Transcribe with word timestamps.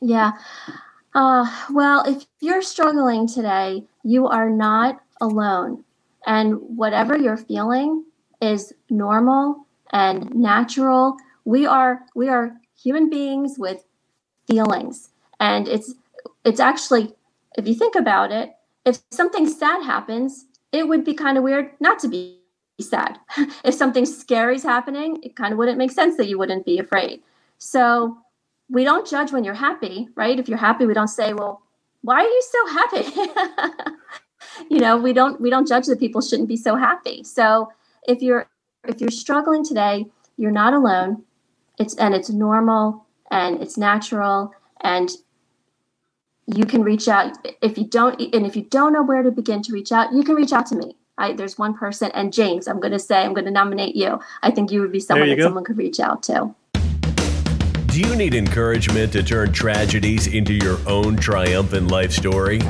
Yeah. 0.00 0.32
Uh, 1.14 1.46
well, 1.70 2.04
if 2.06 2.26
you're 2.40 2.62
struggling 2.62 3.26
today, 3.26 3.84
you 4.04 4.26
are 4.26 4.48
not 4.48 5.00
alone. 5.20 5.84
And 6.26 6.54
whatever 6.76 7.16
you're 7.16 7.36
feeling 7.36 8.04
is 8.40 8.72
normal 8.88 9.66
and 9.92 10.34
natural. 10.34 11.16
We 11.44 11.66
are 11.66 12.02
we 12.14 12.28
are 12.28 12.56
human 12.80 13.10
beings 13.10 13.56
with 13.58 13.84
feelings. 14.46 15.10
And 15.40 15.66
it's 15.68 15.94
it's 16.44 16.60
actually 16.60 17.14
if 17.56 17.66
you 17.66 17.74
think 17.74 17.94
about 17.94 18.30
it, 18.30 18.54
if 18.84 19.00
something 19.10 19.48
sad 19.48 19.82
happens, 19.84 20.46
it 20.72 20.88
would 20.88 21.04
be 21.04 21.14
kind 21.14 21.36
of 21.36 21.44
weird 21.44 21.72
not 21.80 21.98
to 22.00 22.08
be 22.08 22.38
sad. 22.80 23.18
if 23.64 23.74
something 23.74 24.06
scary 24.06 24.56
is 24.56 24.62
happening, 24.62 25.18
it 25.22 25.36
kind 25.36 25.52
of 25.52 25.58
wouldn't 25.58 25.78
make 25.78 25.90
sense 25.90 26.16
that 26.16 26.28
you 26.28 26.38
wouldn't 26.38 26.64
be 26.64 26.78
afraid. 26.78 27.22
So 27.58 28.18
we 28.70 28.84
don't 28.84 29.06
judge 29.06 29.32
when 29.32 29.44
you're 29.44 29.54
happy, 29.54 30.08
right? 30.14 30.38
If 30.38 30.48
you're 30.48 30.58
happy, 30.58 30.86
we 30.86 30.94
don't 30.94 31.08
say, 31.08 31.32
well, 31.32 31.62
why 32.02 32.20
are 32.20 32.28
you 32.28 32.42
so 32.50 32.66
happy? 32.68 33.90
you 34.70 34.78
know, 34.78 34.96
we 34.96 35.12
don't 35.12 35.40
we 35.40 35.50
don't 35.50 35.68
judge 35.68 35.86
that 35.86 35.98
people 35.98 36.20
shouldn't 36.20 36.48
be 36.48 36.56
so 36.56 36.76
happy. 36.76 37.22
So 37.24 37.70
if 38.06 38.22
you're 38.22 38.46
if 38.86 39.00
you're 39.00 39.10
struggling 39.10 39.64
today, 39.64 40.06
you're 40.36 40.50
not 40.50 40.72
alone. 40.72 41.24
It's 41.78 41.94
and 41.96 42.14
it's 42.14 42.30
normal 42.30 43.06
and 43.30 43.60
it's 43.60 43.76
natural 43.76 44.52
and 44.82 45.10
you 46.46 46.64
can 46.64 46.82
reach 46.82 47.06
out 47.08 47.36
if 47.62 47.76
you 47.76 47.84
don't 47.84 48.20
and 48.34 48.46
if 48.46 48.56
you 48.56 48.62
don't 48.62 48.92
know 48.92 49.02
where 49.02 49.22
to 49.22 49.30
begin 49.30 49.62
to 49.62 49.72
reach 49.72 49.92
out, 49.92 50.12
you 50.12 50.22
can 50.22 50.34
reach 50.34 50.52
out 50.52 50.66
to 50.66 50.76
me. 50.76 50.96
I, 51.18 51.34
there's 51.34 51.58
one 51.58 51.74
person 51.74 52.10
and 52.14 52.32
James, 52.32 52.66
I'm 52.66 52.80
going 52.80 52.92
to 52.92 52.98
say 52.98 53.22
I'm 53.22 53.34
going 53.34 53.44
to 53.44 53.50
nominate 53.50 53.94
you. 53.94 54.18
I 54.42 54.50
think 54.50 54.70
you 54.70 54.80
would 54.80 54.92
be 54.92 55.00
someone 55.00 55.28
that 55.28 55.36
go. 55.36 55.42
someone 55.42 55.64
could 55.64 55.76
reach 55.76 56.00
out 56.00 56.22
to. 56.24 56.54
Do 57.90 58.00
you 58.00 58.14
need 58.14 58.34
encouragement 58.36 59.12
to 59.14 59.22
turn 59.24 59.52
tragedies 59.52 60.28
into 60.28 60.54
your 60.54 60.78
own 60.86 61.16
triumphant 61.16 61.90
life 61.90 62.12
story? 62.12 62.60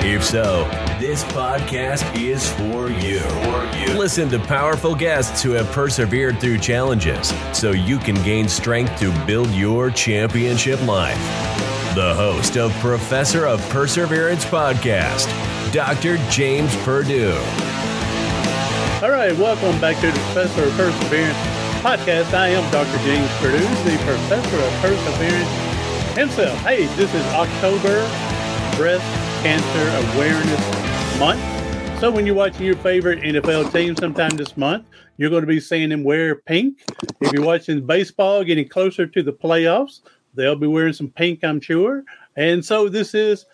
If 0.00 0.24
so, 0.24 0.64
this 0.98 1.24
podcast 1.24 2.18
is 2.18 2.50
for 2.52 2.88
you. 2.88 3.18
for 3.20 3.76
you. 3.76 3.98
Listen 3.98 4.30
to 4.30 4.38
powerful 4.38 4.94
guests 4.94 5.42
who 5.42 5.50
have 5.50 5.70
persevered 5.72 6.40
through 6.40 6.56
challenges 6.56 7.34
so 7.52 7.72
you 7.72 7.98
can 7.98 8.14
gain 8.24 8.48
strength 8.48 8.98
to 9.00 9.12
build 9.26 9.50
your 9.50 9.90
championship 9.90 10.80
life. 10.86 11.18
The 11.94 12.14
host 12.14 12.56
of 12.56 12.72
Professor 12.76 13.44
of 13.44 13.60
Perseverance 13.68 14.46
podcast, 14.46 15.26
Dr. 15.70 16.16
James 16.30 16.74
Purdue. 16.76 17.38
All 19.00 19.12
right, 19.12 19.32
welcome 19.38 19.80
back 19.80 19.94
to 20.00 20.08
the 20.08 20.12
Professor 20.12 20.64
of 20.64 20.72
Perseverance 20.72 21.38
podcast. 21.84 22.34
I 22.34 22.48
am 22.48 22.68
Dr. 22.72 22.98
James 23.04 23.30
Purdue, 23.38 23.58
the 23.88 23.96
Professor 24.04 24.56
of 24.56 24.72
Perseverance 24.82 26.16
himself. 26.16 26.58
Hey, 26.62 26.86
this 26.96 27.14
is 27.14 27.24
October 27.26 28.00
Breast 28.76 29.04
Cancer 29.44 30.16
Awareness 30.16 31.18
Month. 31.20 32.00
So 32.00 32.10
when 32.10 32.26
you're 32.26 32.34
watching 32.34 32.66
your 32.66 32.74
favorite 32.78 33.20
NFL 33.20 33.72
team 33.72 33.94
sometime 33.94 34.36
this 34.36 34.56
month, 34.56 34.84
you're 35.16 35.30
going 35.30 35.42
to 35.42 35.46
be 35.46 35.60
seeing 35.60 35.90
them 35.90 36.02
wear 36.02 36.34
pink. 36.34 36.82
If 37.20 37.32
you're 37.32 37.44
watching 37.44 37.86
baseball, 37.86 38.42
getting 38.42 38.68
closer 38.68 39.06
to 39.06 39.22
the 39.22 39.32
playoffs, 39.32 40.00
they'll 40.34 40.56
be 40.56 40.66
wearing 40.66 40.92
some 40.92 41.10
pink, 41.10 41.44
I'm 41.44 41.60
sure. 41.60 42.02
And 42.34 42.64
so 42.64 42.88
this 42.88 43.14
is 43.14 43.46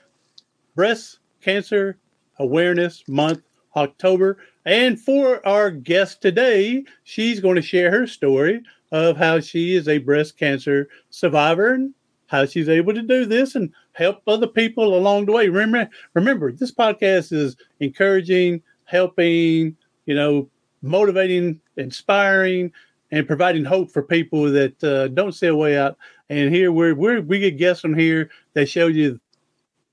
Breast 0.75 1.19
Cancer 1.43 1.99
Awareness 2.39 3.05
Month, 3.07 3.43
October. 3.77 4.39
And 4.65 4.99
for 4.99 5.47
our 5.47 5.71
guest 5.71 6.23
today, 6.23 6.85
she's 7.03 7.41
going 7.41 7.57
to 7.57 7.63
share 7.63 7.91
her 7.91 8.07
story 8.07 8.63
of 8.93 9.17
how 9.17 9.41
she 9.41 9.75
is 9.75 9.89
a 9.89 9.99
breast 9.99 10.39
cancer 10.39 10.89
survivor 11.11 11.75
and 11.75 11.95
how 12.29 12.47
she's 12.47 12.69
able 12.69 12.95
to 12.95 13.03
do 13.03 13.27
this 13.27 13.55
and 13.55 13.73
help 13.93 14.23
other 14.27 14.47
people 14.47 14.97
along 14.97 15.27
the 15.27 15.33
way. 15.33 15.49
Remember, 15.49 15.91
remember, 16.15 16.51
this 16.53 16.73
podcast 16.73 17.33
is 17.33 17.57
encouraging, 17.81 18.63
helping, 18.85 19.77
you 20.07 20.15
know, 20.15 20.49
motivating, 20.81 21.61
inspiring, 21.77 22.73
and 23.11 23.27
providing 23.27 23.65
hope 23.65 23.91
for 23.91 24.03
people 24.03 24.51
that 24.51 24.83
uh, 24.83 25.09
don't 25.09 25.33
see 25.33 25.47
a 25.47 25.57
way 25.57 25.79
out. 25.79 25.97
And 26.31 26.55
here 26.55 26.73
we're, 26.73 26.95
we're 26.95 27.21
we 27.21 27.39
get 27.39 27.59
guests 27.59 27.85
on 27.85 27.95
here 27.95 28.31
that 28.55 28.69
show 28.69 28.87
you 28.87 29.21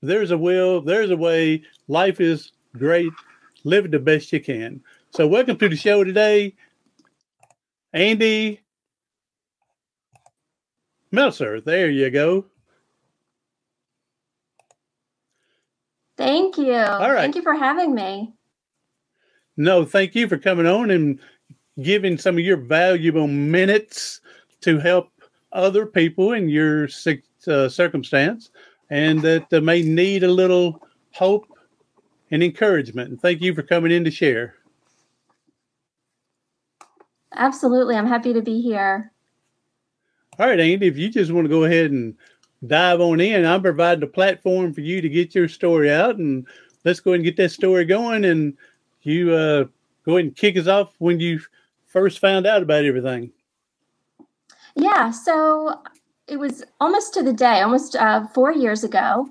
there's 0.00 0.30
a 0.30 0.38
will, 0.38 0.80
there's 0.80 1.10
a 1.10 1.16
way. 1.16 1.62
Life 1.86 2.20
is 2.20 2.52
great 2.76 3.12
live 3.64 3.84
it 3.84 3.90
the 3.90 3.98
best 3.98 4.32
you 4.32 4.40
can. 4.40 4.82
So, 5.10 5.26
welcome 5.26 5.56
to 5.58 5.68
the 5.68 5.76
show 5.76 6.04
today, 6.04 6.54
Andy 7.92 8.60
Meltzer. 11.10 11.60
There 11.60 11.90
you 11.90 12.10
go. 12.10 12.46
Thank 16.16 16.56
you. 16.56 16.74
All 16.74 17.12
right. 17.12 17.22
Thank 17.22 17.36
you 17.36 17.42
for 17.42 17.54
having 17.54 17.94
me. 17.94 18.32
No, 19.56 19.84
thank 19.84 20.14
you 20.14 20.28
for 20.28 20.38
coming 20.38 20.66
on 20.66 20.90
and 20.90 21.18
giving 21.82 22.18
some 22.18 22.36
of 22.36 22.44
your 22.44 22.56
valuable 22.56 23.26
minutes 23.26 24.20
to 24.62 24.78
help 24.78 25.10
other 25.52 25.84
people 25.84 26.32
in 26.32 26.48
your 26.48 26.88
uh, 27.46 27.68
circumstance 27.68 28.50
and 28.90 29.20
that 29.22 29.52
uh, 29.52 29.60
may 29.60 29.82
need 29.82 30.22
a 30.22 30.28
little 30.28 30.80
hope 31.12 31.46
and 32.32 32.42
encouragement. 32.42 33.10
And 33.10 33.20
thank 33.20 33.40
you 33.40 33.54
for 33.54 33.62
coming 33.62 33.92
in 33.92 34.02
to 34.04 34.10
share. 34.10 34.54
Absolutely. 37.36 37.94
I'm 37.94 38.06
happy 38.06 38.32
to 38.32 38.42
be 38.42 38.60
here. 38.60 39.12
All 40.38 40.48
right, 40.48 40.58
Andy, 40.58 40.86
if 40.86 40.96
you 40.96 41.10
just 41.10 41.30
want 41.30 41.44
to 41.44 41.50
go 41.50 41.64
ahead 41.64 41.90
and 41.90 42.16
dive 42.66 43.00
on 43.00 43.20
in, 43.20 43.44
I'm 43.44 43.62
providing 43.62 44.02
a 44.02 44.08
platform 44.08 44.72
for 44.72 44.80
you 44.80 45.00
to 45.02 45.08
get 45.08 45.34
your 45.34 45.46
story 45.46 45.92
out. 45.92 46.16
And 46.16 46.46
let's 46.84 47.00
go 47.00 47.10
ahead 47.10 47.20
and 47.20 47.24
get 47.24 47.36
that 47.36 47.50
story 47.50 47.84
going. 47.84 48.24
And 48.24 48.56
you 49.02 49.32
uh, 49.32 49.64
go 50.04 50.16
ahead 50.16 50.24
and 50.24 50.36
kick 50.36 50.56
us 50.56 50.66
off 50.66 50.94
when 50.98 51.20
you 51.20 51.40
first 51.86 52.18
found 52.18 52.46
out 52.46 52.62
about 52.62 52.84
everything. 52.84 53.30
Yeah. 54.74 55.10
So 55.10 55.82
it 56.28 56.38
was 56.38 56.64
almost 56.80 57.12
to 57.14 57.22
the 57.22 57.34
day, 57.34 57.60
almost 57.60 57.94
uh, 57.94 58.26
four 58.28 58.52
years 58.52 58.84
ago, 58.84 59.28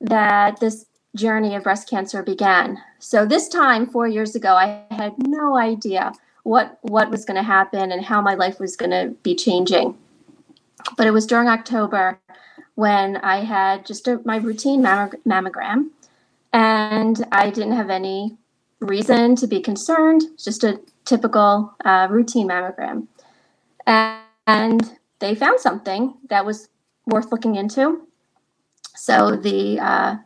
that 0.00 0.58
this 0.58 0.86
journey 1.14 1.54
of 1.54 1.62
breast 1.62 1.88
cancer 1.88 2.22
began. 2.22 2.78
So 2.98 3.26
this 3.26 3.48
time 3.48 3.86
4 3.86 4.08
years 4.08 4.34
ago 4.34 4.54
I 4.54 4.84
had 4.90 5.14
no 5.18 5.56
idea 5.56 6.12
what 6.44 6.78
what 6.82 7.10
was 7.10 7.24
going 7.24 7.36
to 7.36 7.42
happen 7.42 7.92
and 7.92 8.04
how 8.04 8.20
my 8.20 8.34
life 8.34 8.58
was 8.58 8.76
going 8.76 8.90
to 8.90 9.14
be 9.22 9.34
changing. 9.34 9.96
But 10.96 11.06
it 11.06 11.12
was 11.12 11.26
during 11.26 11.48
October 11.48 12.18
when 12.74 13.16
I 13.18 13.44
had 13.44 13.86
just 13.86 14.08
a, 14.08 14.20
my 14.24 14.36
routine 14.36 14.82
mammogram 14.82 15.90
and 16.52 17.24
I 17.30 17.50
didn't 17.50 17.76
have 17.76 17.90
any 17.90 18.36
reason 18.80 19.36
to 19.36 19.46
be 19.46 19.60
concerned, 19.60 20.22
just 20.42 20.64
a 20.64 20.80
typical 21.04 21.74
uh, 21.84 22.08
routine 22.10 22.48
mammogram. 22.48 23.06
And, 23.86 24.20
and 24.46 24.98
they 25.18 25.34
found 25.34 25.60
something 25.60 26.14
that 26.28 26.44
was 26.44 26.68
worth 27.06 27.30
looking 27.30 27.54
into. 27.54 28.06
So 28.96 29.36
the 29.36 29.78
uh, 29.78 30.16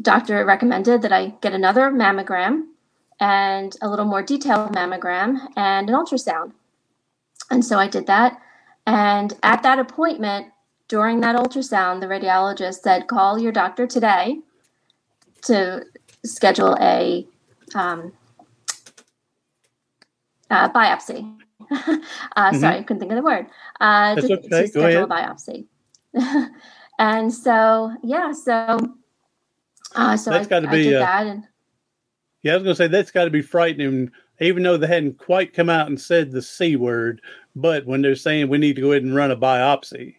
doctor 0.00 0.44
recommended 0.44 1.02
that 1.02 1.12
I 1.12 1.34
get 1.40 1.52
another 1.52 1.90
mammogram 1.90 2.66
and 3.20 3.76
a 3.82 3.88
little 3.88 4.04
more 4.04 4.22
detailed 4.22 4.74
mammogram 4.74 5.38
and 5.56 5.88
an 5.88 5.94
ultrasound. 5.94 6.52
And 7.50 7.64
so 7.64 7.78
I 7.78 7.88
did 7.88 8.06
that. 8.06 8.40
And 8.86 9.34
at 9.42 9.62
that 9.62 9.78
appointment, 9.78 10.48
during 10.88 11.20
that 11.20 11.36
ultrasound, 11.36 12.00
the 12.00 12.06
radiologist 12.06 12.80
said, 12.80 13.08
call 13.08 13.38
your 13.38 13.52
doctor 13.52 13.86
today 13.86 14.38
to 15.42 15.84
schedule 16.24 16.76
a 16.80 17.26
um, 17.74 18.12
uh, 20.50 20.68
biopsy. 20.70 21.36
uh, 21.70 21.76
mm-hmm. 21.76 22.56
Sorry, 22.58 22.76
I 22.76 22.82
couldn't 22.82 23.00
think 23.00 23.12
of 23.12 23.16
the 23.16 23.22
word. 23.22 23.46
Uh, 23.80 24.14
That's 24.14 24.28
to, 24.28 24.38
okay. 24.38 24.48
to 24.48 24.68
schedule 24.68 25.04
a 25.04 25.08
biopsy. 25.08 25.66
and 26.98 27.32
so, 27.32 27.92
yeah, 28.02 28.32
so 28.32 28.94
uh, 29.94 30.16
so 30.16 30.30
that's 30.30 30.46
got 30.46 30.60
to 30.60 30.70
be 30.70 30.94
uh, 30.94 31.04
and... 31.04 31.44
yeah. 32.42 32.52
I 32.52 32.56
was 32.56 32.64
going 32.64 32.74
to 32.74 32.76
say 32.76 32.88
that's 32.88 33.10
got 33.10 33.24
to 33.24 33.30
be 33.30 33.42
frightening, 33.42 34.10
even 34.40 34.62
though 34.62 34.76
they 34.76 34.86
hadn't 34.86 35.18
quite 35.18 35.52
come 35.54 35.70
out 35.70 35.88
and 35.88 36.00
said 36.00 36.30
the 36.30 36.42
c 36.42 36.76
word. 36.76 37.20
But 37.56 37.86
when 37.86 38.02
they're 38.02 38.16
saying 38.16 38.48
we 38.48 38.58
need 38.58 38.76
to 38.76 38.82
go 38.82 38.92
ahead 38.92 39.02
and 39.02 39.14
run 39.14 39.30
a 39.30 39.36
biopsy, 39.36 40.16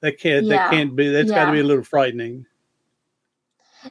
that 0.00 0.18
can't 0.18 0.46
yeah. 0.46 0.56
that 0.56 0.70
can't 0.70 0.96
be. 0.96 1.08
That's 1.08 1.28
yeah. 1.28 1.36
got 1.36 1.46
to 1.46 1.52
be 1.52 1.60
a 1.60 1.64
little 1.64 1.84
frightening. 1.84 2.46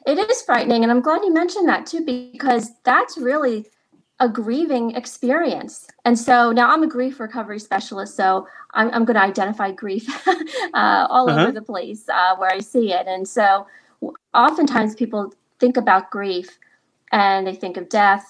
It 0.05 0.19
is 0.19 0.41
frightening, 0.43 0.83
and 0.83 0.91
I'm 0.91 1.01
glad 1.01 1.23
you 1.23 1.33
mentioned 1.33 1.67
that 1.67 1.85
too, 1.85 2.05
because 2.05 2.71
that's 2.83 3.17
really 3.17 3.65
a 4.19 4.27
grieving 4.27 4.91
experience. 4.95 5.87
And 6.05 6.19
so 6.19 6.51
now 6.51 6.69
I'm 6.69 6.83
a 6.83 6.87
grief 6.87 7.19
recovery 7.19 7.59
specialist, 7.59 8.15
so 8.15 8.47
I'm, 8.73 8.91
I'm 8.91 9.05
going 9.05 9.15
to 9.15 9.23
identify 9.23 9.71
grief 9.71 10.09
uh, 10.27 11.07
all 11.09 11.29
uh-huh. 11.29 11.41
over 11.41 11.51
the 11.51 11.61
place 11.61 12.07
uh, 12.09 12.35
where 12.35 12.51
I 12.51 12.59
see 12.59 12.91
it. 12.91 13.07
And 13.07 13.27
so 13.27 13.65
oftentimes 14.33 14.95
people 14.95 15.33
think 15.59 15.77
about 15.77 16.11
grief 16.11 16.57
and 17.11 17.45
they 17.45 17.55
think 17.55 17.77
of 17.77 17.89
death, 17.89 18.25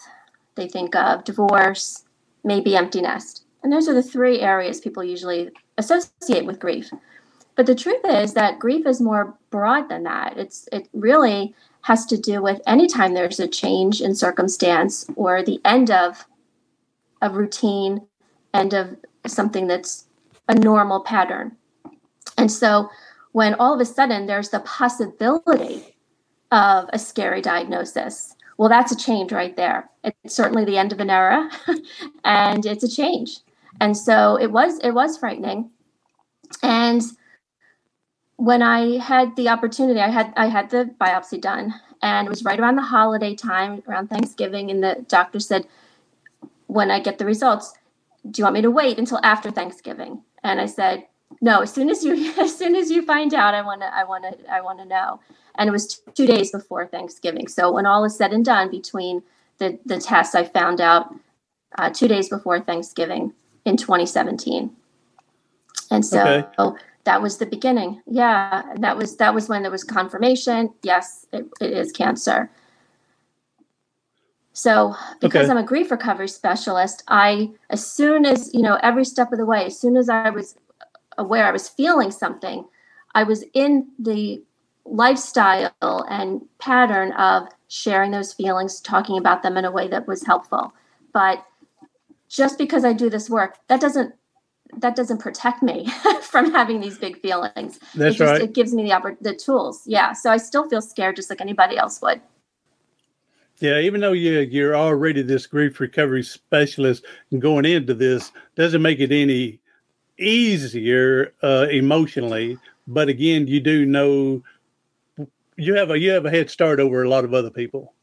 they 0.56 0.68
think 0.68 0.96
of 0.96 1.24
divorce, 1.24 2.04
maybe 2.44 2.76
empty 2.76 3.02
nest. 3.02 3.44
And 3.64 3.72
those 3.72 3.88
are 3.88 3.94
the 3.94 4.04
three 4.04 4.40
areas 4.40 4.80
people 4.80 5.04
usually 5.04 5.50
associate 5.78 6.46
with 6.46 6.60
grief. 6.60 6.90
But 7.56 7.66
the 7.66 7.76
truth 7.76 8.02
is 8.06 8.34
that 8.34 8.60
grief 8.60 8.86
is 8.86 9.02
more 9.02 9.36
broad 9.50 9.90
than 9.90 10.04
that. 10.04 10.38
It's 10.38 10.70
it 10.72 10.88
really 10.94 11.54
has 11.82 12.06
to 12.06 12.18
do 12.18 12.42
with 12.42 12.62
anytime 12.66 13.14
there's 13.14 13.40
a 13.40 13.48
change 13.48 14.02
in 14.02 14.16
circumstance 14.16 15.06
or 15.16 15.44
the 15.44 15.60
end 15.66 15.92
of 15.92 16.26
a 17.22 17.30
routine, 17.30 18.02
end 18.54 18.74
of 18.74 18.96
something 19.28 19.68
that's 19.68 20.06
a 20.48 20.56
normal 20.56 21.02
pattern. 21.02 21.56
And 22.38 22.52
so 22.52 22.90
when 23.32 23.54
all 23.56 23.74
of 23.74 23.80
a 23.80 23.86
sudden 23.86 24.26
there's 24.26 24.50
the 24.50 24.60
possibility 24.62 25.96
of 26.52 26.90
a 26.92 27.00
scary 27.00 27.42
diagnosis, 27.42 28.36
well, 28.58 28.70
that's 28.70 28.92
a 28.92 28.98
change 28.98 29.32
right 29.32 29.56
there. 29.56 29.90
It's 30.04 30.36
certainly 30.36 30.66
the 30.66 30.78
end 30.78 30.92
of 30.92 31.00
an 31.00 31.10
era 31.10 31.50
and 32.24 32.66
it's 32.66 32.84
a 32.84 32.90
change. 32.90 33.38
And 33.80 33.96
so 33.96 34.36
it 34.36 34.52
was 34.52 34.80
it 34.80 34.92
was 34.92 35.18
frightening. 35.18 35.70
And 36.64 37.02
when 38.36 38.62
I 38.62 38.98
had 38.98 39.36
the 39.36 39.50
opportunity, 39.50 40.00
I 40.00 40.10
had 40.10 40.34
I 40.36 40.48
had 40.48 40.70
the 40.70 40.90
biopsy 41.00 41.40
done, 41.40 41.74
and 42.02 42.28
it 42.28 42.30
was 42.30 42.44
right 42.44 42.60
around 42.60 42.76
the 42.76 42.82
holiday 42.82 43.36
time, 43.36 43.84
around 43.88 44.10
Thanksgiving, 44.10 44.72
and 44.72 44.84
the 44.84 45.06
doctor 45.08 45.40
said, 45.40 45.68
"When 46.68 46.92
I 46.92 47.00
get 47.00 47.18
the 47.18 47.26
results, 47.26 47.74
do 48.30 48.40
you 48.40 48.44
want 48.46 48.56
me 48.56 48.62
to 48.62 48.72
wait 48.72 48.98
until 48.98 49.20
after 49.24 49.52
Thanksgiving?" 49.52 50.24
And 50.44 50.62
I 50.62 50.66
said, 50.66 51.06
"No. 51.42 51.62
As 51.62 51.74
soon 51.74 51.90
as 51.90 52.04
you 52.04 52.34
as 52.40 52.58
soon 52.58 52.76
as 52.76 52.90
you 52.90 53.06
find 53.06 53.34
out, 53.34 53.54
I 53.54 53.62
want 53.62 53.82
to 53.82 53.94
I 53.94 54.04
want 54.04 54.24
to 54.24 54.52
I 54.52 54.62
want 54.62 54.80
to 54.80 54.86
know." 54.86 55.20
And 55.56 55.68
it 55.68 55.72
was 55.72 56.02
two 56.14 56.26
days 56.26 56.52
before 56.52 56.88
Thanksgiving. 56.88 57.48
So 57.48 57.72
when 57.72 57.86
all 57.86 58.06
is 58.06 58.16
said 58.16 58.32
and 58.32 58.46
done, 58.46 58.70
between 58.70 59.24
the 59.58 59.80
the 59.86 60.00
tests, 60.00 60.36
I 60.36 60.44
found 60.44 60.82
out 60.82 61.14
uh, 61.78 61.90
two 61.90 62.08
days 62.08 62.30
before 62.30 62.60
Thanksgiving 62.60 63.34
in 63.66 63.78
2017. 63.78 64.72
And 65.92 66.06
so. 66.06 66.46
Okay 66.58 66.80
that 67.10 67.24
was 67.24 67.38
the 67.38 67.46
beginning. 67.48 68.02
Yeah, 68.06 68.62
that 68.78 68.96
was 68.96 69.18
that 69.18 69.34
was 69.34 69.50
when 69.50 69.64
there 69.64 69.72
was 69.72 69.84
confirmation. 69.84 70.72
Yes, 70.84 71.26
it, 71.34 71.48
it 71.60 71.72
is 71.72 71.92
cancer. 71.92 72.52
So 74.54 74.96
because 75.20 75.46
okay. 75.46 75.52
I'm 75.52 75.58
a 75.58 75.64
grief 75.64 75.90
recovery 75.90 76.28
specialist, 76.28 77.04
I 77.08 77.50
as 77.72 77.86
soon 77.86 78.28
as 78.28 78.54
you 78.54 78.62
know 78.62 78.78
every 78.84 79.06
step 79.06 79.32
of 79.32 79.40
the 79.40 79.46
way, 79.46 79.66
as 79.66 79.80
soon 79.80 79.98
as 79.98 80.08
I 80.08 80.30
was 80.30 80.56
aware 81.20 81.46
I 81.46 81.52
was 81.52 81.70
feeling 81.70 82.12
something, 82.12 82.66
I 83.14 83.24
was 83.24 83.44
in 83.54 83.88
the 84.00 84.42
lifestyle 84.86 86.06
and 86.10 86.42
pattern 86.58 87.12
of 87.14 87.48
sharing 87.68 88.12
those 88.12 88.34
feelings, 88.34 88.82
talking 88.82 89.18
about 89.18 89.44
them 89.44 89.58
in 89.58 89.66
a 89.66 89.72
way 89.72 89.88
that 89.88 90.08
was 90.08 90.26
helpful. 90.26 90.74
But 91.14 91.46
just 92.28 92.58
because 92.58 92.84
I 92.86 92.94
do 92.94 93.10
this 93.10 93.30
work, 93.30 93.58
that 93.68 93.82
doesn't 93.82 94.16
that 94.78 94.96
doesn't 94.96 95.18
protect 95.18 95.64
me 95.64 95.88
from 96.22 96.52
having 96.52 96.80
these 96.80 97.00
big 97.00 97.20
feelings. 97.22 97.80
That's 97.96 98.16
it 98.16 98.20
just, 98.20 98.32
right. 98.32 98.42
It 98.42 98.54
gives 98.54 98.74
me 98.74 98.84
the 98.84 99.18
the 99.22 99.36
tools. 99.36 99.82
Yeah. 99.86 100.14
So 100.14 100.32
I 100.32 100.38
still 100.38 100.70
feel 100.70 100.82
scared 100.82 101.16
just 101.16 101.30
like 101.30 101.42
anybody 101.42 101.78
else 101.78 102.02
would. 102.02 102.22
Yeah, 103.60 103.80
even 103.80 104.00
though 104.00 104.14
you 104.14 104.40
you're 104.40 104.76
already 104.76 105.22
this 105.22 105.46
grief 105.48 105.80
recovery 105.80 106.24
specialist 106.24 107.06
and 107.32 107.42
going 107.42 107.66
into 107.66 107.94
this 107.94 108.32
doesn't 108.56 108.82
make 108.82 109.00
it 109.00 109.12
any 109.12 109.60
easier 110.20 111.34
uh, 111.42 111.68
emotionally. 111.72 112.58
But 112.88 113.10
again, 113.10 113.48
you 113.48 113.60
do 113.60 113.86
know 113.86 114.44
you 115.56 115.76
have 115.76 115.92
a 115.92 116.00
you 116.00 116.12
have 116.12 116.26
a 116.26 116.30
head 116.30 116.50
start 116.50 116.80
over 116.80 117.04
a 117.04 117.10
lot 117.10 117.26
of 117.26 117.34
other 117.34 117.50
people. 117.50 117.94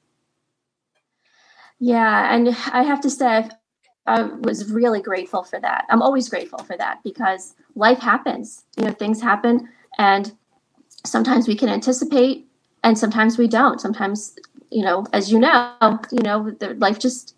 Yeah, 1.78 2.34
and 2.34 2.48
I 2.72 2.82
have 2.82 3.00
to 3.02 3.10
say, 3.10 3.48
I 4.06 4.22
was 4.22 4.70
really 4.70 5.02
grateful 5.02 5.42
for 5.42 5.60
that. 5.60 5.84
I'm 5.90 6.00
always 6.00 6.28
grateful 6.28 6.60
for 6.60 6.76
that 6.76 7.02
because 7.02 7.54
life 7.74 7.98
happens. 7.98 8.64
You 8.76 8.84
know, 8.84 8.92
things 8.92 9.20
happen, 9.20 9.68
and 9.98 10.32
sometimes 11.04 11.48
we 11.48 11.54
can 11.54 11.68
anticipate, 11.68 12.46
and 12.82 12.98
sometimes 12.98 13.36
we 13.36 13.48
don't. 13.48 13.80
Sometimes, 13.80 14.38
you 14.70 14.82
know, 14.82 15.06
as 15.12 15.30
you 15.30 15.38
know, 15.38 16.00
you 16.12 16.22
know, 16.22 16.54
life 16.78 16.98
just 16.98 17.34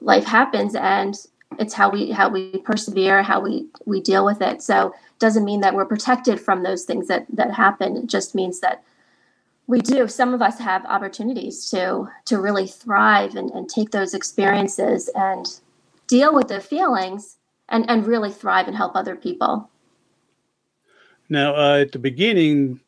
life 0.00 0.24
happens, 0.24 0.74
and 0.74 1.14
it's 1.58 1.74
how 1.74 1.90
we 1.90 2.10
how 2.10 2.28
we 2.28 2.58
persevere, 2.58 3.22
how 3.22 3.40
we 3.40 3.66
we 3.84 4.00
deal 4.00 4.24
with 4.24 4.40
it. 4.40 4.62
So, 4.62 4.94
doesn't 5.18 5.44
mean 5.44 5.60
that 5.60 5.74
we're 5.74 5.86
protected 5.86 6.40
from 6.40 6.62
those 6.62 6.84
things 6.84 7.08
that 7.08 7.26
that 7.32 7.52
happen. 7.52 7.96
It 7.96 8.06
just 8.06 8.34
means 8.34 8.60
that 8.60 8.82
we 9.66 9.80
do 9.80 10.08
some 10.08 10.34
of 10.34 10.42
us 10.42 10.58
have 10.58 10.84
opportunities 10.86 11.70
to 11.70 12.08
to 12.26 12.38
really 12.38 12.66
thrive 12.66 13.36
and, 13.36 13.50
and 13.50 13.68
take 13.68 13.90
those 13.90 14.14
experiences 14.14 15.08
and 15.14 15.60
deal 16.06 16.34
with 16.34 16.48
the 16.48 16.60
feelings 16.60 17.36
and 17.68 17.88
and 17.88 18.06
really 18.06 18.30
thrive 18.30 18.68
and 18.68 18.76
help 18.76 18.94
other 18.94 19.16
people 19.16 19.70
now 21.28 21.54
uh, 21.54 21.78
at 21.78 21.92
the 21.92 21.98
beginning 21.98 22.78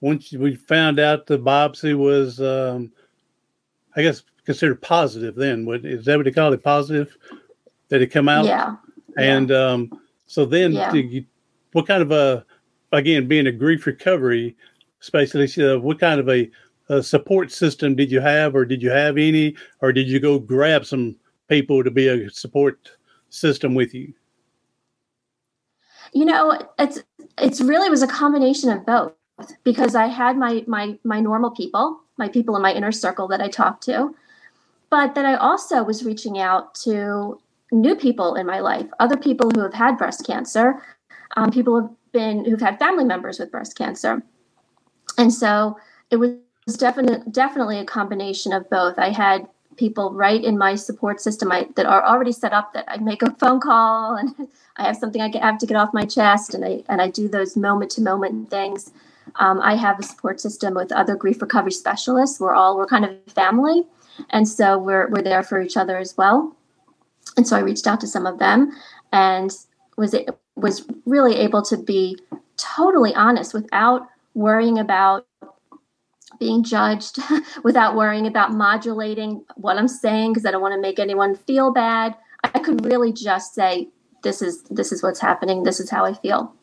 once 0.00 0.32
we 0.32 0.54
found 0.54 0.98
out 0.98 1.26
the 1.26 1.38
biopsy 1.38 1.96
was 1.96 2.40
um, 2.40 2.90
i 3.94 4.02
guess 4.02 4.22
considered 4.44 4.80
positive 4.80 5.34
then 5.34 5.66
what 5.66 5.84
is 5.84 6.04
that 6.04 6.16
what 6.16 6.24
they 6.24 6.32
call 6.32 6.52
it 6.52 6.62
positive 6.62 7.16
that 7.88 8.02
it 8.02 8.08
come 8.08 8.28
out 8.28 8.44
yeah 8.44 8.76
and 9.16 9.50
yeah. 9.50 9.56
um 9.56 10.00
so 10.26 10.44
then 10.44 10.72
yeah. 10.72 10.92
you, 10.92 11.24
what 11.72 11.86
kind 11.86 12.02
of 12.02 12.10
a 12.10 12.44
again 12.92 13.26
being 13.28 13.46
a 13.46 13.52
grief 13.52 13.86
recovery 13.86 14.56
specialist 15.00 15.58
uh, 15.58 15.78
what 15.78 15.98
kind 16.00 16.20
of 16.20 16.28
a, 16.28 16.50
a 16.88 17.02
support 17.02 17.52
system 17.52 17.94
did 17.94 18.10
you 18.10 18.20
have 18.20 18.54
or 18.54 18.64
did 18.64 18.82
you 18.82 18.90
have 18.90 19.16
any 19.16 19.54
or 19.80 19.92
did 19.92 20.08
you 20.08 20.20
go 20.20 20.38
grab 20.38 20.84
some 20.84 21.16
people 21.48 21.84
to 21.84 21.90
be 21.90 22.08
a 22.08 22.30
support 22.30 22.90
system 23.30 23.74
with 23.74 23.94
you? 23.94 24.12
You 26.12 26.24
know, 26.24 26.58
it's 26.78 27.00
it's 27.38 27.60
really 27.60 27.90
was 27.90 28.02
a 28.02 28.06
combination 28.06 28.70
of 28.70 28.86
both 28.86 29.12
because 29.64 29.94
I 29.94 30.06
had 30.06 30.36
my 30.36 30.64
my 30.66 30.98
my 31.04 31.20
normal 31.20 31.50
people, 31.50 32.00
my 32.16 32.28
people 32.28 32.56
in 32.56 32.62
my 32.62 32.72
inner 32.72 32.92
circle 32.92 33.28
that 33.28 33.40
I 33.40 33.48
talked 33.48 33.82
to, 33.84 34.14
but 34.88 35.14
then 35.14 35.26
I 35.26 35.34
also 35.34 35.82
was 35.82 36.04
reaching 36.04 36.38
out 36.38 36.74
to 36.86 37.40
new 37.72 37.96
people 37.96 38.34
in 38.34 38.46
my 38.46 38.60
life, 38.60 38.86
other 39.00 39.16
people 39.16 39.50
who 39.54 39.60
have 39.60 39.74
had 39.74 39.98
breast 39.98 40.26
cancer, 40.26 40.82
um, 41.36 41.50
people 41.50 41.80
who've 41.80 42.12
been 42.12 42.44
who've 42.44 42.60
had 42.60 42.78
family 42.78 43.04
members 43.04 43.38
with 43.38 43.50
breast 43.50 43.76
cancer, 43.76 44.22
and 45.18 45.32
so 45.32 45.76
it 46.10 46.16
was 46.16 46.30
definitely 46.78 47.30
definitely 47.30 47.78
a 47.78 47.84
combination 47.84 48.52
of 48.52 48.68
both. 48.70 48.98
I 48.98 49.10
had 49.10 49.48
people 49.76 50.12
right 50.12 50.42
in 50.42 50.56
my 50.56 50.74
support 50.74 51.20
system 51.20 51.52
I, 51.52 51.68
that 51.76 51.86
are 51.86 52.04
already 52.04 52.32
set 52.32 52.52
up 52.52 52.72
that 52.72 52.86
I 52.88 52.96
make 52.96 53.22
a 53.22 53.30
phone 53.32 53.60
call 53.60 54.16
and 54.16 54.48
I 54.76 54.86
have 54.86 54.96
something 54.96 55.20
I 55.20 55.30
have 55.38 55.58
to 55.58 55.66
get 55.66 55.76
off 55.76 55.92
my 55.92 56.04
chest 56.04 56.54
and 56.54 56.64
I 56.64 56.82
and 56.88 57.00
I 57.00 57.10
do 57.10 57.28
those 57.28 57.56
moment 57.56 57.90
to 57.92 58.02
moment 58.02 58.50
things. 58.50 58.92
Um, 59.36 59.60
I 59.60 59.74
have 59.74 59.98
a 59.98 60.02
support 60.02 60.40
system 60.40 60.74
with 60.74 60.92
other 60.92 61.16
grief 61.16 61.42
recovery 61.42 61.72
specialists. 61.72 62.40
We're 62.40 62.54
all 62.54 62.76
we're 62.76 62.86
kind 62.86 63.04
of 63.04 63.32
family, 63.32 63.84
and 64.30 64.48
so 64.48 64.78
we're 64.78 65.08
we're 65.08 65.22
there 65.22 65.42
for 65.42 65.60
each 65.60 65.76
other 65.76 65.98
as 65.98 66.16
well. 66.16 66.56
And 67.36 67.46
so 67.46 67.56
I 67.56 67.60
reached 67.60 67.86
out 67.86 68.00
to 68.00 68.06
some 68.06 68.26
of 68.26 68.38
them 68.38 68.72
and 69.12 69.50
was 69.96 70.14
it 70.14 70.28
was 70.56 70.86
really 71.04 71.36
able 71.36 71.62
to 71.62 71.76
be 71.76 72.18
totally 72.56 73.14
honest 73.14 73.52
without 73.52 74.08
worrying 74.34 74.78
about 74.78 75.26
being 76.38 76.62
judged 76.62 77.18
without 77.64 77.96
worrying 77.96 78.26
about 78.26 78.52
modulating 78.52 79.44
what 79.56 79.78
I'm 79.78 79.88
saying 79.88 80.32
because 80.32 80.46
I 80.46 80.50
don't 80.50 80.62
want 80.62 80.74
to 80.74 80.80
make 80.80 80.98
anyone 80.98 81.34
feel 81.34 81.72
bad. 81.72 82.14
I 82.44 82.58
could 82.58 82.84
really 82.84 83.12
just 83.12 83.54
say 83.54 83.88
this 84.22 84.42
is 84.42 84.62
this 84.64 84.92
is 84.92 85.02
what's 85.02 85.20
happening. 85.20 85.62
This 85.62 85.80
is 85.80 85.90
how 85.90 86.04
I 86.04 86.14
feel. 86.14 86.54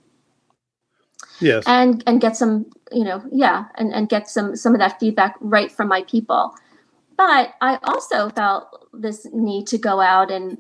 Yes. 1.40 1.64
And 1.66 2.04
and 2.08 2.22
get 2.22 2.38
some, 2.38 2.66
you 2.92 3.04
know, 3.04 3.24
yeah, 3.32 3.66
and 3.76 3.94
and 3.94 4.08
get 4.08 4.30
some 4.30 4.56
some 4.56 4.74
of 4.74 4.80
that 4.80 5.00
feedback 5.00 5.36
right 5.40 5.72
from 5.72 5.88
my 5.88 6.04
people. 6.04 6.54
But 7.16 7.54
I 7.62 7.80
also 7.84 8.30
felt 8.30 8.88
this 8.94 9.28
need 9.34 9.68
to 9.68 9.78
go 9.78 10.02
out 10.02 10.32
and 10.32 10.58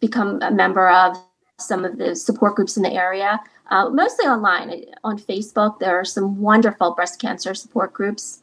become 0.00 0.40
a 0.42 0.50
member 0.50 0.88
of 0.88 1.16
some 1.58 1.84
of 1.84 1.98
the 1.98 2.14
support 2.14 2.56
groups 2.56 2.76
in 2.76 2.82
the 2.82 2.92
area 2.92 3.40
uh, 3.70 3.88
mostly 3.88 4.26
online. 4.26 4.84
On 5.04 5.18
Facebook, 5.18 5.78
there 5.78 5.98
are 5.98 6.04
some 6.04 6.40
wonderful 6.40 6.94
breast 6.94 7.20
cancer 7.20 7.54
support 7.54 7.92
groups, 7.92 8.42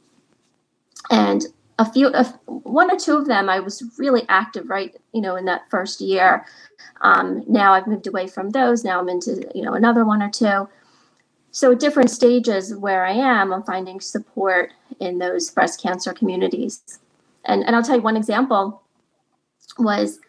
and 1.10 1.46
a 1.80 1.92
few, 1.92 2.08
uh, 2.08 2.32
one 2.46 2.92
or 2.92 2.98
two 2.98 3.18
of 3.18 3.28
them, 3.28 3.50
I 3.50 3.60
was 3.60 3.84
really 3.98 4.24
active 4.30 4.70
right, 4.70 4.96
you 5.14 5.22
know, 5.22 5.36
in 5.36 5.46
that 5.46 5.70
first 5.70 6.02
year. 6.02 6.46
Um, 7.02 7.44
now 7.48 7.74
I've 7.74 7.88
moved 7.88 8.08
away 8.08 8.28
from 8.28 8.52
those. 8.52 8.84
Now 8.84 9.00
I'm 9.00 9.10
into, 9.10 9.50
you 9.56 9.64
know, 9.64 9.74
another 9.74 10.06
one 10.06 10.22
or 10.22 10.30
two. 10.30 10.70
So 11.50 11.72
at 11.72 11.80
different 11.80 12.12
stages 12.12 12.76
where 12.76 13.04
I 13.06 13.14
am, 13.14 13.52
I'm 13.52 13.64
finding 13.64 14.00
support 14.00 14.74
in 15.00 15.18
those 15.18 15.50
breast 15.50 15.82
cancer 15.82 16.14
communities. 16.14 17.00
And 17.46 17.64
and 17.64 17.76
I'll 17.76 17.84
tell 17.84 17.96
you 17.96 18.02
one 18.02 18.18
example 18.18 18.82
was, 19.78 20.20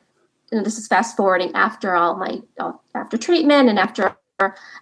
you 0.51 0.59
know, 0.59 0.65
this 0.65 0.79
is 0.79 0.87
fast 0.87 1.17
forwarding 1.17 1.53
after 1.55 1.95
all 1.95 2.17
my 2.17 2.41
after 2.95 3.17
treatment 3.17 3.69
and 3.69 3.79
after 3.79 4.17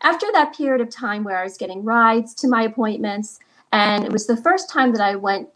after 0.03 0.27
that 0.33 0.55
period 0.57 0.81
of 0.81 0.91
time 0.91 1.25
where 1.25 1.39
I 1.39 1.45
was 1.45 1.59
getting 1.59 1.85
rides 1.85 2.35
to 2.37 2.49
my 2.49 2.63
appointments, 2.63 3.39
and 3.73 4.05
it 4.05 4.13
was 4.13 4.27
the 4.27 4.37
first 4.37 4.71
time 4.71 4.93
that 4.93 5.03
I 5.03 5.17
went 5.17 5.49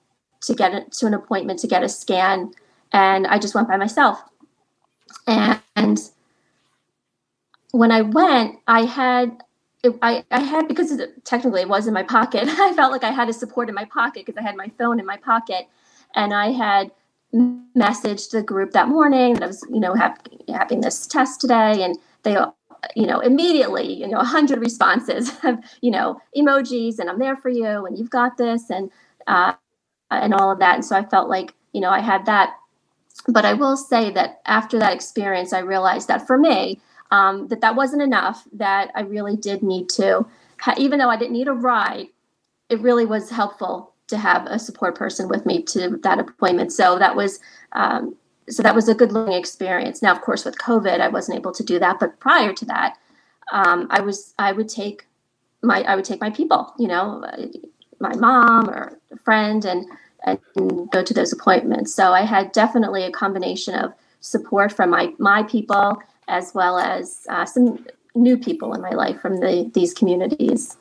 to 0.42 0.54
get 0.54 0.92
to 0.92 1.06
an 1.06 1.14
appointment 1.14 1.58
to 1.60 1.66
get 1.66 1.82
a 1.82 1.88
scan, 1.88 2.52
and 2.92 3.26
I 3.26 3.38
just 3.38 3.54
went 3.54 3.68
by 3.68 3.76
myself. 3.76 4.22
And, 5.26 5.60
when 7.70 7.90
I 7.90 8.02
went, 8.02 8.60
I 8.68 8.84
had 8.84 9.42
it, 9.82 9.98
I, 10.00 10.24
I 10.30 10.40
had 10.40 10.68
because 10.68 10.96
technically 11.24 11.62
it 11.62 11.68
was 11.68 11.88
in 11.88 11.94
my 11.94 12.04
pocket. 12.04 12.44
I 12.48 12.72
felt 12.72 12.92
like 12.92 13.02
I 13.02 13.10
had 13.10 13.28
a 13.28 13.32
support 13.32 13.68
in 13.68 13.74
my 13.74 13.84
pocket 13.84 14.24
because 14.24 14.38
I 14.38 14.42
had 14.42 14.56
my 14.56 14.70
phone 14.78 15.00
in 15.00 15.06
my 15.06 15.16
pocket, 15.16 15.66
and 16.14 16.32
I 16.34 16.52
had 16.52 16.90
messaged 17.76 18.30
the 18.30 18.42
group 18.42 18.72
that 18.72 18.88
morning 18.88 19.34
that 19.34 19.42
I 19.42 19.46
was 19.46 19.66
you 19.70 19.80
know 19.80 19.94
have, 19.94 20.18
having 20.48 20.80
this 20.80 21.06
test 21.06 21.40
today, 21.40 21.82
and 21.82 21.96
they 22.22 22.36
you 22.94 23.06
know 23.06 23.20
immediately 23.20 23.92
you 23.92 24.06
know 24.06 24.16
a 24.16 24.28
100 24.28 24.58
responses 24.58 25.32
of 25.44 25.58
you 25.80 25.90
know 25.90 26.20
emojis 26.36 26.98
and 26.98 27.08
i'm 27.08 27.18
there 27.18 27.36
for 27.36 27.48
you 27.48 27.86
and 27.86 27.98
you've 27.98 28.10
got 28.10 28.36
this 28.36 28.70
and 28.70 28.90
uh, 29.26 29.54
and 30.10 30.34
all 30.34 30.50
of 30.52 30.58
that. 30.58 30.74
And 30.74 30.84
so 30.84 30.96
i 30.96 31.04
felt 31.04 31.28
like 31.28 31.54
you 31.72 31.80
know 31.80 31.90
i 31.90 32.00
had 32.00 32.26
that. 32.26 32.54
But 33.28 33.44
i 33.44 33.54
will 33.54 33.76
say 33.76 34.10
that 34.10 34.40
after 34.44 34.78
that 34.78 34.92
experience 34.92 35.52
i 35.52 35.60
realized 35.60 36.08
that 36.08 36.26
for 36.26 36.36
me 36.36 36.80
um, 37.10 37.46
that 37.48 37.60
that 37.60 37.76
wasn't 37.76 38.02
enough 38.02 38.46
that 38.52 38.90
i 38.94 39.00
really 39.02 39.36
did 39.36 39.62
need 39.62 39.88
to 39.90 40.26
even 40.76 40.98
though 40.98 41.10
i 41.10 41.16
didn't 41.16 41.32
need 41.32 41.48
a 41.48 41.52
ride 41.52 42.08
it 42.68 42.80
really 42.80 43.06
was 43.06 43.30
helpful 43.30 43.93
to 44.14 44.18
have 44.18 44.46
a 44.46 44.58
support 44.58 44.94
person 44.94 45.28
with 45.28 45.44
me 45.44 45.62
to 45.62 45.98
that 46.02 46.18
appointment. 46.18 46.72
So 46.72 46.98
that 46.98 47.14
was 47.16 47.40
um, 47.72 48.16
so 48.48 48.62
that 48.62 48.74
was 48.74 48.88
a 48.88 48.94
good 48.94 49.12
learning 49.12 49.38
experience. 49.38 50.02
Now 50.02 50.12
of 50.12 50.20
course 50.20 50.44
with 50.44 50.56
covid 50.58 51.00
i 51.00 51.08
wasn't 51.08 51.38
able 51.38 51.52
to 51.52 51.64
do 51.72 51.78
that 51.78 51.98
but 51.98 52.18
prior 52.20 52.52
to 52.52 52.64
that 52.66 52.90
um, 53.52 53.86
i 53.90 54.00
was 54.00 54.34
i 54.38 54.52
would 54.52 54.68
take 54.68 55.06
my 55.62 55.82
i 55.82 55.96
would 55.96 56.04
take 56.04 56.20
my 56.20 56.30
people 56.30 56.72
you 56.78 56.88
know 56.88 57.24
my 58.00 58.14
mom 58.16 58.68
or 58.68 58.98
a 59.12 59.18
friend 59.18 59.64
and 59.64 59.86
and 60.26 60.38
go 60.90 61.02
to 61.02 61.14
those 61.14 61.32
appointments. 61.32 61.94
So 61.94 62.12
i 62.12 62.22
had 62.34 62.52
definitely 62.52 63.02
a 63.04 63.10
combination 63.10 63.74
of 63.74 63.92
support 64.20 64.72
from 64.72 64.90
my 64.90 65.12
my 65.18 65.42
people 65.44 66.02
as 66.28 66.52
well 66.54 66.78
as 66.78 67.26
uh, 67.28 67.44
some 67.44 67.84
new 68.14 68.36
people 68.38 68.72
in 68.74 68.80
my 68.80 68.90
life 68.90 69.20
from 69.20 69.40
the, 69.40 69.70
these 69.74 69.92
communities. 69.92 70.76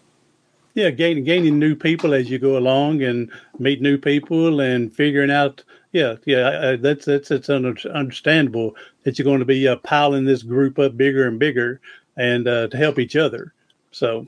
Yeah, 0.75 0.89
gaining 0.89 1.23
gaining 1.23 1.59
new 1.59 1.75
people 1.75 2.13
as 2.13 2.29
you 2.29 2.39
go 2.39 2.57
along 2.57 3.03
and 3.03 3.31
meet 3.59 3.81
new 3.81 3.97
people 3.97 4.59
and 4.59 4.93
figuring 4.93 5.31
out. 5.31 5.63
Yeah, 5.91 6.15
yeah, 6.25 6.75
that's 6.79 7.05
that's 7.05 7.29
it's 7.29 7.49
understandable 7.49 8.75
that 9.03 9.17
you're 9.17 9.25
going 9.25 9.39
to 9.39 9.45
be 9.45 9.67
uh, 9.67 9.75
piling 9.77 10.25
this 10.25 10.41
group 10.41 10.79
up 10.79 10.97
bigger 10.97 11.27
and 11.27 11.37
bigger 11.37 11.79
and 12.17 12.47
uh, 12.47 12.67
to 12.69 12.77
help 12.77 12.97
each 12.99 13.15
other. 13.15 13.53
So. 13.91 14.25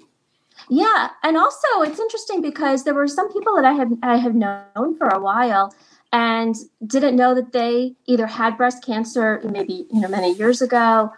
Yeah, 0.69 1.09
and 1.21 1.35
also 1.35 1.67
it's 1.79 1.99
interesting 1.99 2.41
because 2.41 2.83
there 2.83 2.93
were 2.93 3.07
some 3.07 3.31
people 3.33 3.55
that 3.55 3.65
I 3.65 3.73
have 3.73 3.91
I 4.03 4.17
have 4.17 4.35
known 4.35 4.97
for 4.97 5.07
a 5.09 5.19
while 5.19 5.73
and 6.15 6.55
didn't 6.87 7.17
know 7.17 7.35
that 7.35 7.51
they 7.51 7.93
either 8.05 8.25
had 8.25 8.55
breast 8.55 8.85
cancer 8.85 9.41
maybe 9.43 9.85
you 9.91 9.99
know 9.99 10.07
many 10.07 10.33
years 10.33 10.61
ago 10.61 11.11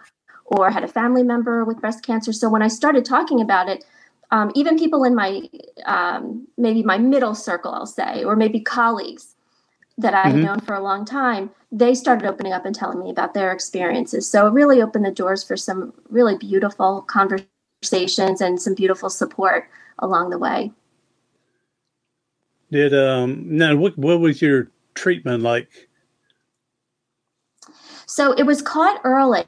or 0.44 0.70
had 0.70 0.82
a 0.82 0.88
family 0.88 1.22
member 1.22 1.64
with 1.64 1.80
breast 1.80 2.04
cancer 2.04 2.32
so 2.32 2.48
when 2.48 2.62
i 2.62 2.68
started 2.68 3.04
talking 3.04 3.40
about 3.40 3.68
it 3.68 3.84
um, 4.30 4.52
even 4.54 4.78
people 4.78 5.04
in 5.04 5.14
my 5.14 5.42
um, 5.86 6.46
maybe 6.56 6.82
my 6.82 6.98
middle 6.98 7.34
circle 7.34 7.72
i'll 7.72 7.86
say 7.86 8.24
or 8.24 8.36
maybe 8.36 8.60
colleagues 8.60 9.34
that 9.96 10.14
i 10.14 10.22
had 10.22 10.34
mm-hmm. 10.34 10.44
known 10.44 10.60
for 10.60 10.74
a 10.74 10.82
long 10.82 11.04
time 11.04 11.50
they 11.70 11.94
started 11.94 12.26
opening 12.26 12.52
up 12.52 12.64
and 12.64 12.74
telling 12.74 13.02
me 13.02 13.10
about 13.10 13.34
their 13.34 13.52
experiences 13.52 14.30
so 14.30 14.46
it 14.46 14.52
really 14.52 14.80
opened 14.82 15.04
the 15.04 15.10
doors 15.10 15.42
for 15.42 15.56
some 15.56 15.92
really 16.08 16.36
beautiful 16.36 17.02
conversations 17.02 18.40
and 18.40 18.60
some 18.60 18.74
beautiful 18.74 19.10
support 19.10 19.68
along 19.98 20.30
the 20.30 20.38
way 20.38 20.70
did 22.70 22.94
um 22.94 23.44
now 23.46 23.76
what, 23.76 23.96
what 23.96 24.20
was 24.20 24.42
your 24.42 24.70
treatment 24.98 25.42
like? 25.42 25.88
So 28.06 28.32
it 28.32 28.44
was 28.44 28.60
caught 28.60 29.00
early. 29.04 29.44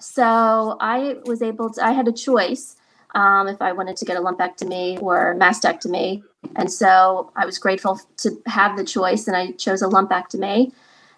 So 0.00 0.76
I 0.80 1.16
was 1.26 1.42
able 1.42 1.70
to, 1.70 1.84
I 1.84 1.92
had 1.92 2.08
a 2.08 2.12
choice 2.12 2.75
um, 3.16 3.48
if 3.48 3.62
I 3.62 3.72
wanted 3.72 3.96
to 3.96 4.04
get 4.04 4.18
a 4.18 4.20
lumpectomy 4.20 5.02
or 5.02 5.34
mastectomy. 5.36 6.22
And 6.54 6.70
so 6.70 7.32
I 7.34 7.46
was 7.46 7.58
grateful 7.58 7.98
to 8.18 8.30
have 8.46 8.76
the 8.76 8.84
choice 8.84 9.26
and 9.26 9.34
I 9.34 9.52
chose 9.52 9.80
a 9.80 9.86
lumpectomy. 9.86 10.70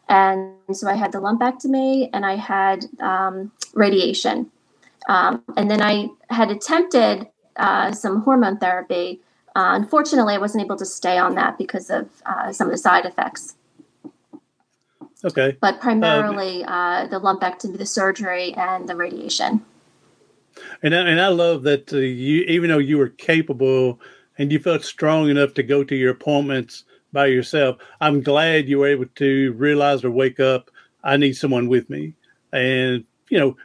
And 0.08 0.54
so 0.72 0.88
I 0.88 0.94
had 0.94 1.10
the 1.10 1.18
lumpectomy 1.18 2.08
and 2.12 2.24
I 2.24 2.36
had 2.36 2.86
um, 3.00 3.50
radiation. 3.74 4.50
Um, 5.08 5.42
and 5.56 5.68
then 5.68 5.82
I 5.82 6.08
had 6.30 6.52
attempted 6.52 7.26
uh, 7.56 7.90
some 7.90 8.22
hormone 8.22 8.58
therapy. 8.58 9.20
Uh, 9.56 9.74
unfortunately, 9.74 10.34
I 10.34 10.38
wasn't 10.38 10.64
able 10.64 10.76
to 10.76 10.86
stay 10.86 11.18
on 11.18 11.34
that 11.34 11.58
because 11.58 11.90
of 11.90 12.08
uh, 12.24 12.52
some 12.52 12.68
of 12.68 12.70
the 12.70 12.78
side 12.78 13.06
effects. 13.06 13.56
Okay. 15.24 15.56
But 15.60 15.80
primarily 15.80 16.62
um, 16.64 16.72
uh, 16.72 17.06
the 17.08 17.18
lumpectomy, 17.18 17.76
the 17.76 17.86
surgery, 17.86 18.54
and 18.54 18.88
the 18.88 18.94
radiation. 18.94 19.64
And 20.82 20.94
I, 20.94 20.98
and 21.00 21.20
I 21.20 21.28
love 21.28 21.62
that 21.64 21.92
uh, 21.92 21.98
you, 21.98 22.42
even 22.42 22.70
though 22.70 22.78
you 22.78 22.98
were 22.98 23.08
capable 23.08 24.00
and 24.38 24.52
you 24.52 24.58
felt 24.58 24.84
strong 24.84 25.28
enough 25.28 25.54
to 25.54 25.62
go 25.62 25.84
to 25.84 25.96
your 25.96 26.12
appointments 26.12 26.84
by 27.12 27.26
yourself, 27.26 27.78
I'm 28.00 28.22
glad 28.22 28.68
you 28.68 28.78
were 28.78 28.88
able 28.88 29.06
to 29.16 29.52
realize 29.52 30.04
or 30.04 30.10
wake 30.10 30.40
up. 30.40 30.70
I 31.04 31.16
need 31.16 31.34
someone 31.34 31.68
with 31.68 31.88
me, 31.88 32.14
and 32.52 33.04
you 33.30 33.38
know, 33.38 33.56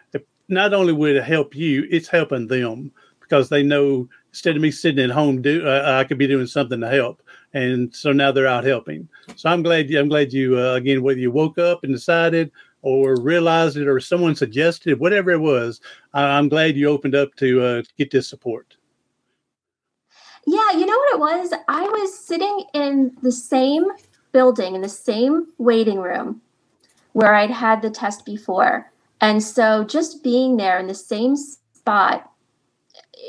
not 0.47 0.73
only 0.73 0.93
would 0.93 1.15
it 1.15 1.23
help 1.23 1.55
you, 1.55 1.87
it's 1.89 2.07
helping 2.07 2.47
them 2.47 2.91
because 3.19 3.49
they 3.49 3.63
know 3.63 4.07
instead 4.29 4.55
of 4.55 4.61
me 4.61 4.69
sitting 4.71 5.03
at 5.03 5.09
home, 5.09 5.41
do 5.41 5.67
uh, 5.67 5.99
I 5.99 6.03
could 6.03 6.19
be 6.19 6.27
doing 6.27 6.47
something 6.47 6.79
to 6.79 6.89
help 6.89 7.23
and 7.53 7.95
so 7.95 8.11
now 8.11 8.31
they're 8.31 8.47
out 8.47 8.63
helping. 8.63 9.07
So 9.35 9.49
I'm 9.49 9.63
glad 9.63 9.93
I'm 9.93 10.09
glad 10.09 10.33
you 10.33 10.57
uh, 10.57 10.73
again 10.73 11.03
whether 11.03 11.19
you 11.19 11.31
woke 11.31 11.57
up 11.57 11.83
and 11.83 11.93
decided 11.93 12.51
or 12.83 13.15
realized 13.19 13.77
it 13.77 13.87
or 13.87 13.99
someone 13.99 14.35
suggested 14.35 14.99
whatever 14.99 15.31
it 15.31 15.39
was. 15.39 15.81
I'm 16.13 16.49
glad 16.49 16.77
you 16.77 16.89
opened 16.89 17.15
up 17.15 17.33
to 17.37 17.61
uh, 17.63 17.81
get 17.97 18.11
this 18.11 18.29
support. 18.29 18.77
Yeah, 20.45 20.73
you 20.73 20.85
know 20.85 20.97
what 20.97 21.15
it 21.15 21.19
was? 21.19 21.53
I 21.67 21.83
was 21.83 22.19
sitting 22.19 22.65
in 22.73 23.17
the 23.23 23.31
same 23.31 23.85
building 24.33 24.75
in 24.75 24.81
the 24.81 24.89
same 24.89 25.47
waiting 25.57 25.99
room 25.99 26.41
where 27.13 27.33
I'd 27.33 27.51
had 27.51 27.81
the 27.81 27.89
test 27.89 28.25
before. 28.25 28.91
And 29.21 29.41
so 29.41 29.85
just 29.85 30.23
being 30.23 30.57
there 30.57 30.79
in 30.79 30.87
the 30.87 30.95
same 30.95 31.37
spot, 31.37 32.29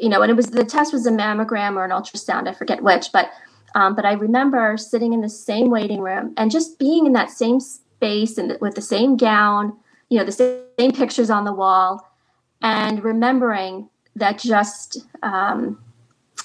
you 0.01 0.09
know, 0.09 0.23
and 0.23 0.31
it 0.31 0.35
was 0.35 0.47
the 0.47 0.65
test 0.65 0.93
was 0.93 1.07
a 1.07 1.11
mammogram 1.11 1.77
or 1.77 1.85
an 1.85 1.93
ultrasound, 1.93 2.49
I 2.49 2.55
forget 2.55 2.83
which, 2.83 3.13
but 3.13 3.31
um, 3.77 3.97
but 3.97 4.05
I 4.05 4.13
remember 4.13 4.77
sitting 4.77 5.13
in 5.13 5.21
the 5.21 5.29
same 5.29 5.69
waiting 5.69 6.01
room 6.01 6.33
and 6.37 6.51
just 6.51 6.79
being 6.79 7.07
in 7.07 7.13
that 7.15 7.31
same 7.31 7.59
space 8.05 8.37
and 8.37 8.59
with 8.61 8.75
the 8.75 8.83
same 8.83 9.17
gown, 9.17 9.77
you 10.11 10.19
know, 10.19 10.25
the 10.25 10.33
same, 10.33 10.61
same 10.79 10.93
pictures 10.93 11.31
on 11.31 11.45
the 11.45 11.53
wall, 11.53 12.07
and 12.61 13.03
remembering 13.03 13.89
that 14.17 14.39
just 14.39 14.99
um, 15.23 15.83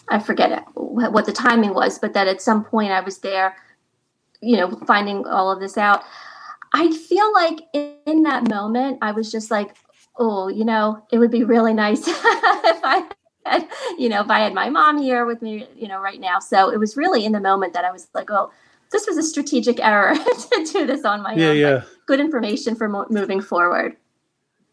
I 0.07 0.19
forget 0.19 0.65
what 0.73 1.25
the 1.25 1.33
timing 1.33 1.73
was, 1.73 1.99
but 1.99 2.13
that 2.13 2.27
at 2.27 2.41
some 2.41 2.63
point 2.63 2.91
I 2.91 3.01
was 3.01 3.19
there, 3.19 3.55
you 4.41 4.57
know, 4.57 4.69
finding 4.87 5.25
all 5.27 5.51
of 5.51 5.59
this 5.59 5.77
out. 5.77 6.03
I 6.73 6.91
feel 6.91 7.33
like 7.33 7.59
in 7.73 8.23
that 8.23 8.47
moment 8.47 8.99
I 9.01 9.11
was 9.11 9.31
just 9.31 9.51
like, 9.51 9.75
oh, 10.17 10.47
you 10.47 10.63
know, 10.63 11.03
it 11.11 11.17
would 11.17 11.31
be 11.31 11.43
really 11.43 11.73
nice 11.73 12.07
if 12.07 12.15
I 12.83 13.07
had, 13.45 13.67
you 13.97 14.07
know, 14.09 14.21
if 14.21 14.29
I 14.29 14.39
had 14.39 14.53
my 14.53 14.69
mom 14.69 15.01
here 15.01 15.25
with 15.25 15.41
me, 15.41 15.67
you 15.75 15.87
know, 15.87 15.99
right 15.99 16.19
now. 16.19 16.39
So 16.39 16.69
it 16.71 16.77
was 16.77 16.95
really 16.95 17.25
in 17.25 17.33
the 17.33 17.39
moment 17.39 17.73
that 17.73 17.85
I 17.85 17.91
was 17.91 18.07
like, 18.13 18.29
oh, 18.31 18.51
this 18.91 19.07
was 19.07 19.17
a 19.17 19.23
strategic 19.23 19.79
error 19.79 20.15
to 20.51 20.69
do 20.71 20.85
this 20.85 21.05
on 21.05 21.21
my 21.21 21.33
yeah, 21.33 21.47
own. 21.47 21.57
Yeah, 21.57 21.81
Good 22.05 22.19
information 22.19 22.75
for 22.75 22.89
mo- 22.89 23.07
moving 23.09 23.41
forward. 23.41 23.95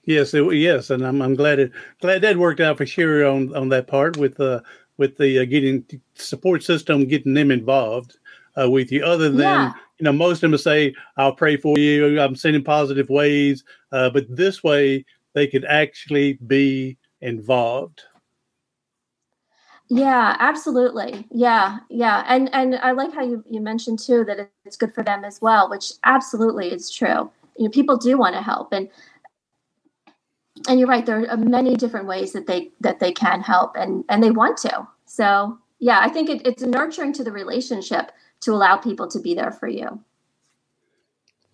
Yes, 0.04 0.34
it, 0.34 0.54
yes, 0.54 0.90
and 0.90 1.04
I'm 1.04 1.20
I'm 1.20 1.34
glad 1.34 1.58
it 1.58 1.72
glad 2.00 2.22
that 2.22 2.36
worked 2.36 2.60
out 2.60 2.78
for 2.78 2.86
sure 2.86 3.26
on 3.26 3.54
on 3.56 3.68
that 3.70 3.88
part 3.88 4.16
with 4.16 4.38
uh 4.40 4.60
with 4.98 5.16
the 5.16 5.40
uh, 5.40 5.44
getting 5.44 5.84
support 6.14 6.62
system 6.62 7.06
getting 7.06 7.34
them 7.34 7.50
involved 7.50 8.16
uh, 8.60 8.70
with 8.70 8.90
you. 8.92 9.04
Other 9.04 9.28
than 9.28 9.40
yeah. 9.40 9.72
you 9.98 10.04
know, 10.04 10.12
most 10.12 10.42
of 10.42 10.50
them 10.50 10.58
say, 10.58 10.94
"I'll 11.16 11.34
pray 11.34 11.56
for 11.56 11.76
you." 11.78 12.20
I'm 12.20 12.36
sending 12.36 12.62
positive 12.62 13.10
ways, 13.10 13.64
uh, 13.92 14.10
but 14.10 14.24
this 14.28 14.62
way 14.62 15.04
they 15.34 15.46
could 15.46 15.64
actually 15.64 16.34
be 16.46 16.96
involved. 17.20 18.02
Yeah, 19.88 20.36
absolutely. 20.40 21.26
Yeah, 21.30 21.78
yeah, 21.88 22.24
and 22.26 22.52
and 22.52 22.74
I 22.76 22.92
like 22.92 23.14
how 23.14 23.22
you 23.22 23.44
you 23.48 23.60
mentioned 23.60 24.00
too 24.00 24.24
that 24.24 24.50
it's 24.64 24.76
good 24.76 24.92
for 24.92 25.04
them 25.04 25.24
as 25.24 25.40
well, 25.40 25.70
which 25.70 25.92
absolutely 26.04 26.72
is 26.72 26.90
true. 26.90 27.30
You 27.56 27.64
know, 27.64 27.70
people 27.70 27.96
do 27.96 28.18
want 28.18 28.34
to 28.34 28.42
help, 28.42 28.72
and 28.72 28.88
and 30.68 30.80
you're 30.80 30.88
right. 30.88 31.06
There 31.06 31.30
are 31.30 31.36
many 31.36 31.76
different 31.76 32.06
ways 32.06 32.32
that 32.32 32.46
they 32.48 32.70
that 32.80 32.98
they 32.98 33.12
can 33.12 33.42
help, 33.42 33.76
and 33.76 34.04
and 34.08 34.22
they 34.22 34.32
want 34.32 34.56
to. 34.58 34.88
So 35.04 35.56
yeah, 35.78 36.00
I 36.00 36.08
think 36.08 36.30
it, 36.30 36.46
it's 36.46 36.62
nurturing 36.62 37.12
to 37.14 37.24
the 37.24 37.32
relationship 37.32 38.10
to 38.40 38.52
allow 38.52 38.76
people 38.76 39.06
to 39.08 39.20
be 39.20 39.34
there 39.34 39.52
for 39.52 39.68
you. 39.68 40.00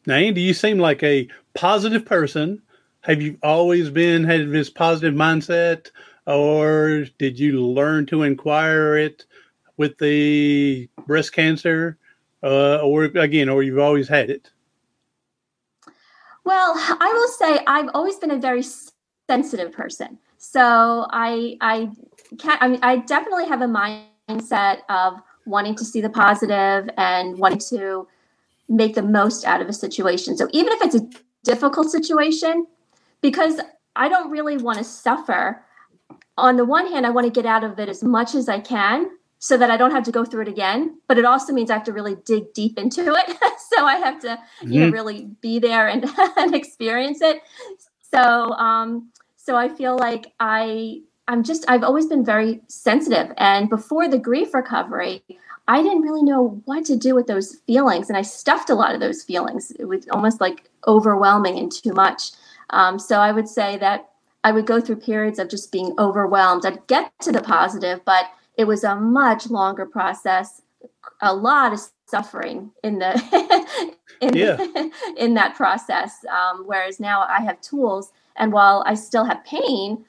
Now, 0.06 0.16
Andy, 0.16 0.40
you 0.40 0.54
seem 0.54 0.78
like 0.78 1.02
a 1.02 1.28
positive 1.54 2.04
person. 2.04 2.62
Have 3.02 3.20
you 3.20 3.36
always 3.42 3.90
been 3.90 4.24
had 4.24 4.50
this 4.50 4.70
positive 4.70 5.14
mindset? 5.14 5.90
Or 6.26 7.06
did 7.18 7.38
you 7.38 7.60
learn 7.64 8.06
to 8.06 8.22
inquire 8.22 8.96
it 8.96 9.24
with 9.76 9.98
the 9.98 10.88
breast 11.06 11.32
cancer, 11.32 11.98
uh, 12.42 12.78
or 12.78 13.04
again, 13.04 13.48
or 13.48 13.62
you've 13.62 13.78
always 13.78 14.08
had 14.08 14.30
it? 14.30 14.50
Well, 16.44 16.74
I 16.76 17.12
will 17.12 17.28
say 17.28 17.64
I've 17.66 17.88
always 17.94 18.16
been 18.16 18.32
a 18.32 18.36
very 18.36 18.64
sensitive 19.28 19.72
person. 19.72 20.18
So 20.38 21.06
I 21.10 21.56
I 21.60 21.90
can't. 22.38 22.60
I 22.62 22.68
mean, 22.68 22.80
I 22.82 22.96
definitely 22.96 23.46
have 23.46 23.62
a 23.62 23.66
mindset 23.66 24.78
of 24.88 25.20
wanting 25.46 25.74
to 25.76 25.84
see 25.84 26.00
the 26.00 26.10
positive 26.10 26.88
and 26.96 27.38
wanting 27.38 27.60
to 27.70 28.08
make 28.68 28.94
the 28.94 29.02
most 29.02 29.44
out 29.44 29.60
of 29.60 29.68
a 29.68 29.72
situation. 29.72 30.36
So 30.36 30.48
even 30.52 30.72
if 30.72 30.82
it's 30.82 30.94
a 30.94 31.08
difficult 31.44 31.90
situation, 31.90 32.66
because 33.20 33.60
I 33.96 34.08
don't 34.08 34.30
really 34.30 34.56
want 34.56 34.78
to 34.78 34.84
suffer. 34.84 35.64
On 36.38 36.56
the 36.56 36.64
one 36.64 36.90
hand, 36.90 37.06
I 37.06 37.10
want 37.10 37.26
to 37.26 37.32
get 37.32 37.46
out 37.46 37.64
of 37.64 37.78
it 37.78 37.88
as 37.88 38.02
much 38.02 38.34
as 38.34 38.48
I 38.48 38.60
can 38.60 39.10
so 39.38 39.56
that 39.56 39.70
I 39.70 39.76
don't 39.76 39.90
have 39.90 40.04
to 40.04 40.12
go 40.12 40.24
through 40.24 40.42
it 40.42 40.48
again. 40.48 40.98
But 41.08 41.18
it 41.18 41.24
also 41.24 41.52
means 41.52 41.70
I 41.70 41.74
have 41.74 41.84
to 41.84 41.92
really 41.92 42.16
dig 42.24 42.54
deep 42.54 42.78
into 42.78 43.12
it. 43.12 43.38
so 43.74 43.84
I 43.84 43.96
have 43.96 44.20
to, 44.20 44.28
mm-hmm. 44.28 44.72
you 44.72 44.80
know, 44.80 44.86
mm-hmm. 44.86 44.94
really 44.94 45.28
be 45.40 45.58
there 45.58 45.88
and, 45.88 46.04
and 46.36 46.54
experience 46.54 47.20
it. 47.20 47.42
So, 48.12 48.20
um, 48.20 49.10
so 49.36 49.56
I 49.56 49.68
feel 49.68 49.96
like 49.96 50.32
I, 50.38 51.00
I'm 51.26 51.42
just, 51.42 51.64
I've 51.68 51.82
always 51.82 52.06
been 52.06 52.24
very 52.24 52.60
sensitive. 52.68 53.32
And 53.36 53.68
before 53.68 54.08
the 54.08 54.18
grief 54.18 54.54
recovery, 54.54 55.24
I 55.66 55.82
didn't 55.82 56.02
really 56.02 56.22
know 56.22 56.62
what 56.64 56.84
to 56.86 56.96
do 56.96 57.14
with 57.14 57.26
those 57.26 57.56
feelings. 57.66 58.08
And 58.08 58.16
I 58.16 58.22
stuffed 58.22 58.70
a 58.70 58.74
lot 58.74 58.94
of 58.94 59.00
those 59.00 59.24
feelings. 59.24 59.72
It 59.72 59.86
was 59.86 60.08
almost 60.10 60.40
like 60.40 60.70
overwhelming 60.86 61.58
and 61.58 61.72
too 61.72 61.92
much. 61.92 62.30
Um, 62.70 62.98
so 62.98 63.18
I 63.18 63.32
would 63.32 63.48
say 63.48 63.76
that 63.78 64.11
I 64.44 64.52
would 64.52 64.66
go 64.66 64.80
through 64.80 64.96
periods 64.96 65.38
of 65.38 65.48
just 65.48 65.70
being 65.70 65.94
overwhelmed. 65.98 66.66
I'd 66.66 66.86
get 66.86 67.12
to 67.20 67.32
the 67.32 67.42
positive, 67.42 68.04
but 68.04 68.26
it 68.56 68.64
was 68.64 68.84
a 68.84 68.96
much 68.96 69.48
longer 69.48 69.86
process, 69.86 70.62
a 71.20 71.34
lot 71.34 71.72
of 71.72 71.80
suffering 72.06 72.70
in 72.82 72.98
the 72.98 73.96
in, 74.20 74.36
yeah. 74.36 74.58
in 75.16 75.34
that 75.34 75.54
process. 75.54 76.24
Um, 76.26 76.64
whereas 76.66 77.00
now 77.00 77.24
I 77.28 77.40
have 77.42 77.60
tools, 77.60 78.12
and 78.36 78.52
while 78.52 78.82
I 78.86 78.94
still 78.94 79.24
have 79.24 79.44
pain, 79.44 80.04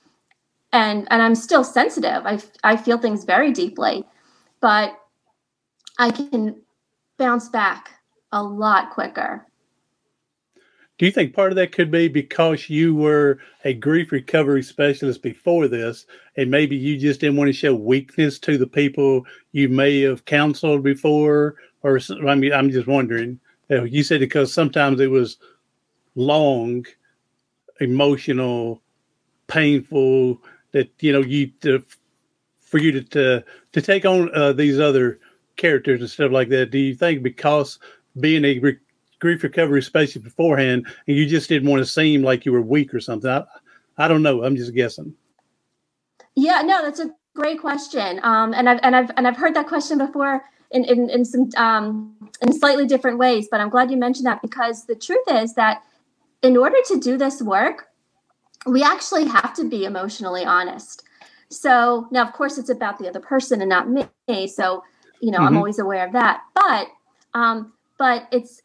and 0.71 1.07
and 1.11 1.21
I'm 1.21 1.35
still 1.35 1.63
sensitive, 1.63 2.25
I 2.25 2.39
I 2.63 2.75
feel 2.75 2.97
things 2.97 3.23
very 3.23 3.51
deeply, 3.51 4.05
but 4.59 4.99
I 5.99 6.11
can 6.11 6.61
bounce 7.17 7.49
back 7.49 7.91
a 8.31 8.41
lot 8.41 8.89
quicker 8.89 9.45
do 11.03 11.07
you 11.07 11.12
think 11.12 11.33
part 11.33 11.51
of 11.51 11.57
that 11.57 11.74
could 11.74 11.91
be 11.91 12.07
because 12.07 12.69
you 12.69 12.95
were 12.95 13.39
a 13.65 13.74
grief 13.74 14.13
recovery 14.13 14.63
specialist 14.63 15.22
before 15.22 15.67
this, 15.67 16.05
and 16.38 16.50
maybe 16.50 16.77
you 16.77 16.98
just 16.98 17.19
didn't 17.19 17.36
want 17.36 17.50
to 17.50 17.53
show 17.53 17.75
weakness 17.75 18.39
to 18.39 18.57
the 18.57 18.65
people 18.65 19.25
you 19.51 19.67
may 19.67 20.00
have 20.00 20.24
counseled 20.24 20.81
before? 20.81 21.55
Or 21.81 22.00
I 22.25 22.36
mean, 22.36 22.53
I'm 22.53 22.69
just 22.69 22.88
wondering. 22.88 23.38
You 23.67 24.01
said 24.01 24.22
because 24.22 24.53
sometimes 24.53 25.01
it 25.01 25.12
was 25.12 25.39
long, 26.15 26.86
emotional, 27.81 28.81
painful 29.48 30.41
that 30.72 30.89
you 31.01 31.12
know 31.12 31.19
you 31.19 31.48
to, 31.63 31.83
for 32.62 32.77
you 32.77 32.93
to 32.93 33.03
to, 33.03 33.43
to 33.74 33.81
take 33.81 34.05
on 34.05 34.33
uh, 34.33 34.53
these 34.53 34.79
other 34.79 35.19
characters 35.57 36.00
and 36.00 36.10
stuff 36.10 36.31
like 36.31 36.48
that. 36.48 36.72
Do 36.72 36.77
you 36.77 36.95
think 36.95 37.24
because 37.24 37.77
being 38.22 38.45
a 38.45 38.57
re- 38.60 38.79
grief 39.23 39.41
recovery 39.41 39.79
especially 39.79 40.21
beforehand, 40.21 40.85
and 41.07 41.17
you 41.17 41.25
just 41.25 41.47
didn't 41.47 41.69
want 41.69 41.79
to 41.79 41.85
seem 41.85 42.21
like 42.21 42.45
you 42.45 42.51
were 42.51 42.61
weak 42.61 42.93
or 42.93 42.99
something? 42.99 43.31
I, 43.31 43.45
I 43.97 44.09
don't 44.09 44.21
know. 44.21 44.43
I'm 44.43 44.57
just 44.57 44.75
guessing. 44.75 45.15
Yeah, 46.35 46.61
no, 46.61 46.83
that's 46.83 46.99
a 46.99 47.09
great 47.33 47.61
question. 47.61 48.19
Um, 48.21 48.53
and 48.53 48.69
I've 48.69 48.79
and 48.83 48.95
I've 48.95 49.09
and 49.15 49.25
I've 49.25 49.37
heard 49.37 49.55
that 49.55 49.67
question 49.67 49.97
before 49.97 50.43
in 50.71 50.83
in, 50.83 51.09
in 51.09 51.23
some 51.23 51.49
um, 51.55 52.13
in 52.41 52.51
slightly 52.51 52.85
different 52.85 53.17
ways. 53.17 53.47
But 53.49 53.61
I'm 53.61 53.69
glad 53.69 53.89
you 53.89 53.97
mentioned 53.97 54.27
that 54.27 54.41
because 54.41 54.85
the 54.85 54.95
truth 54.95 55.25
is 55.31 55.53
that 55.53 55.83
in 56.41 56.57
order 56.57 56.77
to 56.87 56.99
do 56.99 57.17
this 57.17 57.41
work, 57.41 57.87
we 58.65 58.83
actually 58.83 59.25
have 59.25 59.53
to 59.53 59.63
be 59.69 59.85
emotionally 59.85 60.43
honest. 60.43 61.03
So 61.49 62.09
now, 62.11 62.23
of 62.23 62.33
course, 62.33 62.57
it's 62.57 62.69
about 62.69 62.99
the 62.99 63.07
other 63.07 63.21
person 63.21 63.61
and 63.61 63.69
not 63.69 63.89
me. 63.89 64.47
So 64.47 64.83
you 65.21 65.31
know, 65.31 65.38
mm-hmm. 65.38 65.47
I'm 65.47 65.57
always 65.57 65.79
aware 65.79 66.05
of 66.05 66.12
that. 66.12 66.41
But 66.53 66.88
um, 67.33 67.71
but 67.97 68.27
it's 68.33 68.62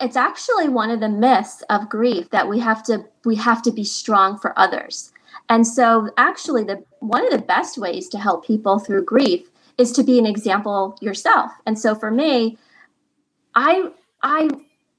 it's 0.00 0.16
actually 0.16 0.68
one 0.68 0.90
of 0.90 1.00
the 1.00 1.08
myths 1.08 1.62
of 1.70 1.88
grief 1.88 2.30
that 2.30 2.48
we 2.48 2.58
have 2.58 2.82
to 2.84 3.04
we 3.24 3.36
have 3.36 3.62
to 3.62 3.70
be 3.70 3.84
strong 3.84 4.38
for 4.38 4.58
others 4.58 5.12
and 5.48 5.66
so 5.66 6.10
actually 6.16 6.64
the 6.64 6.82
one 7.00 7.24
of 7.24 7.32
the 7.32 7.46
best 7.46 7.78
ways 7.78 8.08
to 8.08 8.18
help 8.18 8.46
people 8.46 8.78
through 8.78 9.04
grief 9.04 9.48
is 9.76 9.92
to 9.92 10.02
be 10.02 10.18
an 10.18 10.26
example 10.26 10.96
yourself 11.00 11.50
and 11.66 11.78
so 11.78 11.94
for 11.94 12.10
me 12.10 12.56
i 13.54 13.90
i 14.22 14.48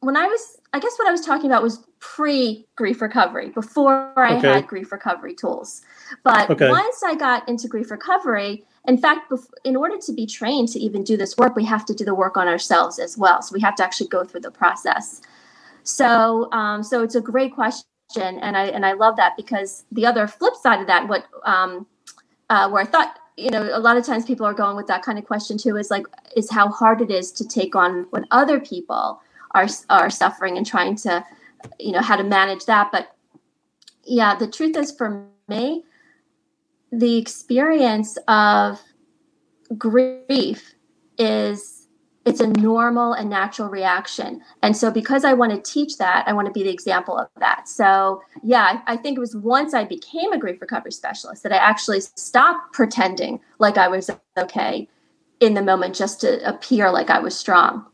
when 0.01 0.17
i 0.17 0.25
was 0.25 0.57
i 0.73 0.79
guess 0.79 0.95
what 0.97 1.07
i 1.07 1.11
was 1.11 1.25
talking 1.25 1.49
about 1.49 1.63
was 1.63 1.85
pre 1.99 2.65
grief 2.75 3.01
recovery 3.01 3.49
before 3.49 4.13
i 4.17 4.37
okay. 4.37 4.47
had 4.47 4.67
grief 4.67 4.91
recovery 4.91 5.33
tools 5.33 5.81
but 6.23 6.49
okay. 6.49 6.69
once 6.69 7.03
i 7.03 7.15
got 7.15 7.47
into 7.47 7.67
grief 7.67 7.91
recovery 7.91 8.63
in 8.87 8.97
fact, 8.97 9.31
in 9.63 9.75
order 9.75 9.97
to 9.97 10.13
be 10.13 10.25
trained 10.25 10.69
to 10.69 10.79
even 10.79 11.03
do 11.03 11.17
this 11.17 11.37
work, 11.37 11.55
we 11.55 11.65
have 11.65 11.85
to 11.85 11.93
do 11.93 12.05
the 12.05 12.15
work 12.15 12.37
on 12.37 12.47
ourselves 12.47 12.97
as 12.99 13.17
well. 13.17 13.41
So 13.41 13.53
we 13.53 13.61
have 13.61 13.75
to 13.75 13.83
actually 13.83 14.07
go 14.07 14.23
through 14.23 14.41
the 14.41 14.51
process. 14.51 15.21
So, 15.83 16.51
um, 16.51 16.83
so 16.83 17.03
it's 17.03 17.15
a 17.15 17.21
great 17.21 17.53
question, 17.53 17.83
and 18.15 18.57
I 18.57 18.65
and 18.65 18.85
I 18.85 18.93
love 18.93 19.15
that 19.17 19.35
because 19.35 19.85
the 19.91 20.05
other 20.05 20.27
flip 20.27 20.55
side 20.55 20.81
of 20.81 20.87
that, 20.87 21.07
what 21.07 21.25
um, 21.43 21.87
uh, 22.49 22.69
where 22.69 22.81
I 22.81 22.85
thought 22.85 23.19
you 23.37 23.49
know 23.49 23.69
a 23.73 23.79
lot 23.79 23.97
of 23.97 24.05
times 24.05 24.25
people 24.25 24.45
are 24.45 24.53
going 24.53 24.75
with 24.75 24.87
that 24.87 25.03
kind 25.03 25.17
of 25.17 25.25
question 25.25 25.57
too 25.57 25.77
is 25.77 25.89
like 25.89 26.05
is 26.35 26.49
how 26.49 26.69
hard 26.69 27.01
it 27.01 27.11
is 27.11 27.31
to 27.33 27.47
take 27.47 27.75
on 27.75 28.05
when 28.09 28.25
other 28.31 28.59
people 28.59 29.21
are 29.51 29.67
are 29.89 30.09
suffering 30.09 30.57
and 30.57 30.65
trying 30.65 30.95
to 30.97 31.25
you 31.79 31.91
know 31.91 32.01
how 32.01 32.15
to 32.15 32.23
manage 32.23 32.65
that. 32.65 32.91
But 32.91 33.15
yeah, 34.03 34.35
the 34.35 34.47
truth 34.47 34.75
is 34.75 34.91
for 34.91 35.25
me, 35.47 35.85
the 36.91 37.17
experience 37.17 38.17
of 38.27 38.79
grief 39.77 40.73
is 41.17 41.87
it's 42.25 42.41
a 42.41 42.47
normal 42.47 43.13
and 43.13 43.29
natural 43.29 43.69
reaction. 43.69 44.41
And 44.61 44.75
so 44.75 44.91
because 44.91 45.23
i 45.23 45.33
want 45.33 45.51
to 45.51 45.71
teach 45.71 45.97
that 45.97 46.27
i 46.27 46.33
want 46.33 46.47
to 46.47 46.51
be 46.51 46.63
the 46.63 46.69
example 46.69 47.17
of 47.17 47.27
that. 47.39 47.67
So 47.67 48.21
yeah 48.43 48.81
I, 48.87 48.97
think 48.97 49.17
it 49.17 49.19
was 49.19 49.35
once 49.35 49.73
i 49.73 49.83
became 49.83 50.31
a 50.33 50.39
grief 50.39 50.61
recovery 50.61 50.91
specialist 50.91 51.43
that 51.43 51.51
i 51.51 51.57
actually 51.57 52.01
stopped 52.01 52.73
pretending 52.73 53.39
like 53.57 53.77
i 53.77 53.87
was 53.87 54.09
okay 54.37 54.87
in 55.39 55.53
the 55.53 55.61
moment 55.61 55.95
just 55.95 56.21
to 56.21 56.47
appear 56.47 56.91
like 56.91 57.09
i 57.09 57.19
was 57.19 57.37
strong. 57.37 57.85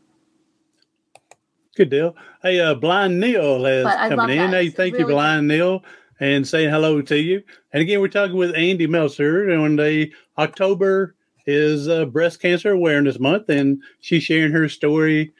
Good 1.76 1.90
deal. 1.90 2.16
Hey 2.42 2.60
uh 2.60 2.74
blind 2.74 3.20
neil 3.20 3.64
is 3.66 3.84
coming 3.84 4.38
in. 4.38 4.50
hey 4.50 4.70
thank 4.70 4.94
really 4.94 5.04
you 5.04 5.14
blind 5.14 5.48
neil 5.48 5.82
and 6.20 6.46
saying 6.46 6.70
hello 6.70 7.02
to 7.02 7.20
you. 7.20 7.42
And 7.72 7.82
again, 7.82 8.00
we're 8.00 8.08
talking 8.08 8.36
with 8.36 8.54
Andy 8.54 8.86
Meltzer, 8.86 9.48
and 9.48 9.78
the 9.78 10.12
October 10.38 11.14
is 11.46 11.88
uh, 11.88 12.06
Breast 12.06 12.40
Cancer 12.40 12.72
Awareness 12.72 13.18
Month, 13.18 13.48
and 13.48 13.82
she's 14.00 14.22
sharing 14.22 14.52
her 14.52 14.68
story, 14.68 15.32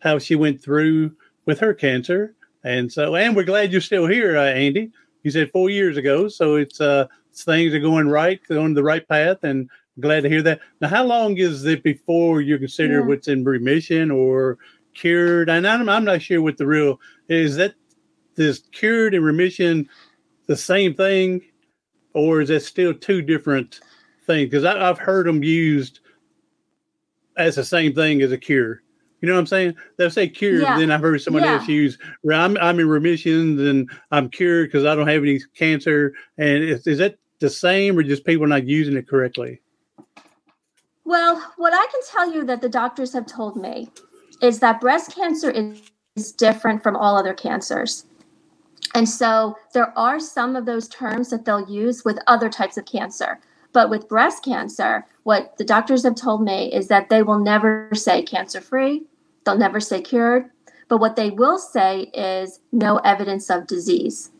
how 0.00 0.18
she 0.18 0.34
went 0.34 0.62
through 0.62 1.14
with 1.46 1.58
her 1.60 1.74
cancer. 1.74 2.34
And 2.64 2.92
so, 2.92 3.14
and 3.14 3.36
we're 3.36 3.44
glad 3.44 3.72
you're 3.72 3.80
still 3.80 4.06
here, 4.06 4.36
uh, 4.36 4.44
Andy. 4.44 4.90
You 5.22 5.30
said 5.30 5.50
four 5.52 5.70
years 5.70 5.96
ago, 5.96 6.28
so 6.28 6.56
it's 6.56 6.80
uh, 6.80 7.06
things 7.34 7.74
are 7.74 7.80
going 7.80 8.08
right, 8.08 8.40
going 8.48 8.74
the 8.74 8.82
right 8.82 9.06
path, 9.08 9.38
and 9.42 9.70
glad 10.00 10.22
to 10.22 10.28
hear 10.28 10.42
that. 10.42 10.60
Now, 10.80 10.88
how 10.88 11.04
long 11.04 11.36
is 11.38 11.64
it 11.64 11.82
before 11.82 12.40
you 12.40 12.58
consider 12.58 13.00
yeah. 13.00 13.06
what's 13.06 13.28
in 13.28 13.44
remission 13.44 14.10
or 14.10 14.58
cured? 14.94 15.48
And 15.48 15.66
I'm, 15.66 15.88
I'm 15.88 16.04
not 16.04 16.22
sure 16.22 16.42
what 16.42 16.58
the 16.58 16.66
real 16.66 17.00
is. 17.28 17.56
That 17.56 17.74
this 18.34 18.60
cured 18.72 19.14
and 19.14 19.24
remission 19.24 19.88
the 20.46 20.56
same 20.56 20.94
thing, 20.94 21.42
or 22.12 22.40
is 22.40 22.50
it 22.50 22.62
still 22.62 22.94
two 22.94 23.22
different 23.22 23.80
things? 24.26 24.50
Because 24.50 24.64
I've 24.64 24.98
heard 24.98 25.26
them 25.26 25.42
used 25.42 26.00
as 27.36 27.56
the 27.56 27.64
same 27.64 27.94
thing 27.94 28.22
as 28.22 28.32
a 28.32 28.38
cure. 28.38 28.82
You 29.20 29.28
know 29.28 29.34
what 29.34 29.40
I'm 29.40 29.46
saying? 29.46 29.74
They'll 29.96 30.10
say 30.10 30.28
cure, 30.28 30.60
yeah. 30.60 30.78
then 30.78 30.90
I've 30.90 31.00
heard 31.00 31.20
someone 31.22 31.44
yeah. 31.44 31.54
else 31.54 31.66
use. 31.66 31.96
I'm 32.30 32.58
I'm 32.58 32.78
in 32.78 32.88
remission 32.88 33.66
and 33.66 33.90
I'm 34.10 34.28
cured 34.28 34.68
because 34.68 34.84
I 34.84 34.94
don't 34.94 35.08
have 35.08 35.22
any 35.22 35.40
cancer. 35.56 36.12
And 36.36 36.62
is, 36.62 36.86
is 36.86 36.98
that 36.98 37.16
the 37.40 37.48
same, 37.48 37.98
or 37.98 38.02
just 38.02 38.26
people 38.26 38.46
not 38.46 38.66
using 38.66 38.96
it 38.96 39.08
correctly? 39.08 39.62
Well, 41.06 41.42
what 41.56 41.72
I 41.72 41.86
can 41.90 42.00
tell 42.10 42.32
you 42.32 42.44
that 42.44 42.60
the 42.60 42.68
doctors 42.68 43.12
have 43.14 43.26
told 43.26 43.56
me 43.56 43.88
is 44.42 44.60
that 44.60 44.80
breast 44.80 45.14
cancer 45.14 45.50
is, 45.50 45.80
is 46.16 46.32
different 46.32 46.82
from 46.82 46.96
all 46.96 47.16
other 47.16 47.34
cancers. 47.34 48.04
And 48.94 49.08
so 49.08 49.56
there 49.72 49.96
are 49.98 50.20
some 50.20 50.56
of 50.56 50.66
those 50.66 50.88
terms 50.88 51.30
that 51.30 51.44
they'll 51.44 51.68
use 51.68 52.04
with 52.04 52.18
other 52.26 52.48
types 52.48 52.76
of 52.76 52.84
cancer. 52.84 53.40
But 53.72 53.90
with 53.90 54.08
breast 54.08 54.44
cancer, 54.44 55.04
what 55.24 55.56
the 55.58 55.64
doctors 55.64 56.04
have 56.04 56.14
told 56.14 56.42
me 56.42 56.72
is 56.72 56.88
that 56.88 57.08
they 57.08 57.22
will 57.22 57.38
never 57.38 57.90
say 57.92 58.22
cancer 58.22 58.60
free, 58.60 59.02
they'll 59.44 59.58
never 59.58 59.80
say 59.80 60.00
cured. 60.00 60.50
But 60.88 60.98
what 60.98 61.16
they 61.16 61.30
will 61.30 61.58
say 61.58 62.02
is 62.14 62.60
no 62.70 62.98
evidence 62.98 63.50
of 63.50 63.66
disease, 63.66 64.30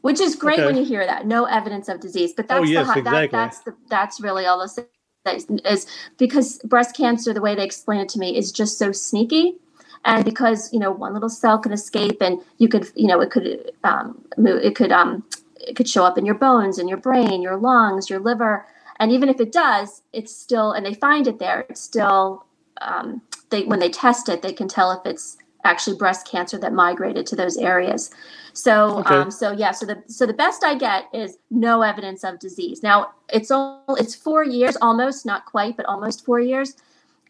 which 0.00 0.20
is 0.20 0.34
great 0.34 0.60
okay. 0.60 0.66
when 0.66 0.76
you 0.76 0.84
hear 0.84 1.04
that 1.04 1.26
no 1.26 1.44
evidence 1.44 1.88
of 1.88 2.00
disease. 2.00 2.32
But 2.32 2.46
oh, 2.46 2.48
that's 2.48 2.60
oh, 2.60 2.64
yes, 2.64 2.86
the, 2.86 2.98
exactly. 3.00 3.20
that, 3.20 3.30
that's 3.30 3.58
the 3.60 3.74
that's 3.88 4.20
really 4.20 4.46
all 4.46 4.60
this 4.60 4.78
is, 5.26 5.46
is 5.66 5.86
because 6.16 6.58
breast 6.60 6.96
cancer, 6.96 7.34
the 7.34 7.42
way 7.42 7.54
they 7.54 7.64
explain 7.64 8.00
it 8.00 8.08
to 8.10 8.18
me, 8.18 8.36
is 8.36 8.50
just 8.50 8.78
so 8.78 8.92
sneaky 8.92 9.58
and 10.04 10.24
because 10.24 10.72
you 10.72 10.78
know 10.78 10.90
one 10.90 11.14
little 11.14 11.28
cell 11.28 11.58
can 11.58 11.72
escape 11.72 12.20
and 12.20 12.40
you 12.58 12.68
could 12.68 12.88
you 12.94 13.06
know 13.06 13.20
it 13.20 13.30
could 13.30 13.72
um, 13.84 14.20
move, 14.36 14.62
it 14.62 14.74
could 14.74 14.92
um, 14.92 15.24
it 15.60 15.76
could 15.76 15.88
show 15.88 16.04
up 16.04 16.18
in 16.18 16.26
your 16.26 16.34
bones, 16.34 16.78
in 16.78 16.88
your 16.88 16.98
brain, 16.98 17.42
your 17.42 17.56
lungs, 17.56 18.10
your 18.10 18.20
liver. 18.20 18.66
And 18.98 19.12
even 19.12 19.28
if 19.28 19.40
it 19.40 19.52
does, 19.52 20.02
it's 20.12 20.34
still, 20.34 20.72
and 20.72 20.84
they 20.84 20.94
find 20.94 21.26
it 21.26 21.38
there, 21.38 21.64
it's 21.70 21.80
still, 21.80 22.44
um, 22.82 23.22
they, 23.48 23.64
when 23.64 23.78
they 23.78 23.88
test 23.88 24.28
it, 24.28 24.42
they 24.42 24.52
can 24.52 24.68
tell 24.68 24.92
if 24.92 25.06
it's 25.06 25.38
actually 25.64 25.96
breast 25.96 26.26
cancer 26.26 26.58
that 26.58 26.72
migrated 26.72 27.26
to 27.26 27.36
those 27.36 27.56
areas. 27.56 28.10
So, 28.52 28.98
okay. 28.98 29.14
um, 29.14 29.30
so 29.30 29.52
yeah, 29.52 29.70
so 29.70 29.86
the 29.86 30.02
so 30.06 30.26
the 30.26 30.32
best 30.32 30.64
I 30.64 30.74
get 30.74 31.04
is 31.14 31.38
no 31.50 31.82
evidence 31.82 32.24
of 32.24 32.38
disease. 32.40 32.82
Now 32.82 33.12
it's 33.32 33.50
all 33.50 33.84
it's 33.90 34.14
four 34.14 34.44
years, 34.44 34.76
almost 34.82 35.24
not 35.24 35.44
quite, 35.44 35.76
but 35.76 35.86
almost 35.86 36.24
four 36.24 36.40
years, 36.40 36.74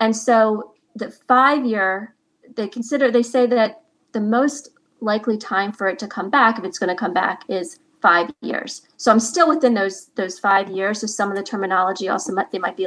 and 0.00 0.16
so 0.16 0.72
the 0.96 1.10
five 1.10 1.66
year 1.66 2.14
they 2.56 2.68
consider 2.68 3.10
they 3.10 3.22
say 3.22 3.46
that 3.46 3.82
the 4.12 4.20
most 4.20 4.70
likely 5.00 5.38
time 5.38 5.72
for 5.72 5.88
it 5.88 5.98
to 5.98 6.06
come 6.06 6.30
back, 6.30 6.58
if 6.58 6.64
it's 6.64 6.78
going 6.78 6.88
to 6.88 6.96
come 6.96 7.14
back, 7.14 7.42
is 7.48 7.78
five 8.02 8.30
years. 8.40 8.82
So 8.96 9.10
I'm 9.10 9.20
still 9.20 9.48
within 9.48 9.74
those 9.74 10.06
those 10.16 10.38
five 10.38 10.68
years. 10.68 11.00
So 11.00 11.06
some 11.06 11.30
of 11.30 11.36
the 11.36 11.42
terminology 11.42 12.08
also 12.08 12.32
might, 12.32 12.50
they 12.50 12.58
might 12.58 12.76
be 12.76 12.86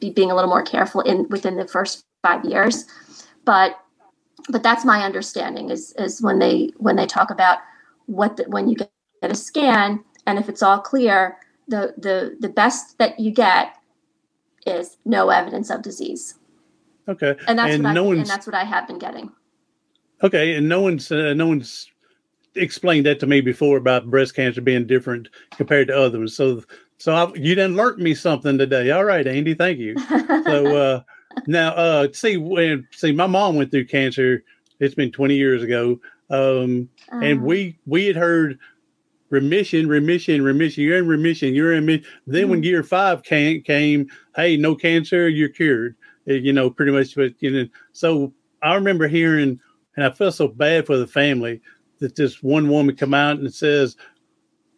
be 0.00 0.10
being 0.10 0.30
a 0.30 0.34
little 0.34 0.50
more 0.50 0.62
careful 0.62 1.00
in 1.02 1.28
within 1.28 1.56
the 1.56 1.68
first 1.68 2.04
five 2.22 2.44
years, 2.44 2.86
but 3.44 3.78
but 4.48 4.62
that's 4.62 4.84
my 4.84 5.04
understanding 5.04 5.70
is 5.70 5.92
is 5.98 6.20
when 6.20 6.38
they 6.38 6.72
when 6.78 6.96
they 6.96 7.06
talk 7.06 7.30
about 7.30 7.58
what 8.06 8.36
the, 8.36 8.44
when 8.44 8.68
you 8.68 8.76
get 8.76 8.90
a 9.22 9.34
scan 9.34 10.04
and 10.26 10.38
if 10.38 10.48
it's 10.48 10.62
all 10.62 10.78
clear, 10.78 11.38
the 11.68 11.94
the 11.98 12.36
the 12.40 12.48
best 12.48 12.98
that 12.98 13.18
you 13.18 13.30
get 13.30 13.76
is 14.66 14.98
no 15.04 15.30
evidence 15.30 15.70
of 15.70 15.82
disease. 15.82 16.34
Okay, 17.08 17.34
and 17.46 17.58
that's 17.58 17.74
and 17.74 17.84
what 17.84 17.92
no 17.92 18.12
I, 18.12 18.16
and 18.16 18.26
that's 18.26 18.46
what 18.46 18.54
I 18.54 18.64
have 18.64 18.86
been 18.86 18.98
getting. 18.98 19.30
Okay, 20.22 20.54
and 20.54 20.68
no 20.68 20.80
one's 20.80 21.10
uh, 21.10 21.34
no 21.34 21.48
one's 21.48 21.90
explained 22.54 23.06
that 23.06 23.18
to 23.20 23.26
me 23.26 23.40
before 23.40 23.76
about 23.76 24.10
breast 24.10 24.34
cancer 24.34 24.60
being 24.60 24.86
different 24.86 25.28
compared 25.52 25.88
to 25.88 25.98
others. 25.98 26.36
So, 26.36 26.62
so 26.98 27.14
I, 27.14 27.28
you 27.34 27.54
didn't 27.54 27.76
learn 27.76 28.02
me 28.02 28.14
something 28.14 28.58
today. 28.58 28.90
All 28.90 29.04
right, 29.04 29.26
Andy, 29.26 29.54
thank 29.54 29.78
you. 29.78 29.96
so 29.98 30.76
uh, 30.76 31.00
now, 31.46 31.70
uh, 31.70 32.08
see, 32.12 32.36
when 32.36 32.86
see, 32.92 33.12
my 33.12 33.26
mom 33.26 33.56
went 33.56 33.70
through 33.70 33.86
cancer. 33.86 34.44
It's 34.78 34.94
been 34.94 35.12
twenty 35.12 35.34
years 35.34 35.62
ago, 35.62 36.00
um, 36.30 36.88
uh-huh. 37.10 37.24
and 37.24 37.42
we 37.42 37.78
we 37.86 38.06
had 38.06 38.16
heard 38.16 38.58
remission, 39.30 39.88
remission, 39.88 40.42
remission. 40.42 40.84
You're 40.84 40.98
in 40.98 41.08
remission. 41.08 41.54
You're 41.54 41.72
in. 41.72 41.86
Then 41.86 42.02
mm-hmm. 42.26 42.50
when 42.50 42.62
year 42.62 42.82
five 42.82 43.22
came, 43.22 43.62
came, 43.62 44.08
hey, 44.36 44.56
no 44.56 44.74
cancer, 44.74 45.28
you're 45.28 45.48
cured. 45.48 45.96
You 46.26 46.52
know, 46.52 46.70
pretty 46.70 46.92
much. 46.92 47.14
But 47.14 47.34
you 47.40 47.50
know, 47.50 47.68
so 47.92 48.32
I 48.62 48.74
remember 48.74 49.08
hearing 49.08 49.60
and 49.96 50.06
I 50.06 50.10
felt 50.10 50.34
so 50.34 50.48
bad 50.48 50.86
for 50.86 50.96
the 50.96 51.06
family 51.06 51.60
that 51.98 52.16
this 52.16 52.42
one 52.42 52.68
woman 52.68 52.96
come 52.96 53.14
out 53.14 53.38
and 53.38 53.52
says, 53.52 53.96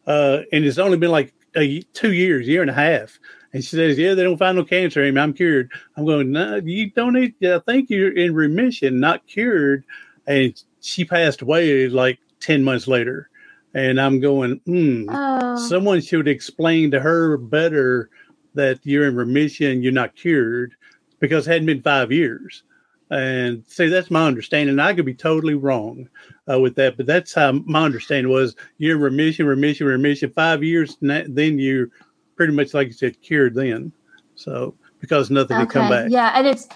uh, 0.06 0.40
and 0.52 0.64
it's 0.64 0.78
only 0.78 0.98
been 0.98 1.10
like 1.10 1.32
a, 1.56 1.80
two 1.92 2.12
years, 2.12 2.46
year 2.46 2.62
and 2.62 2.70
a 2.70 2.74
half. 2.74 3.18
And 3.52 3.62
she 3.64 3.76
says, 3.76 3.96
"Yeah, 3.96 4.14
they 4.14 4.24
don't 4.24 4.36
find 4.36 4.56
no 4.56 4.64
cancer 4.64 5.04
in 5.04 5.14
me. 5.14 5.20
I'm 5.20 5.32
cured." 5.32 5.70
I'm 5.96 6.04
going, 6.04 6.32
"No, 6.32 6.56
you 6.56 6.90
don't 6.90 7.12
need. 7.12 7.34
I 7.44 7.60
think 7.60 7.88
you're 7.88 8.12
in 8.12 8.34
remission, 8.34 8.98
not 8.98 9.26
cured." 9.28 9.84
And 10.26 10.60
she 10.80 11.04
passed 11.04 11.40
away 11.40 11.88
like 11.88 12.18
ten 12.40 12.64
months 12.64 12.88
later. 12.88 13.30
And 13.74 14.00
I'm 14.00 14.20
going, 14.20 14.60
hmm, 14.66 15.08
oh. 15.08 15.56
someone 15.56 16.00
should 16.00 16.28
explain 16.28 16.92
to 16.92 17.00
her 17.00 17.36
better 17.36 18.08
that 18.54 18.78
you're 18.84 19.08
in 19.08 19.16
remission, 19.16 19.82
you're 19.82 19.92
not 19.92 20.14
cured, 20.14 20.76
because 21.20 21.46
it 21.46 21.52
hadn't 21.52 21.66
been 21.66 21.82
five 21.82 22.12
years. 22.12 22.62
And 23.10 23.64
see, 23.66 23.88
that's 23.88 24.10
my 24.10 24.26
understanding. 24.26 24.78
I 24.78 24.94
could 24.94 25.04
be 25.04 25.14
totally 25.14 25.54
wrong 25.54 26.08
uh, 26.50 26.58
with 26.58 26.74
that, 26.76 26.96
but 26.96 27.06
that's 27.06 27.34
how 27.34 27.52
my 27.52 27.84
understanding 27.84 28.32
was. 28.32 28.56
You're 28.78 28.96
in 28.96 29.02
remission, 29.02 29.46
remission, 29.46 29.86
remission. 29.86 30.30
Five 30.30 30.64
years, 30.64 30.96
then 31.00 31.58
you're 31.58 31.90
pretty 32.34 32.52
much 32.54 32.74
like 32.74 32.88
you 32.88 32.92
said, 32.94 33.20
cured. 33.20 33.54
Then, 33.54 33.92
so 34.34 34.74
because 35.00 35.30
nothing 35.30 35.58
okay. 35.58 35.70
come 35.70 35.90
back. 35.90 36.10
Yeah, 36.10 36.32
and 36.34 36.46
it's 36.46 36.66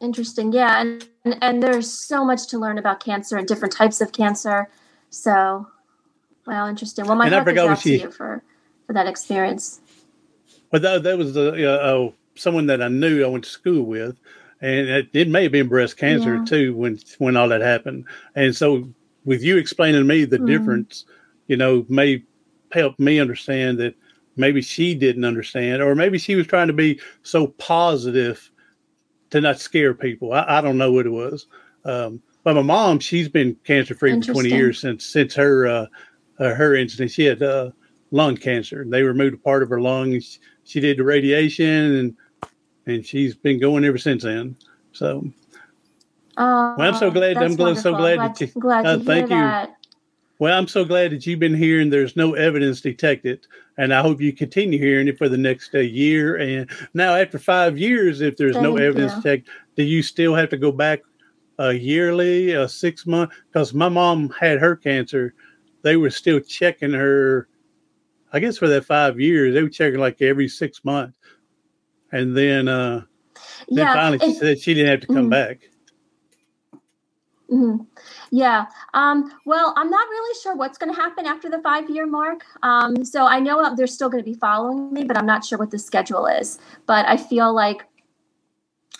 interesting. 0.00 0.52
Yeah, 0.52 0.80
and, 0.80 1.08
and 1.24 1.38
and 1.42 1.62
there's 1.62 1.90
so 1.90 2.24
much 2.24 2.46
to 2.48 2.58
learn 2.58 2.78
about 2.78 3.02
cancer 3.02 3.36
and 3.36 3.48
different 3.48 3.74
types 3.74 4.00
of 4.00 4.12
cancer. 4.12 4.68
So, 5.08 5.66
well, 6.46 6.66
interesting. 6.66 7.06
Well, 7.06 7.16
my 7.16 7.26
and 7.26 7.34
heart 7.34 7.46
goes 7.46 7.70
out 7.70 7.78
she, 7.80 7.98
to 7.98 8.04
you 8.04 8.10
for 8.10 8.42
for 8.86 8.92
that 8.92 9.06
experience. 9.06 9.80
But 10.70 10.82
that, 10.82 11.02
that 11.02 11.18
was 11.18 11.34
the 11.34 11.68
uh, 11.68 11.76
uh, 11.76 12.10
someone 12.34 12.66
that 12.66 12.82
I 12.82 12.88
knew 12.88 13.24
I 13.24 13.28
went 13.28 13.44
to 13.44 13.50
school 13.50 13.84
with 13.84 14.16
and 14.62 14.88
it, 14.88 15.08
it, 15.12 15.28
may 15.28 15.42
have 15.42 15.52
been 15.52 15.68
breast 15.68 15.96
cancer 15.96 16.36
yeah. 16.36 16.44
too 16.44 16.74
when 16.74 16.98
when 17.18 17.36
all 17.36 17.48
that 17.48 17.60
happened. 17.60 18.06
And 18.36 18.54
so, 18.54 18.88
with 19.24 19.42
you 19.42 19.56
explaining 19.56 20.00
to 20.00 20.04
me 20.04 20.24
the 20.24 20.38
mm. 20.38 20.46
difference, 20.46 21.04
you 21.48 21.56
know, 21.56 21.84
may 21.88 22.22
help 22.70 22.98
me 22.98 23.20
understand 23.20 23.78
that 23.78 23.94
maybe 24.36 24.62
she 24.62 24.94
didn't 24.94 25.24
understand, 25.24 25.82
or 25.82 25.94
maybe 25.94 26.16
she 26.16 26.36
was 26.36 26.46
trying 26.46 26.68
to 26.68 26.72
be 26.72 27.00
so 27.22 27.48
positive 27.48 28.50
to 29.30 29.40
not 29.40 29.58
scare 29.58 29.94
people. 29.94 30.32
I, 30.32 30.44
I 30.46 30.60
don't 30.60 30.78
know 30.78 30.92
what 30.92 31.06
it 31.06 31.10
was. 31.10 31.46
Um, 31.84 32.22
but 32.44 32.54
my 32.54 32.62
mom, 32.62 33.00
she's 33.00 33.28
been 33.28 33.56
cancer 33.64 33.94
free 33.94 34.20
for 34.20 34.32
20 34.32 34.48
years 34.48 34.80
since 34.80 35.04
since 35.04 35.34
her 35.34 35.66
uh, 35.66 35.86
uh, 36.38 36.54
her 36.54 36.76
incident. 36.76 37.10
She 37.10 37.24
had 37.24 37.42
uh, 37.42 37.72
lung 38.12 38.36
cancer. 38.36 38.84
They 38.88 39.02
removed 39.02 39.34
a 39.34 39.38
part 39.38 39.64
of 39.64 39.70
her 39.70 39.80
lung. 39.80 40.20
She, 40.20 40.38
she 40.64 40.80
did 40.80 40.98
the 40.98 41.04
radiation 41.04 41.66
and 41.66 42.16
and 42.86 43.06
she's 43.06 43.34
been 43.34 43.60
going 43.60 43.84
ever 43.84 43.98
since 43.98 44.24
then. 44.24 44.56
So, 44.92 45.24
well, 46.36 46.80
I'm 46.80 46.94
so 46.94 47.10
glad. 47.10 47.36
I'm 47.36 47.54
glad, 47.54 47.78
so 47.78 47.92
glad, 47.94 48.16
glad, 48.16 48.30
that 48.30 48.40
you. 48.40 48.46
Glad 48.60 48.86
uh, 48.86 48.98
thank 48.98 49.30
you. 49.30 49.36
That. 49.36 49.76
Well, 50.38 50.58
I'm 50.58 50.66
so 50.66 50.84
glad 50.84 51.12
that 51.12 51.24
you've 51.24 51.38
been 51.38 51.54
here 51.54 51.80
and 51.80 51.92
there's 51.92 52.16
no 52.16 52.34
evidence 52.34 52.80
detected. 52.80 53.46
And 53.78 53.94
I 53.94 54.02
hope 54.02 54.20
you 54.20 54.32
continue 54.32 54.76
hearing 54.76 55.06
it 55.06 55.16
for 55.16 55.28
the 55.28 55.36
next 55.36 55.72
uh, 55.72 55.78
year. 55.78 56.36
And 56.36 56.68
now, 56.94 57.14
after 57.14 57.38
five 57.38 57.78
years, 57.78 58.20
if 58.20 58.36
there's 58.36 58.54
thank 58.54 58.64
no 58.64 58.76
evidence 58.76 59.14
detected, 59.14 59.52
do 59.76 59.84
you 59.84 60.02
still 60.02 60.34
have 60.34 60.48
to 60.50 60.56
go 60.56 60.72
back 60.72 61.02
uh, 61.60 61.68
yearly, 61.68 62.56
uh, 62.56 62.66
six 62.66 63.06
months? 63.06 63.36
Because 63.52 63.72
my 63.72 63.88
mom 63.88 64.30
had 64.30 64.58
her 64.58 64.74
cancer. 64.74 65.32
They 65.82 65.96
were 65.96 66.10
still 66.10 66.40
checking 66.40 66.92
her, 66.92 67.46
I 68.32 68.40
guess, 68.40 68.58
for 68.58 68.68
that 68.68 68.84
five 68.84 69.20
years. 69.20 69.54
They 69.54 69.62
were 69.62 69.68
checking 69.68 70.00
like 70.00 70.22
every 70.22 70.48
six 70.48 70.84
months 70.84 71.14
and 72.12 72.36
then 72.36 72.68
uh, 72.68 73.02
then 73.68 73.86
yeah, 73.86 73.94
finally 73.94 74.18
she 74.18 74.34
said 74.34 74.60
she 74.60 74.74
didn't 74.74 74.90
have 74.90 75.00
to 75.00 75.06
come 75.06 75.16
mm-hmm. 75.16 75.28
back. 75.30 75.60
Mm-hmm. 77.50 77.84
Yeah. 78.30 78.66
Um, 78.94 79.30
well, 79.44 79.74
I'm 79.76 79.90
not 79.90 80.08
really 80.08 80.40
sure 80.42 80.54
what's 80.54 80.78
going 80.78 80.94
to 80.94 80.98
happen 80.98 81.26
after 81.26 81.50
the 81.50 81.60
five 81.60 81.90
year 81.90 82.06
mark. 82.06 82.44
Um, 82.62 83.04
so 83.04 83.26
I 83.26 83.40
know 83.40 83.74
they're 83.74 83.86
still 83.86 84.08
going 84.08 84.24
to 84.24 84.30
be 84.30 84.38
following 84.38 84.90
me, 84.92 85.04
but 85.04 85.18
I'm 85.18 85.26
not 85.26 85.44
sure 85.44 85.58
what 85.58 85.70
the 85.70 85.78
schedule 85.78 86.26
is. 86.26 86.58
But 86.86 87.06
I 87.06 87.16
feel 87.18 87.54
like 87.54 87.84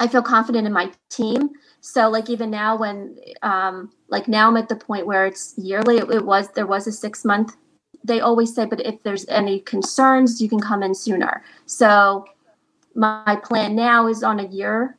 I 0.01 0.07
feel 0.07 0.23
confident 0.23 0.67
in 0.67 0.73
my 0.73 0.91
team. 1.09 1.51
So 1.81 2.11
like 2.11 2.29
even 2.29 2.51
now, 2.51 2.77
when 2.77 3.17
um, 3.43 3.91
like 4.09 4.29
now 4.29 4.49
I'm 4.49 4.57
at 4.57 4.69
the 4.69 4.77
point 4.77 5.07
where 5.07 5.27
it's 5.27 5.55
yearly. 5.57 5.99
It, 5.99 6.11
it 6.11 6.25
was 6.25 6.49
there 6.53 6.67
was 6.67 6.87
a 6.87 6.93
six 6.93 7.25
month. 7.25 7.57
They 8.05 8.21
always 8.21 8.55
say, 8.55 8.65
but 8.67 8.85
if 8.85 9.03
there's 9.03 9.27
any 9.29 9.61
concerns, 9.61 10.41
you 10.41 10.49
can 10.49 10.61
come 10.61 10.83
in 10.83 10.95
sooner. 10.95 11.43
So 11.67 12.27
my 12.95 13.39
plan 13.43 13.75
now 13.75 14.07
is 14.07 14.23
on 14.23 14.41
a 14.41 14.47
year 14.47 14.97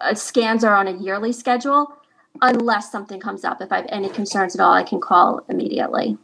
uh, 0.00 0.14
scans 0.14 0.64
are 0.64 0.74
on 0.74 0.88
a 0.88 0.92
yearly 0.92 1.32
schedule 1.32 1.96
unless 2.42 2.90
something 2.90 3.20
comes 3.20 3.44
up 3.44 3.60
if 3.60 3.72
i 3.72 3.76
have 3.76 3.86
any 3.88 4.08
concerns 4.08 4.54
at 4.54 4.60
all 4.60 4.72
i 4.72 4.82
can 4.82 5.00
call 5.00 5.40
immediately 5.48 6.16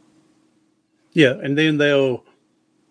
yeah 1.13 1.33
and 1.41 1.57
then 1.57 1.77
they'll 1.77 2.23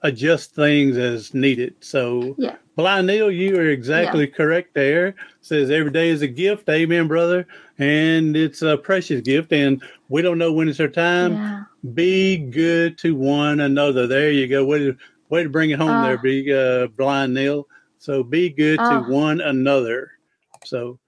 adjust 0.02 0.54
things 0.54 0.96
as 0.96 1.34
needed 1.34 1.74
so 1.80 2.34
yeah 2.38 2.56
blind 2.76 3.06
neil 3.06 3.30
you 3.30 3.56
are 3.58 3.68
exactly 3.68 4.26
yeah. 4.28 4.34
correct 4.34 4.74
there 4.74 5.14
says 5.40 5.70
every 5.70 5.90
day 5.90 6.08
is 6.08 6.22
a 6.22 6.28
gift 6.28 6.68
amen 6.68 7.06
brother 7.06 7.46
and 7.78 8.36
it's 8.36 8.62
a 8.62 8.78
precious 8.78 9.20
gift 9.20 9.52
and 9.52 9.82
we 10.08 10.22
don't 10.22 10.38
know 10.38 10.52
when 10.52 10.68
it's 10.68 10.80
our 10.80 10.88
time 10.88 11.34
yeah. 11.34 11.64
be 11.92 12.36
good 12.36 12.96
to 12.96 13.14
one 13.14 13.60
another 13.60 14.06
there 14.06 14.30
you 14.30 14.46
go 14.46 14.64
way 14.64 14.78
to, 14.78 14.96
way 15.28 15.42
to 15.42 15.50
bring 15.50 15.70
it 15.70 15.78
home 15.78 15.90
uh, 15.90 16.02
there 16.04 16.18
be 16.18 16.52
uh, 16.52 16.86
blind 16.88 17.34
neil 17.34 17.66
so 18.00 18.22
be 18.22 18.48
good 18.48 18.78
to 18.78 18.84
ah. 18.84 19.08
one 19.08 19.42
another. 19.42 20.12
So 20.64 20.98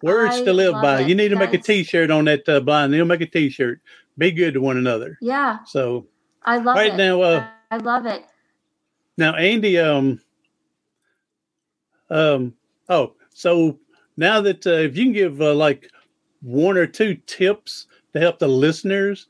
words 0.00 0.36
I 0.36 0.44
to 0.44 0.52
live 0.52 0.74
by. 0.74 1.00
It. 1.00 1.08
You 1.08 1.16
need 1.16 1.30
to 1.30 1.36
That's... 1.36 1.52
make 1.52 1.60
a 1.60 1.62
T-shirt 1.62 2.10
on 2.10 2.24
that 2.26 2.48
uh, 2.48 2.60
blind. 2.60 2.94
They'll 2.94 3.04
make 3.04 3.20
a 3.20 3.26
T-shirt. 3.26 3.80
Be 4.16 4.30
good 4.30 4.54
to 4.54 4.60
one 4.60 4.76
another. 4.76 5.18
Yeah. 5.20 5.58
So 5.66 6.06
I 6.44 6.58
love 6.58 6.76
it. 6.76 6.80
right 6.80 6.94
it. 6.94 6.96
now. 6.96 7.20
Uh, 7.20 7.48
I 7.74 7.78
love 7.78 8.06
it. 8.06 8.24
Now, 9.18 9.34
Andy. 9.34 9.78
Um. 9.80 10.20
Um. 12.08 12.54
Oh, 12.88 13.14
so 13.30 13.80
now 14.16 14.40
that 14.42 14.64
uh, 14.64 14.70
if 14.70 14.96
you 14.96 15.06
can 15.06 15.12
give 15.12 15.42
uh, 15.42 15.54
like 15.54 15.90
one 16.40 16.76
or 16.76 16.86
two 16.86 17.16
tips 17.26 17.88
to 18.12 18.20
help 18.20 18.38
the 18.38 18.46
listeners 18.46 19.26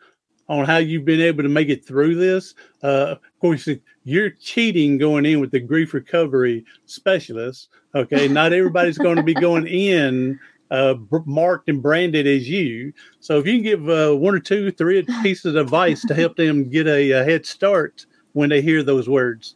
on 0.50 0.66
how 0.66 0.76
you've 0.76 1.06
been 1.06 1.22
able 1.22 1.42
to 1.42 1.48
make 1.48 1.70
it 1.70 1.86
through 1.86 2.16
this. 2.16 2.54
Uh, 2.82 3.12
of 3.12 3.40
course, 3.40 3.66
you're 4.04 4.28
cheating 4.28 4.98
going 4.98 5.24
in 5.24 5.40
with 5.40 5.50
the 5.50 5.60
grief 5.60 5.94
recovery 5.94 6.66
specialist. 6.84 7.68
Okay, 7.94 8.28
not 8.40 8.52
everybody's 8.52 8.98
going 8.98 9.16
to 9.16 9.22
be 9.22 9.32
going 9.32 9.66
in 9.66 10.38
uh, 10.70 10.96
marked 11.24 11.70
and 11.70 11.80
branded 11.82 12.26
as 12.26 12.46
you. 12.46 12.92
So 13.20 13.38
if 13.38 13.46
you 13.46 13.54
can 13.54 13.62
give 13.62 13.88
uh, 13.88 14.14
one 14.14 14.34
or 14.34 14.40
two, 14.40 14.70
three 14.70 15.02
pieces 15.22 15.54
of 15.54 15.56
advice 15.56 16.02
to 16.02 16.14
help 16.14 16.36
them 16.36 16.68
get 16.68 16.86
a, 16.86 17.12
a 17.12 17.24
head 17.24 17.46
start 17.46 18.04
when 18.34 18.50
they 18.50 18.60
hear 18.60 18.82
those 18.82 19.08
words. 19.08 19.54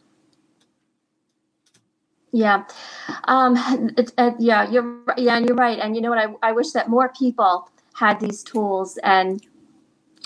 Yeah, 2.31 2.65
um, 3.25 3.55
uh, 4.17 4.31
yeah, 4.39 4.69
you're 4.69 5.03
yeah, 5.17 5.37
and 5.37 5.47
you're 5.47 5.55
right. 5.55 5.79
And 5.79 5.95
you 5.95 6.01
know 6.01 6.09
what? 6.09 6.19
I, 6.19 6.49
I 6.49 6.51
wish 6.51 6.71
that 6.71 6.89
more 6.89 7.09
people 7.09 7.69
had 7.93 8.19
these 8.19 8.43
tools 8.43 8.97
and 9.03 9.45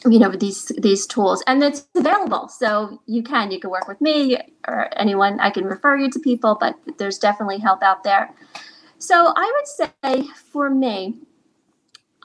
you 0.05 0.19
know 0.19 0.31
these 0.31 0.71
these 0.77 1.05
tools 1.07 1.43
and 1.47 1.63
it's 1.63 1.87
available 1.95 2.49
so 2.49 3.01
you 3.05 3.23
can 3.23 3.51
you 3.51 3.59
can 3.59 3.69
work 3.69 3.87
with 3.87 4.01
me 4.01 4.37
or 4.67 4.89
anyone 4.99 5.39
i 5.39 5.49
can 5.49 5.63
refer 5.63 5.95
you 5.95 6.09
to 6.09 6.19
people 6.19 6.57
but 6.59 6.75
there's 6.97 7.17
definitely 7.17 7.57
help 7.57 7.81
out 7.81 8.03
there 8.03 8.29
so 9.03 9.33
I 9.35 9.51
would 9.53 9.67
say 9.67 10.27
for 10.33 10.69
me, 10.69 11.15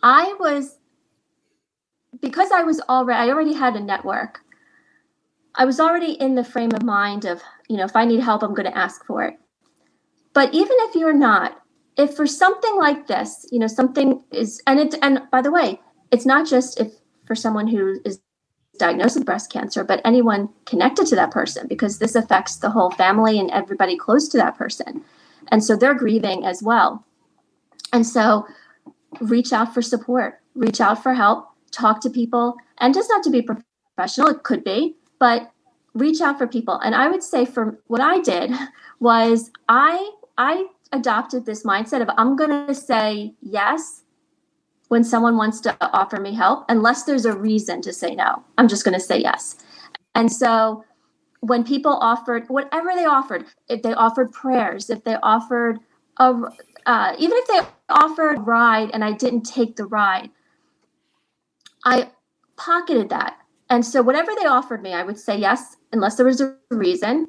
I 0.00 0.36
was 0.38 0.76
because 2.20 2.52
I 2.52 2.62
was 2.62 2.80
already 2.88 3.18
I 3.18 3.34
already 3.34 3.54
had 3.54 3.74
a 3.74 3.80
network. 3.80 4.42
I 5.58 5.64
was 5.64 5.80
already 5.80 6.12
in 6.12 6.36
the 6.36 6.44
frame 6.44 6.72
of 6.72 6.84
mind 6.84 7.24
of, 7.24 7.42
you 7.68 7.76
know, 7.76 7.84
if 7.84 7.96
I 7.96 8.04
need 8.04 8.20
help, 8.20 8.42
I'm 8.44 8.54
going 8.54 8.70
to 8.70 8.78
ask 8.78 9.04
for 9.04 9.24
it. 9.24 9.34
But 10.32 10.54
even 10.54 10.76
if 10.82 10.94
you're 10.94 11.12
not, 11.12 11.60
if 11.96 12.14
for 12.14 12.28
something 12.28 12.76
like 12.76 13.08
this, 13.08 13.44
you 13.50 13.58
know, 13.58 13.66
something 13.66 14.22
is 14.30 14.62
and 14.68 14.78
it 14.78 14.94
and 15.02 15.22
by 15.32 15.42
the 15.42 15.50
way, 15.50 15.80
it's 16.12 16.24
not 16.24 16.46
just 16.46 16.78
if 16.78 16.92
for 17.26 17.34
someone 17.34 17.66
who 17.66 18.00
is 18.04 18.20
diagnosed 18.78 19.16
with 19.16 19.26
breast 19.26 19.52
cancer, 19.52 19.82
but 19.82 20.00
anyone 20.04 20.48
connected 20.64 21.08
to 21.08 21.16
that 21.16 21.32
person 21.32 21.66
because 21.66 21.98
this 21.98 22.14
affects 22.14 22.56
the 22.56 22.70
whole 22.70 22.92
family 22.92 23.40
and 23.40 23.50
everybody 23.50 23.96
close 23.96 24.28
to 24.28 24.36
that 24.36 24.56
person. 24.56 25.02
And 25.48 25.64
so 25.64 25.74
they're 25.74 25.94
grieving 25.94 26.46
as 26.46 26.62
well. 26.62 27.04
And 27.92 28.06
so 28.06 28.46
reach 29.20 29.52
out 29.52 29.74
for 29.74 29.82
support, 29.82 30.40
reach 30.54 30.80
out 30.80 31.02
for 31.02 31.14
help, 31.14 31.48
talk 31.72 32.00
to 32.02 32.10
people, 32.10 32.56
and 32.78 32.94
just 32.94 33.10
not 33.10 33.24
to 33.24 33.30
be 33.30 33.42
professional, 33.42 34.28
it 34.28 34.44
could 34.44 34.62
be, 34.62 34.94
but 35.18 35.52
reach 35.94 36.20
out 36.20 36.38
for 36.38 36.46
people. 36.46 36.78
And 36.80 36.94
I 36.94 37.08
would 37.08 37.22
say 37.22 37.44
for 37.44 37.78
what 37.86 38.00
I 38.00 38.20
did 38.20 38.52
was 39.00 39.50
I 39.68 40.10
I 40.36 40.66
adopted 40.92 41.44
this 41.44 41.64
mindset 41.64 42.00
of 42.00 42.08
I'm 42.16 42.36
going 42.36 42.66
to 42.66 42.74
say 42.74 43.34
yes 43.42 44.02
when 44.88 45.04
someone 45.04 45.36
wants 45.36 45.60
to 45.60 45.76
offer 45.80 46.18
me 46.20 46.34
help 46.34 46.64
unless 46.68 47.02
there's 47.04 47.26
a 47.26 47.36
reason 47.36 47.82
to 47.82 47.92
say 47.92 48.14
no. 48.14 48.42
I'm 48.56 48.68
just 48.68 48.84
going 48.84 48.94
to 48.94 49.00
say 49.00 49.18
yes. 49.20 49.56
And 50.14 50.32
so 50.32 50.84
when 51.40 51.62
people 51.62 51.92
offered 51.92 52.48
whatever 52.48 52.94
they 52.94 53.04
offered, 53.04 53.44
if 53.68 53.82
they 53.82 53.92
offered 53.92 54.32
prayers, 54.32 54.90
if 54.90 55.04
they 55.04 55.16
offered 55.22 55.78
a, 56.16 56.34
uh, 56.86 57.14
even 57.18 57.36
if 57.36 57.46
they 57.48 57.60
offered 57.90 58.46
ride 58.46 58.90
and 58.92 59.04
I 59.04 59.12
didn't 59.12 59.42
take 59.42 59.76
the 59.76 59.84
ride, 59.86 60.30
I 61.84 62.10
pocketed 62.56 63.10
that. 63.10 63.36
And 63.70 63.84
so 63.84 64.02
whatever 64.02 64.32
they 64.38 64.46
offered 64.46 64.82
me, 64.82 64.94
I 64.94 65.02
would 65.02 65.18
say 65.18 65.36
yes, 65.36 65.76
unless 65.92 66.16
there 66.16 66.26
was 66.26 66.40
a 66.40 66.56
reason. 66.70 67.28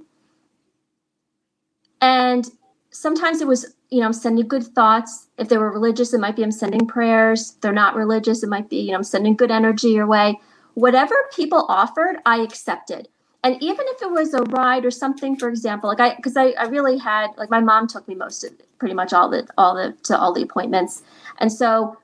And 2.01 2.49
sometimes 2.91 3.41
it 3.41 3.47
was, 3.47 3.75
you 3.89 3.99
know, 3.99 4.05
I'm 4.05 4.13
sending 4.13 4.47
good 4.47 4.63
thoughts. 4.63 5.27
If 5.37 5.49
they 5.49 5.57
were 5.57 5.71
religious, 5.71 6.13
it 6.13 6.19
might 6.19 6.35
be 6.35 6.43
I'm 6.43 6.51
sending 6.51 6.87
prayers. 6.87 7.53
If 7.55 7.61
they're 7.61 7.73
not 7.73 7.95
religious, 7.95 8.41
it 8.41 8.49
might 8.49 8.69
be, 8.69 8.77
you 8.77 8.91
know, 8.91 8.97
I'm 8.97 9.03
sending 9.03 9.35
good 9.35 9.51
energy 9.51 9.89
your 9.89 10.07
way. 10.07 10.39
Whatever 10.75 11.15
people 11.35 11.65
offered, 11.67 12.17
I 12.25 12.37
accepted 12.41 13.09
and 13.43 13.61
even 13.61 13.85
if 13.89 14.01
it 14.01 14.11
was 14.11 14.33
a 14.33 14.43
ride 14.43 14.85
or 14.85 14.91
something 14.91 15.35
for 15.35 15.49
example 15.49 15.89
like 15.89 15.99
i 15.99 16.15
because 16.15 16.35
I, 16.35 16.49
I 16.51 16.65
really 16.65 16.97
had 16.97 17.27
like 17.37 17.49
my 17.49 17.59
mom 17.59 17.87
took 17.87 18.07
me 18.07 18.15
most 18.15 18.43
of 18.43 18.51
pretty 18.77 18.93
much 18.93 19.13
all 19.13 19.29
the 19.29 19.47
all 19.57 19.75
the 19.75 19.95
to 20.03 20.17
all 20.17 20.33
the 20.33 20.43
appointments 20.43 21.03
and 21.39 21.51
so 21.51 21.97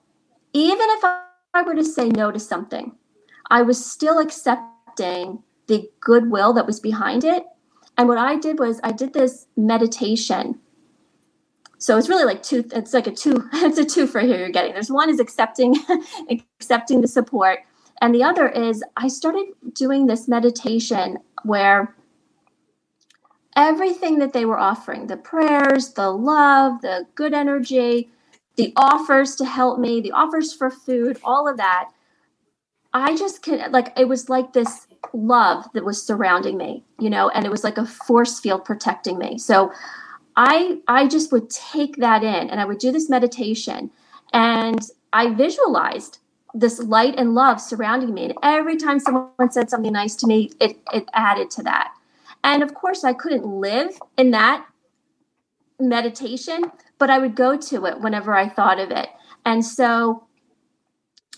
even 0.54 0.88
if 0.92 1.04
i 1.04 1.62
were 1.62 1.76
to 1.76 1.86
say 1.86 2.10
no 2.10 2.32
to 2.32 2.40
something 2.40 2.94
i 3.50 3.62
was 3.62 3.84
still 3.84 4.20
accepting 4.20 5.42
the 5.68 5.90
goodwill 6.00 6.54
that 6.54 6.68
was 6.68 6.80
behind 6.80 7.24
it. 7.24 7.46
And 7.98 8.08
what 8.08 8.18
i 8.18 8.36
did 8.36 8.60
was 8.60 8.80
i 8.84 8.92
did 8.92 9.14
this 9.14 9.48
meditation. 9.56 10.60
So 11.78 11.98
it's 11.98 12.10
really 12.10 12.26
like 12.26 12.42
two 12.44 12.66
it's 12.74 12.94
like 12.94 13.08
a 13.08 13.12
two 13.12 13.48
it's 13.54 13.78
a 13.78 13.86
two 13.86 14.08
for 14.08 14.22
here 14.22 14.38
you're 14.38 14.50
getting. 14.50 14.74
There's 14.74 14.92
one 14.92 15.10
is 15.10 15.20
accepting 15.20 15.76
accepting 16.30 17.02
the 17.02 17.08
support. 17.08 17.60
And 18.02 18.14
the 18.14 18.24
other 18.24 18.50
is 18.50 18.84
I 18.98 19.08
started 19.08 19.48
doing 19.74 20.06
this 20.06 20.28
meditation 20.28 21.18
where 21.44 21.96
everything 23.56 24.20
that 24.20 24.34
they 24.34 24.46
were 24.46 24.60
offering 24.60 25.08
the 25.08 25.18
prayers, 25.18 25.94
the 25.94 26.10
love, 26.10 26.82
the 26.82 27.08
good 27.16 27.34
energy, 27.34 28.10
the 28.58 28.74
offers 28.76 29.36
to 29.36 29.46
help 29.46 29.80
me, 29.80 30.02
the 30.02 30.12
offers 30.12 30.54
for 30.54 30.70
food, 30.70 31.20
all 31.24 31.48
of 31.48 31.58
that. 31.58 31.90
I 32.96 33.14
just 33.18 33.44
can 33.44 33.72
like 33.74 33.92
it 34.00 34.08
was 34.08 34.30
like 34.30 34.54
this 34.54 34.88
love 35.14 35.66
that 35.74 35.84
was 35.84 36.02
surrounding 36.02 36.58
me, 36.58 36.82
you 36.98 37.10
know, 37.10 37.28
and 37.30 37.46
it 37.46 37.52
was 37.52 37.64
like 37.64 37.78
a 37.78 37.86
force 37.86 38.40
field 38.40 38.64
protecting 38.64 39.20
me. 39.20 39.38
So 39.38 39.74
I 40.38 40.80
I 40.88 41.08
just 41.08 41.30
would 41.34 41.50
take 41.50 41.98
that 41.98 42.24
in 42.24 42.50
and 42.50 42.62
I 42.62 42.66
would 42.66 42.78
do 42.78 42.94
this 42.94 43.10
meditation 43.10 43.92
and 44.32 44.80
I 45.12 45.34
visualized 45.34 46.20
this 46.54 46.80
light 46.80 47.16
and 47.18 47.36
love 47.36 47.60
surrounding 47.60 48.14
me. 48.14 48.26
And 48.26 48.34
every 48.42 48.78
time 48.78 49.02
someone 49.02 49.52
said 49.52 49.70
something 49.70 49.92
nice 49.92 50.16
to 50.16 50.28
me, 50.28 50.52
it, 50.62 50.78
it 50.94 51.10
added 51.14 51.52
to 51.52 51.64
that. 51.64 51.94
And 52.46 52.64
of 52.64 52.74
course, 52.74 53.04
I 53.04 53.12
couldn't 53.12 53.46
live 53.46 54.00
in 54.18 54.32
that 54.32 54.66
meditation, 55.82 56.72
but 56.98 57.10
I 57.10 57.20
would 57.20 57.36
go 57.36 57.58
to 57.58 57.86
it 57.88 58.00
whenever 58.00 58.34
I 58.34 58.48
thought 58.48 58.80
of 58.80 58.92
it. 58.92 59.10
And 59.46 59.66
so, 59.66 60.25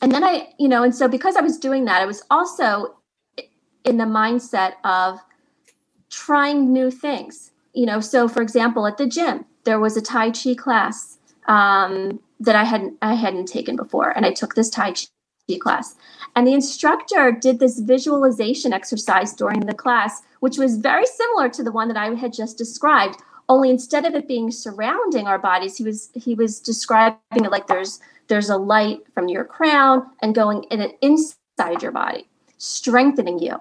and 0.01 0.11
then 0.11 0.23
I, 0.23 0.49
you 0.59 0.67
know, 0.67 0.83
and 0.83 0.93
so 0.93 1.07
because 1.07 1.35
I 1.35 1.41
was 1.41 1.57
doing 1.57 1.85
that, 1.85 2.01
I 2.01 2.05
was 2.05 2.23
also 2.29 2.95
in 3.83 3.97
the 3.97 4.03
mindset 4.03 4.73
of 4.83 5.19
trying 6.09 6.71
new 6.71 6.91
things. 6.91 7.51
You 7.73 7.85
know, 7.85 7.99
so 7.99 8.27
for 8.27 8.41
example, 8.41 8.87
at 8.87 8.97
the 8.97 9.07
gym, 9.07 9.45
there 9.63 9.79
was 9.79 9.97
a 9.97 10.01
Tai 10.01 10.31
Chi 10.31 10.55
class 10.55 11.17
um, 11.47 12.19
that 12.39 12.55
I 12.55 12.63
hadn't 12.63 12.97
I 13.01 13.13
hadn't 13.13 13.47
taken 13.47 13.75
before, 13.75 14.11
and 14.11 14.25
I 14.25 14.31
took 14.31 14.55
this 14.55 14.69
Tai 14.69 14.93
Chi 14.93 15.57
class. 15.59 15.95
And 16.35 16.45
the 16.45 16.53
instructor 16.53 17.31
did 17.31 17.59
this 17.59 17.79
visualization 17.79 18.73
exercise 18.73 19.33
during 19.33 19.61
the 19.61 19.73
class, 19.73 20.21
which 20.39 20.57
was 20.57 20.77
very 20.77 21.05
similar 21.05 21.49
to 21.49 21.63
the 21.63 21.71
one 21.71 21.87
that 21.87 21.97
I 21.97 22.13
had 22.15 22.33
just 22.33 22.57
described. 22.57 23.17
Only 23.49 23.69
instead 23.69 24.05
of 24.05 24.13
it 24.13 24.27
being 24.27 24.51
surrounding 24.51 25.25
our 25.25 25.39
bodies, 25.39 25.77
he 25.77 25.83
was 25.83 26.09
he 26.13 26.35
was 26.35 26.59
describing 26.59 27.45
it 27.45 27.51
like 27.51 27.67
there's 27.67 27.99
there's 28.27 28.49
a 28.49 28.57
light 28.57 28.99
from 29.13 29.29
your 29.29 29.43
crown 29.43 30.07
and 30.21 30.35
going 30.35 30.63
in 30.71 30.81
it 30.81 30.97
inside 31.01 31.81
your 31.81 31.91
body, 31.91 32.27
strengthening 32.57 33.39
you. 33.39 33.55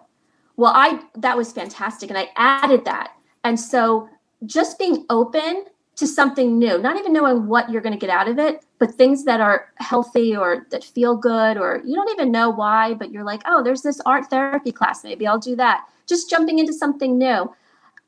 Well, 0.56 0.72
I 0.74 1.00
that 1.16 1.36
was 1.36 1.52
fantastic, 1.52 2.10
and 2.10 2.18
I 2.18 2.30
added 2.36 2.84
that. 2.84 3.12
And 3.44 3.58
so 3.58 4.08
just 4.44 4.78
being 4.78 5.04
open 5.10 5.66
to 5.96 6.06
something 6.06 6.58
new, 6.58 6.78
not 6.78 6.98
even 6.98 7.12
knowing 7.12 7.46
what 7.46 7.70
you're 7.70 7.80
going 7.80 7.94
to 7.94 7.98
get 7.98 8.10
out 8.10 8.28
of 8.28 8.38
it, 8.38 8.62
but 8.78 8.94
things 8.94 9.24
that 9.24 9.40
are 9.40 9.72
healthy 9.76 10.36
or 10.36 10.66
that 10.70 10.84
feel 10.84 11.16
good, 11.16 11.56
or 11.56 11.80
you 11.84 11.94
don't 11.94 12.10
even 12.10 12.30
know 12.30 12.50
why, 12.50 12.92
but 12.94 13.10
you're 13.10 13.24
like, 13.24 13.40
oh, 13.46 13.62
there's 13.62 13.82
this 13.82 14.00
art 14.04 14.28
therapy 14.28 14.72
class. 14.72 15.04
Maybe 15.04 15.26
I'll 15.26 15.38
do 15.38 15.56
that. 15.56 15.86
Just 16.06 16.28
jumping 16.28 16.58
into 16.58 16.74
something 16.74 17.16
new. 17.16 17.54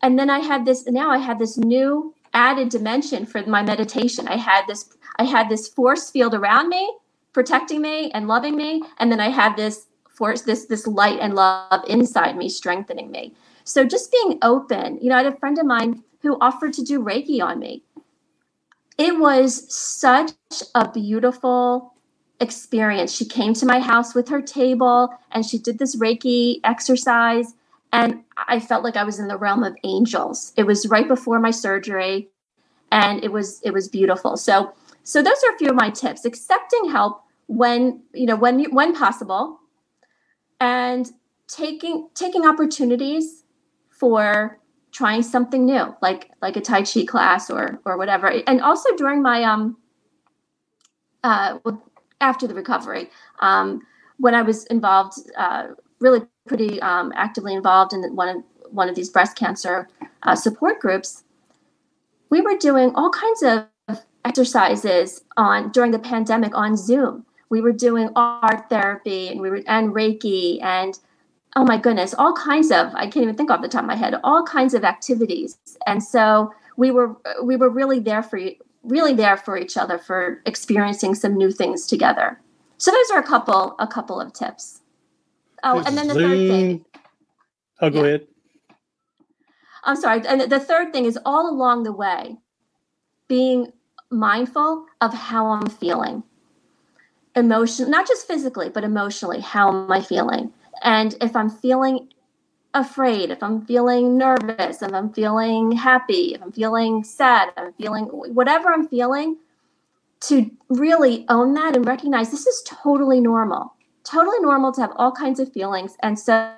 And 0.02 0.18
then 0.18 0.28
I 0.28 0.40
had 0.40 0.66
this, 0.66 0.86
now 0.86 1.10
I 1.10 1.18
had 1.18 1.38
this 1.38 1.56
new 1.56 2.14
added 2.34 2.68
dimension 2.68 3.24
for 3.24 3.42
my 3.46 3.62
meditation. 3.62 4.28
I 4.28 4.36
had 4.36 4.66
this, 4.68 4.94
I 5.18 5.24
had 5.24 5.48
this 5.48 5.68
force 5.68 6.10
field 6.10 6.34
around 6.34 6.68
me, 6.68 6.96
protecting 7.32 7.82
me 7.82 8.10
and 8.12 8.28
loving 8.28 8.56
me. 8.56 8.82
And 8.98 9.10
then 9.10 9.20
I 9.20 9.28
had 9.28 9.56
this 9.56 9.86
force, 10.08 10.42
this, 10.42 10.66
this 10.66 10.86
light 10.86 11.18
and 11.20 11.34
love 11.34 11.82
inside 11.88 12.36
me, 12.36 12.48
strengthening 12.48 13.10
me. 13.10 13.34
So 13.64 13.84
just 13.84 14.10
being 14.10 14.38
open, 14.42 14.98
you 15.00 15.08
know, 15.08 15.16
I 15.16 15.22
had 15.22 15.32
a 15.32 15.36
friend 15.36 15.58
of 15.58 15.66
mine 15.66 16.02
who 16.22 16.38
offered 16.40 16.72
to 16.74 16.82
do 16.82 17.02
Reiki 17.02 17.42
on 17.42 17.58
me. 17.58 17.82
It 18.96 19.18
was 19.18 19.72
such 19.72 20.32
a 20.74 20.90
beautiful 20.90 21.94
experience. 22.40 23.12
She 23.14 23.24
came 23.24 23.54
to 23.54 23.66
my 23.66 23.78
house 23.78 24.14
with 24.14 24.28
her 24.28 24.42
table 24.42 25.10
and 25.30 25.44
she 25.44 25.58
did 25.58 25.78
this 25.78 25.96
Reiki 25.96 26.60
exercise. 26.64 27.54
And 27.92 28.22
I 28.36 28.60
felt 28.60 28.84
like 28.84 28.96
I 28.96 29.04
was 29.04 29.18
in 29.18 29.28
the 29.28 29.36
realm 29.36 29.62
of 29.62 29.76
angels. 29.84 30.52
It 30.56 30.64
was 30.64 30.88
right 30.88 31.06
before 31.06 31.38
my 31.38 31.50
surgery 31.50 32.28
and 32.90 33.22
it 33.22 33.32
was 33.32 33.60
it 33.62 33.72
was 33.72 33.88
beautiful. 33.88 34.36
So 34.36 34.72
so 35.08 35.22
those 35.22 35.42
are 35.42 35.54
a 35.54 35.56
few 35.56 35.70
of 35.70 35.74
my 35.74 35.88
tips. 35.88 36.26
Accepting 36.26 36.90
help 36.90 37.22
when, 37.46 38.02
you 38.12 38.26
know, 38.26 38.36
when 38.36 38.62
when 38.74 38.94
possible 38.94 39.58
and 40.60 41.10
taking 41.46 42.10
taking 42.14 42.46
opportunities 42.46 43.44
for 43.88 44.58
trying 44.92 45.22
something 45.22 45.64
new 45.64 45.94
like 46.02 46.30
like 46.42 46.56
a 46.56 46.60
tai 46.60 46.82
chi 46.82 47.06
class 47.06 47.48
or 47.48 47.80
or 47.86 47.96
whatever 47.96 48.26
and 48.46 48.60
also 48.60 48.94
during 48.96 49.22
my 49.22 49.42
um 49.42 49.76
uh 51.24 51.58
after 52.20 52.46
the 52.46 52.54
recovery 52.54 53.10
um 53.40 53.80
when 54.18 54.34
i 54.34 54.42
was 54.42 54.64
involved 54.66 55.14
uh 55.36 55.68
really 56.00 56.22
pretty 56.46 56.80
um 56.82 57.12
actively 57.14 57.54
involved 57.54 57.92
in 57.92 58.02
one 58.14 58.28
of 58.28 58.36
one 58.70 58.88
of 58.88 58.94
these 58.94 59.08
breast 59.10 59.36
cancer 59.36 59.88
uh, 60.24 60.34
support 60.34 60.80
groups 60.80 61.24
we 62.30 62.40
were 62.40 62.56
doing 62.56 62.92
all 62.94 63.10
kinds 63.10 63.42
of 63.42 63.66
exercises 64.24 65.22
on 65.36 65.70
during 65.70 65.90
the 65.90 65.98
pandemic 65.98 66.56
on 66.56 66.76
Zoom. 66.76 67.24
We 67.50 67.60
were 67.60 67.72
doing 67.72 68.10
art 68.14 68.68
therapy 68.68 69.28
and 69.28 69.40
we 69.40 69.50
were 69.50 69.62
and 69.66 69.94
Reiki 69.94 70.62
and 70.62 70.98
oh 71.56 71.64
my 71.64 71.78
goodness, 71.78 72.14
all 72.14 72.34
kinds 72.34 72.70
of 72.70 72.94
I 72.94 73.06
can't 73.06 73.24
even 73.24 73.36
think 73.36 73.50
off 73.50 73.62
the 73.62 73.68
top 73.68 73.82
of 73.82 73.88
my 73.88 73.96
head, 73.96 74.14
all 74.22 74.44
kinds 74.44 74.74
of 74.74 74.84
activities. 74.84 75.58
And 75.86 76.02
so 76.02 76.52
we 76.76 76.90
were 76.90 77.16
we 77.42 77.56
were 77.56 77.70
really 77.70 78.00
there 78.00 78.22
for 78.22 78.36
you, 78.36 78.54
really 78.82 79.14
there 79.14 79.36
for 79.36 79.56
each 79.56 79.76
other 79.76 79.98
for 79.98 80.42
experiencing 80.46 81.14
some 81.14 81.36
new 81.36 81.50
things 81.50 81.86
together. 81.86 82.40
So 82.76 82.90
those 82.90 83.10
are 83.12 83.18
a 83.18 83.26
couple 83.26 83.74
a 83.78 83.86
couple 83.86 84.20
of 84.20 84.32
tips. 84.32 84.80
Oh, 85.64 85.82
and 85.84 85.96
then 85.96 86.06
the 86.06 86.14
third 86.14 86.38
thing. 86.38 86.84
Oh, 87.80 87.90
go 87.90 88.00
yeah. 88.00 88.06
ahead. 88.06 88.26
I'm 89.84 89.96
sorry. 89.96 90.26
And 90.26 90.42
the 90.42 90.60
third 90.60 90.92
thing 90.92 91.04
is 91.04 91.18
all 91.24 91.50
along 91.50 91.84
the 91.84 91.92
way, 91.92 92.36
being 93.26 93.72
mindful 94.10 94.86
of 95.00 95.14
how 95.14 95.46
I'm 95.48 95.68
feeling. 95.68 96.22
Emotion, 97.36 97.90
not 97.90 98.08
just 98.08 98.26
physically, 98.26 98.68
but 98.68 98.84
emotionally, 98.84 99.40
how 99.40 99.68
am 99.68 99.92
I 99.92 100.00
feeling? 100.00 100.52
And 100.82 101.14
if 101.20 101.36
I'm 101.36 101.50
feeling 101.50 102.08
afraid, 102.74 103.30
if 103.30 103.42
I'm 103.42 103.64
feeling 103.64 104.16
nervous, 104.18 104.82
if 104.82 104.92
I'm 104.92 105.12
feeling 105.12 105.72
happy, 105.72 106.34
if 106.34 106.42
I'm 106.42 106.52
feeling 106.52 107.04
sad, 107.04 107.50
I'm 107.56 107.72
feeling 107.74 108.04
whatever 108.06 108.72
I'm 108.72 108.88
feeling, 108.88 109.36
to 110.20 110.50
really 110.68 111.24
own 111.28 111.54
that 111.54 111.76
and 111.76 111.86
recognize 111.86 112.30
this 112.30 112.46
is 112.46 112.62
totally 112.66 113.20
normal. 113.20 113.74
Totally 114.04 114.40
normal 114.40 114.72
to 114.72 114.80
have 114.80 114.92
all 114.96 115.12
kinds 115.12 115.38
of 115.38 115.52
feelings. 115.52 115.96
And 116.02 116.18
so, 116.18 116.54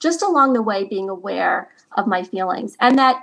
just 0.00 0.22
along 0.22 0.52
the 0.52 0.62
way, 0.62 0.84
being 0.84 1.08
aware 1.08 1.70
of 1.96 2.06
my 2.06 2.22
feelings 2.22 2.76
and 2.80 2.98
that 2.98 3.22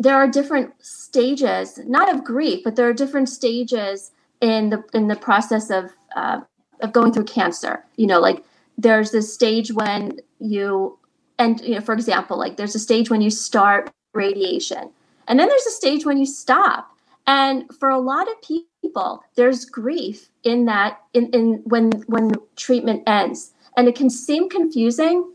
there 0.00 0.16
are 0.16 0.26
different 0.26 0.72
stages, 0.80 1.78
not 1.86 2.12
of 2.12 2.24
grief, 2.24 2.64
but 2.64 2.74
there 2.74 2.88
are 2.88 2.94
different 2.94 3.28
stages 3.28 4.10
in 4.40 4.70
the 4.70 4.82
in 4.94 5.08
the 5.08 5.16
process 5.16 5.68
of 5.68 5.92
uh, 6.16 6.40
of 6.80 6.92
going 6.92 7.12
through 7.12 7.24
cancer. 7.24 7.84
You 7.96 8.06
know, 8.06 8.18
like 8.18 8.42
there's 8.78 9.10
this 9.10 9.32
stage 9.32 9.72
when 9.72 10.18
you 10.38 10.98
and 11.38 11.60
you 11.60 11.74
know 11.74 11.82
for 11.82 11.92
example 11.92 12.38
like 12.38 12.56
there's 12.56 12.74
a 12.74 12.78
stage 12.78 13.10
when 13.10 13.20
you 13.20 13.28
start 13.28 13.90
radiation 14.14 14.90
and 15.28 15.38
then 15.38 15.48
there's 15.48 15.66
a 15.66 15.70
stage 15.70 16.06
when 16.06 16.16
you 16.18 16.26
stop. 16.26 16.90
And 17.26 17.70
for 17.78 17.90
a 17.90 18.00
lot 18.00 18.26
of 18.26 18.34
people 18.40 19.22
there's 19.34 19.66
grief 19.66 20.30
in 20.44 20.64
that 20.64 20.98
in, 21.12 21.28
in 21.30 21.60
when 21.64 21.90
when 22.06 22.32
treatment 22.56 23.02
ends. 23.06 23.52
And 23.76 23.86
it 23.86 23.94
can 23.94 24.08
seem 24.08 24.48
confusing 24.48 25.30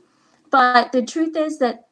but 0.50 0.92
the 0.92 1.04
truth 1.04 1.38
is 1.38 1.60
that 1.60 1.88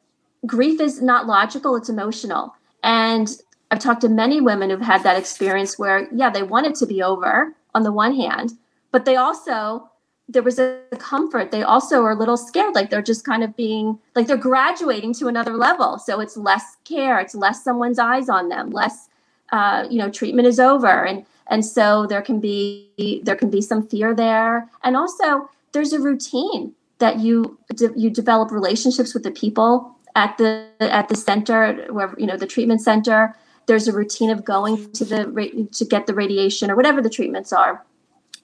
grief 0.46 0.80
is 0.80 1.00
not 1.00 1.26
logical 1.26 1.74
it's 1.74 1.88
emotional 1.88 2.54
and 2.84 3.38
i've 3.72 3.80
talked 3.80 4.02
to 4.02 4.08
many 4.08 4.40
women 4.40 4.70
who've 4.70 4.80
had 4.80 5.02
that 5.02 5.18
experience 5.18 5.76
where 5.76 6.08
yeah 6.12 6.30
they 6.30 6.44
want 6.44 6.66
it 6.66 6.76
to 6.76 6.86
be 6.86 7.02
over 7.02 7.52
on 7.74 7.82
the 7.82 7.92
one 7.92 8.14
hand 8.14 8.52
but 8.92 9.04
they 9.04 9.16
also 9.16 9.90
there 10.28 10.42
was 10.42 10.58
a 10.58 10.80
comfort. 10.98 11.50
They 11.50 11.62
also 11.62 12.02
are 12.02 12.12
a 12.12 12.16
little 12.16 12.36
scared, 12.36 12.74
like 12.74 12.90
they're 12.90 13.02
just 13.02 13.24
kind 13.24 13.44
of 13.44 13.54
being 13.56 13.98
like 14.14 14.26
they're 14.26 14.36
graduating 14.36 15.12
to 15.14 15.28
another 15.28 15.54
level. 15.54 15.98
So 15.98 16.20
it's 16.20 16.36
less 16.36 16.76
care, 16.84 17.20
it's 17.20 17.34
less 17.34 17.62
someone's 17.62 17.98
eyes 17.98 18.28
on 18.28 18.48
them, 18.48 18.70
less 18.70 19.08
uh, 19.52 19.86
you 19.90 19.98
know, 19.98 20.10
treatment 20.10 20.48
is 20.48 20.58
over, 20.58 21.04
and 21.04 21.26
and 21.48 21.64
so 21.64 22.06
there 22.06 22.22
can 22.22 22.40
be 22.40 23.20
there 23.24 23.36
can 23.36 23.50
be 23.50 23.60
some 23.60 23.86
fear 23.86 24.14
there, 24.14 24.68
and 24.82 24.96
also 24.96 25.50
there's 25.72 25.92
a 25.92 26.00
routine 26.00 26.72
that 26.98 27.18
you 27.18 27.58
de- 27.74 27.92
you 27.94 28.08
develop 28.08 28.50
relationships 28.50 29.12
with 29.12 29.24
the 29.24 29.30
people 29.30 29.94
at 30.14 30.36
the 30.38 30.68
at 30.80 31.08
the 31.08 31.16
center, 31.16 31.86
where 31.90 32.14
you 32.18 32.26
know 32.26 32.36
the 32.36 32.46
treatment 32.46 32.80
center. 32.80 33.36
There's 33.66 33.88
a 33.88 33.92
routine 33.92 34.30
of 34.30 34.44
going 34.44 34.92
to 34.92 35.04
the 35.04 35.68
to 35.72 35.84
get 35.84 36.06
the 36.06 36.14
radiation 36.14 36.70
or 36.70 36.76
whatever 36.76 37.00
the 37.00 37.10
treatments 37.10 37.52
are 37.52 37.84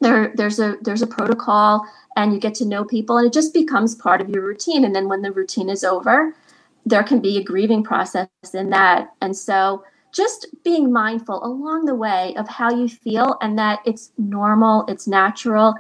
there 0.01 0.33
there's 0.35 0.59
a 0.59 0.77
there's 0.83 1.03
a 1.03 1.07
protocol 1.07 1.87
and 2.17 2.33
you 2.33 2.41
get 2.41 2.55
to 2.55 2.65
know 2.65 2.85
people 2.85 3.19
and 3.19 3.27
it 3.27 3.33
just 3.33 3.55
becomes 3.55 3.95
part 3.95 4.21
of 4.21 4.29
your 4.29 4.45
routine 4.45 4.85
and 4.85 4.95
then 4.95 5.09
when 5.09 5.23
the 5.23 5.33
routine 5.33 5.69
is 5.69 5.85
over 5.85 6.35
there 6.87 7.03
can 7.03 7.21
be 7.21 7.39
a 7.39 7.45
grieving 7.45 7.85
process 7.85 8.29
in 8.55 8.71
that 8.71 9.11
and 9.21 9.37
so 9.37 9.85
just 10.13 10.47
being 10.65 10.93
mindful 10.93 11.45
along 11.45 11.85
the 11.85 11.95
way 11.95 12.35
of 12.37 12.49
how 12.49 12.71
you 12.75 12.89
feel 12.89 13.37
and 13.43 13.59
that 13.59 13.81
it's 13.85 14.11
normal 14.19 14.85
it's 14.89 15.07
natural 15.07 15.75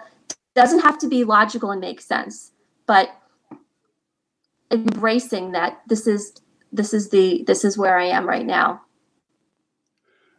doesn't 0.55 0.81
have 0.81 0.98
to 0.98 1.09
be 1.09 1.24
logical 1.24 1.70
and 1.70 1.81
make 1.81 2.00
sense 2.00 2.53
but 2.87 3.19
embracing 4.70 5.52
that 5.52 5.80
this 5.87 6.06
is 6.06 6.35
this 6.72 6.94
is 6.94 7.11
the 7.11 7.42
this 7.46 7.64
is 7.64 7.76
where 7.76 7.98
i 7.98 8.04
am 8.04 8.28
right 8.28 8.46
now 8.46 8.80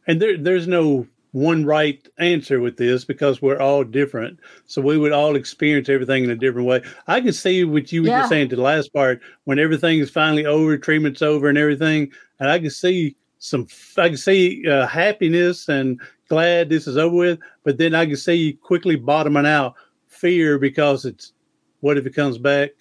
and 0.08 0.22
there 0.22 0.38
there's 0.38 0.68
no 0.68 1.06
one 1.32 1.66
right 1.66 2.08
answer 2.18 2.60
with 2.60 2.78
this 2.78 3.06
because 3.06 3.42
we're 3.42 3.60
all 3.60 3.84
different. 3.84 4.40
So 4.66 4.82
we 4.82 4.98
would 4.98 5.14
all 5.14 5.36
experience 5.36 5.90
everything 5.90 6.24
in 6.24 6.30
a 6.30 6.36
different 6.36 6.68
way. 6.68 6.84
I 7.08 7.22
can 7.22 7.34
see 7.34 7.64
what 7.64 7.92
you 7.92 8.04
were 8.04 8.10
yeah. 8.10 8.20
just 8.20 8.30
saying 8.30 8.50
to 8.50 8.56
the 8.56 8.62
last 8.62 8.94
part 8.94 9.22
when 9.46 9.60
everything 9.60 10.00
is 10.00 10.10
finally 10.10 10.46
over, 10.46 10.78
treatment's 10.78 11.22
over, 11.22 11.48
and 11.48 11.58
everything. 11.58 12.12
And 12.40 12.50
I 12.50 12.60
can 12.60 12.70
see 12.70 13.16
some, 13.40 13.68
I 13.98 14.10
can 14.10 14.18
see 14.18 14.68
uh, 14.68 14.88
happiness 14.88 15.70
and 15.70 16.02
glad 16.28 16.70
this 16.70 16.88
is 16.88 16.98
over 16.98 17.16
with. 17.16 17.40
But 17.64 17.78
then 17.78 17.96
I 17.96 18.06
can 18.06 18.18
see 18.18 18.54
quickly 18.62 18.98
bottoming 18.98 19.46
out 19.46 19.76
fear 20.08 20.60
because 20.60 21.06
it's 21.06 21.32
what 21.80 21.98
if 21.98 22.06
it 22.06 22.14
comes 22.14 22.38
back? 22.38 22.72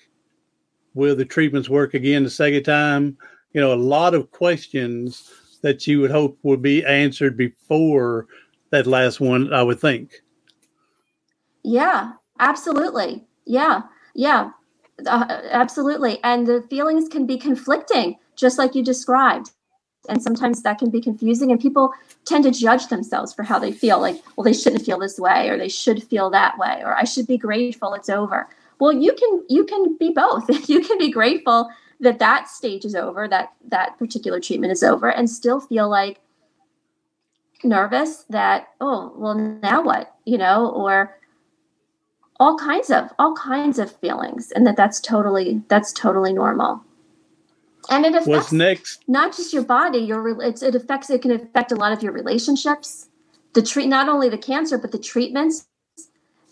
Will 0.94 1.14
the 1.14 1.24
treatments 1.24 1.68
work 1.68 1.94
again 1.94 2.24
the 2.24 2.30
second 2.30 2.64
time? 2.64 3.16
You 3.52 3.60
know, 3.60 3.72
a 3.72 3.74
lot 3.74 4.14
of 4.14 4.30
questions 4.30 5.30
that 5.62 5.86
you 5.86 6.00
would 6.00 6.10
hope 6.10 6.38
would 6.42 6.62
be 6.62 6.84
answered 6.84 7.36
before 7.36 8.26
that 8.70 8.86
last 8.86 9.20
one, 9.20 9.52
I 9.52 9.62
would 9.62 9.80
think. 9.80 10.22
Yeah, 11.62 12.12
absolutely. 12.38 13.24
Yeah, 13.44 13.82
yeah, 14.14 14.50
uh, 15.06 15.40
absolutely. 15.50 16.18
And 16.24 16.46
the 16.46 16.62
feelings 16.70 17.08
can 17.08 17.26
be 17.26 17.36
conflicting, 17.36 18.16
just 18.36 18.58
like 18.58 18.74
you 18.74 18.82
described. 18.82 19.50
And 20.08 20.22
sometimes 20.22 20.62
that 20.62 20.78
can 20.78 20.88
be 20.88 21.00
confusing, 21.00 21.50
and 21.50 21.60
people 21.60 21.92
tend 22.24 22.44
to 22.44 22.50
judge 22.50 22.86
themselves 22.86 23.34
for 23.34 23.42
how 23.42 23.58
they 23.58 23.70
feel. 23.70 24.00
Like, 24.00 24.22
well, 24.34 24.44
they 24.44 24.54
shouldn't 24.54 24.86
feel 24.86 24.98
this 24.98 25.18
way, 25.18 25.50
or 25.50 25.58
they 25.58 25.68
should 25.68 26.02
feel 26.02 26.30
that 26.30 26.56
way, 26.56 26.80
or 26.82 26.94
I 26.94 27.04
should 27.04 27.26
be 27.26 27.36
grateful 27.36 27.92
it's 27.92 28.08
over. 28.08 28.48
Well, 28.80 28.92
you 28.92 29.12
can 29.12 29.44
you 29.48 29.64
can 29.64 29.96
be 29.98 30.10
both. 30.10 30.48
you 30.68 30.80
can 30.80 30.98
be 30.98 31.10
grateful 31.10 31.70
that 32.00 32.18
that 32.18 32.48
stage 32.48 32.84
is 32.84 32.94
over, 32.94 33.28
that 33.28 33.52
that 33.68 33.98
particular 33.98 34.40
treatment 34.40 34.72
is 34.72 34.82
over, 34.82 35.10
and 35.10 35.28
still 35.28 35.60
feel 35.60 35.88
like 35.88 36.20
nervous 37.62 38.24
that 38.30 38.68
oh 38.80 39.12
well 39.16 39.34
now 39.34 39.82
what 39.82 40.14
you 40.24 40.38
know 40.38 40.70
or 40.70 41.18
all 42.38 42.56
kinds 42.56 42.90
of 42.90 43.10
all 43.18 43.34
kinds 43.34 43.78
of 43.78 43.94
feelings 43.96 44.50
and 44.52 44.66
that 44.66 44.76
that's 44.76 45.00
totally 45.00 45.62
that's 45.68 45.92
totally 45.92 46.32
normal 46.32 46.82
and 47.90 48.06
it 48.06 48.12
affects 48.14 48.28
What's 48.28 48.52
next? 48.52 49.04
not 49.08 49.36
just 49.36 49.52
your 49.52 49.62
body 49.62 49.98
your 49.98 50.40
it's, 50.42 50.62
it 50.62 50.74
affects 50.74 51.10
it 51.10 51.22
can 51.22 51.32
affect 51.32 51.70
a 51.70 51.76
lot 51.76 51.92
of 51.92 52.02
your 52.02 52.12
relationships 52.12 53.08
the 53.52 53.62
treat 53.62 53.88
not 53.88 54.08
only 54.08 54.28
the 54.28 54.38
cancer 54.38 54.78
but 54.78 54.92
the 54.92 54.98
treatments 54.98 55.66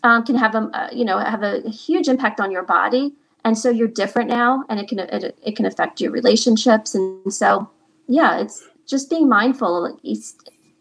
um, 0.03 0.25
can 0.25 0.37
have 0.37 0.55
a 0.55 0.71
uh, 0.73 0.89
you 0.93 1.05
know 1.05 1.19
have 1.19 1.43
a, 1.43 1.61
huge 1.69 2.09
impact 2.09 2.41
on 2.41 2.51
your 2.51 2.63
body. 2.63 3.13
And 3.45 3.57
so 3.57 3.71
you're 3.71 3.89
different 3.89 4.29
now 4.29 4.65
and 4.69 4.79
it 4.81 4.89
can 4.89 4.99
it, 4.99 5.39
it 5.43 5.57
can 5.57 5.67
affect 5.67 6.01
your 6.01 6.11
relationships. 6.11 6.95
And 6.95 7.33
so 7.33 7.69
yeah 8.07 8.41
it's 8.41 8.67
just 8.87 9.11
being 9.11 9.29
mindful 9.29 9.99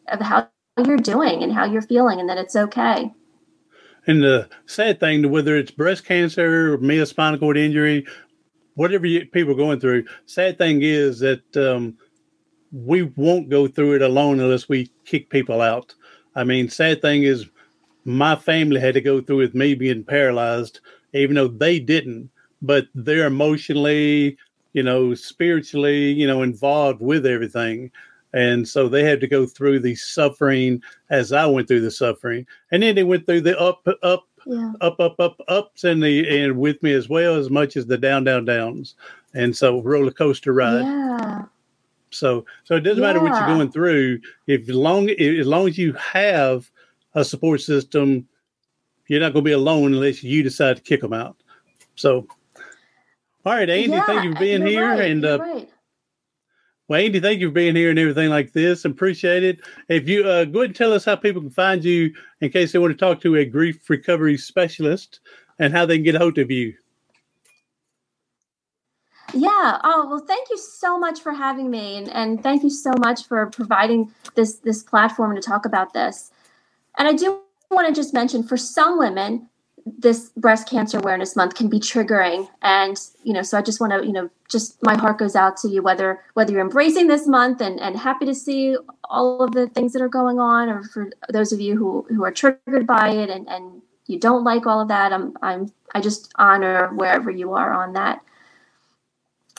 of 0.08 0.22
how 0.22 0.50
you're 0.86 0.98
doing 0.98 1.44
and 1.44 1.54
how 1.54 1.66
you're 1.66 1.82
feeling 1.82 2.20
and 2.20 2.30
that 2.30 2.38
it's 2.38 2.56
okay. 2.56 3.12
And 4.06 4.24
the 4.24 4.50
sad 4.66 5.00
thing 5.00 5.30
whether 5.30 5.56
it's 5.56 5.72
breast 5.72 6.06
cancer 6.06 6.74
or 6.74 7.06
spinal 7.06 7.40
cord 7.40 7.58
injury 7.58 8.06
whatever 8.76 9.08
you, 9.08 9.26
people 9.26 9.54
are 9.54 9.58
going 9.58 9.80
through 9.80 10.06
sad 10.28 10.58
thing 10.58 10.82
is 10.84 11.20
that 11.20 11.58
um, 11.58 11.98
we 12.72 13.04
won't 13.04 13.50
go 13.50 13.68
through 13.68 13.94
it 13.94 14.02
alone 14.02 14.40
unless 14.40 14.70
we 14.70 14.92
kick 15.04 15.30
people 15.30 15.62
out. 15.62 15.94
I 16.36 16.44
mean 16.44 16.70
sad 16.70 17.02
thing 17.02 17.24
is 17.24 17.48
my 18.08 18.36
family 18.36 18.80
had 18.80 18.94
to 18.96 19.02
go 19.02 19.22
through 19.22 19.38
with 19.38 19.54
me 19.54 19.76
being 19.76 20.04
paralyzed 20.04 20.80
even 21.14 21.36
though 21.36 21.48
they 21.48 21.80
didn't 21.80 22.30
but 22.62 22.88
they're 22.96 23.28
emotionally, 23.28 24.38
you 24.74 24.84
know, 24.84 25.14
spiritually, 25.14 26.12
you 26.12 26.28
know, 26.28 26.42
involved 26.42 27.02
with 27.02 27.26
everything. 27.26 27.92
And 28.34 28.68
so 28.68 28.88
they 28.88 29.04
had 29.04 29.22
to 29.22 29.28
go 29.28 29.46
through 29.46 29.80
the 29.80 29.96
suffering 29.96 30.82
as 31.10 31.32
I 31.32 31.46
went 31.46 31.68
through 31.68 31.82
the 31.82 31.92
suffering. 31.92 32.46
And 32.72 32.84
then 32.84 32.96
they 32.96 33.04
went 33.04 33.26
through 33.26 33.42
the 33.42 33.60
up, 33.60 33.88
up, 34.04 34.28
yeah. 34.46 34.74
up, 34.82 35.00
up, 35.00 35.20
up, 35.20 35.40
ups 35.48 35.84
and 35.84 36.04
the 36.04 36.44
and 36.44 36.58
with 36.58 36.82
me 36.84 36.94
as 36.94 37.10
well 37.10 37.36
as 37.36 37.50
much 37.50 37.78
as 37.78 37.86
the 37.86 37.98
down, 37.98 38.24
down, 38.24 38.46
downs. 38.46 38.96
And 39.34 39.56
so 39.56 39.82
roller 39.82 40.12
coaster 40.12 40.54
ride. 40.54 40.82
Yeah. 40.82 41.44
So 42.10 42.46
so 42.64 42.76
it 42.76 42.82
doesn't 42.82 43.02
yeah. 43.02 43.08
matter 43.08 43.22
what 43.22 43.38
you're 43.38 43.56
going 43.56 43.72
through. 43.72 44.20
If 44.48 44.68
long 44.68 45.10
as 45.10 45.48
long 45.48 45.68
as 45.68 45.78
you 45.78 45.94
have 45.94 46.70
a 47.18 47.26
support 47.26 47.62
system, 47.62 48.28
you're 49.08 49.20
not 49.20 49.34
going 49.34 49.44
to 49.44 49.50
be 49.50 49.54
alone 49.54 49.94
unless 49.94 50.24
you 50.24 50.44
decide 50.44 50.78
to 50.78 50.84
kick 50.84 51.02
them 51.02 51.14
out. 51.14 51.36
So 51.96 52.28
all 53.48 53.54
right, 53.54 53.70
Andi, 53.70 53.88
yeah, 53.88 54.06
thank 54.06 54.26
you 54.26 54.34
for 54.34 54.40
being 54.40 54.66
here. 54.66 54.90
Right, 54.90 55.10
and 55.10 55.24
uh, 55.24 55.40
right. 55.40 55.70
Well, 56.90 57.02
Andi, 57.02 57.22
thank 57.22 57.40
you 57.40 57.48
for 57.48 57.54
being 57.54 57.78
here 57.78 57.90
and 57.90 57.98
everything 57.98 58.30
like 58.30 58.52
this. 58.52 58.84
Appreciate 58.84 59.44
it. 59.44 59.62
If 59.88 60.10
you 60.10 60.28
uh, 60.28 60.44
go 60.44 60.60
ahead 60.60 60.72
and 60.72 60.76
tell 60.76 60.92
us 60.92 61.06
how 61.06 61.16
people 61.16 61.42
can 61.42 61.50
find 61.50 61.84
you 61.84 62.14
in 62.42 62.50
case 62.50 62.74
they 62.74 62.80
want 62.80 62.92
to 62.92 62.98
talk 62.98 63.22
to 63.22 63.38
a 63.38 63.46
grief 63.46 63.90
recovery 63.90 64.38
specialist 64.38 65.22
and 65.60 65.74
how 65.74 65.86
they 65.86 65.96
can 65.96 66.04
get 66.04 66.16
a 66.16 66.20
hold 66.20 66.38
of 66.38 66.52
you. 66.52 66.74
Yeah. 69.34 69.80
Oh, 69.84 70.08
well, 70.10 70.26
thank 70.28 70.50
you 70.50 70.58
so 70.58 71.00
much 71.00 71.22
for 71.22 71.32
having 71.32 71.72
me, 71.72 71.98
and, 71.98 72.10
and 72.10 72.44
thank 72.44 72.64
you 72.64 72.70
so 72.70 72.92
much 73.00 73.28
for 73.28 73.46
providing 73.46 74.12
this 74.36 74.56
this 74.58 74.84
platform 74.84 75.36
to 75.36 75.42
talk 75.42 75.66
about 75.66 75.94
this. 75.94 76.32
And 76.98 77.08
I 77.08 77.14
do 77.14 77.42
want 77.70 77.88
to 77.88 77.94
just 77.94 78.14
mention 78.14 78.44
for 78.44 78.58
some 78.58 78.98
women, 78.98 79.50
this 79.86 80.30
breast 80.36 80.70
cancer 80.70 80.98
awareness 80.98 81.36
month 81.36 81.56
can 81.56 81.70
be 81.70 81.80
triggering. 81.80 82.50
And 82.62 82.98
you 83.24 83.34
know 83.34 83.42
so 83.42 83.58
i 83.58 83.62
just 83.62 83.80
want 83.82 83.94
to 83.94 84.06
you 84.06 84.14
know 84.14 84.30
just 84.50 84.82
my 84.84 84.96
heart 84.96 85.18
goes 85.18 85.36
out 85.36 85.58
to 85.58 85.68
you 85.68 85.82
whether 85.82 86.22
whether 86.34 86.52
you're 86.52 86.62
embracing 86.62 87.08
this 87.08 87.28
month 87.28 87.62
and 87.62 87.80
and 87.80 87.98
happy 87.98 88.26
to 88.26 88.34
see 88.34 88.78
all 89.10 89.44
of 89.44 89.52
the 89.52 89.68
things 89.68 89.92
that 89.94 90.02
are 90.02 90.08
going 90.08 90.40
on 90.40 90.70
or 90.70 90.84
for 90.84 91.10
those 91.30 91.52
of 91.52 91.60
you 91.60 91.76
who 91.76 92.06
who 92.10 92.24
are 92.24 92.32
triggered 92.32 92.88
by 92.88 93.10
it 93.10 93.30
and 93.30 93.48
and 93.50 93.82
you 94.08 94.18
don't 94.18 94.46
like 94.46 94.66
all 94.66 94.80
of 94.80 94.88
that 94.88 95.12
i'm 95.12 95.36
i'm 95.42 95.72
i 95.94 96.00
just 96.00 96.32
honor 96.36 96.88
wherever 96.96 97.30
you 97.30 97.54
are 97.54 97.74
on 97.74 97.92
that 97.94 98.22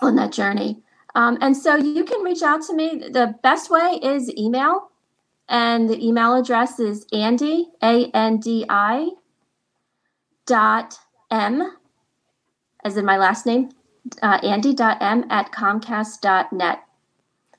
on 0.03 0.17
that 0.17 0.33
journey. 0.33 0.81
Um, 1.15 1.39
and 1.41 1.57
so 1.57 1.77
you 1.77 2.05
can 2.05 2.23
reach 2.23 2.43
out 2.43 2.63
to 2.67 2.75
me. 2.75 3.03
The 3.11 3.35
best 3.43 3.71
way 3.71 3.99
is 4.03 4.33
email 4.37 4.91
and 5.49 5.89
the 5.89 6.07
email 6.07 6.35
address 6.35 6.79
is 6.79 7.07
Andi, 7.13 7.65
a-n-d-i 7.83 9.09
dot 10.47 10.99
m 11.31 11.77
as 12.85 12.97
in 12.97 13.05
my 13.05 13.19
last 13.19 13.45
name 13.45 13.69
uh, 14.23 14.41
andi.m 14.41 15.25
at 15.31 15.53
comcast.net 15.53 16.83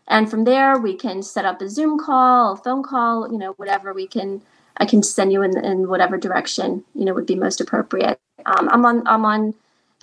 and 0.07 0.29
from 0.29 0.43
there 0.43 0.79
we 0.79 0.95
can 0.95 1.21
set 1.21 1.45
up 1.45 1.61
a 1.61 1.69
zoom 1.69 1.99
call 1.99 2.53
a 2.53 2.57
phone 2.57 2.81
call 2.81 3.31
you 3.31 3.37
know 3.37 3.51
whatever 3.53 3.93
we 3.93 4.07
can 4.07 4.41
i 4.77 4.85
can 4.85 5.03
send 5.03 5.31
you 5.31 5.43
in, 5.43 5.55
in 5.63 5.87
whatever 5.87 6.17
direction 6.17 6.83
you 6.95 7.05
know 7.05 7.13
would 7.13 7.27
be 7.27 7.35
most 7.35 7.61
appropriate. 7.61 8.19
Um, 8.47 8.67
i'm 8.71 8.85
on 8.85 9.07
i'm 9.07 9.25
on 9.25 9.53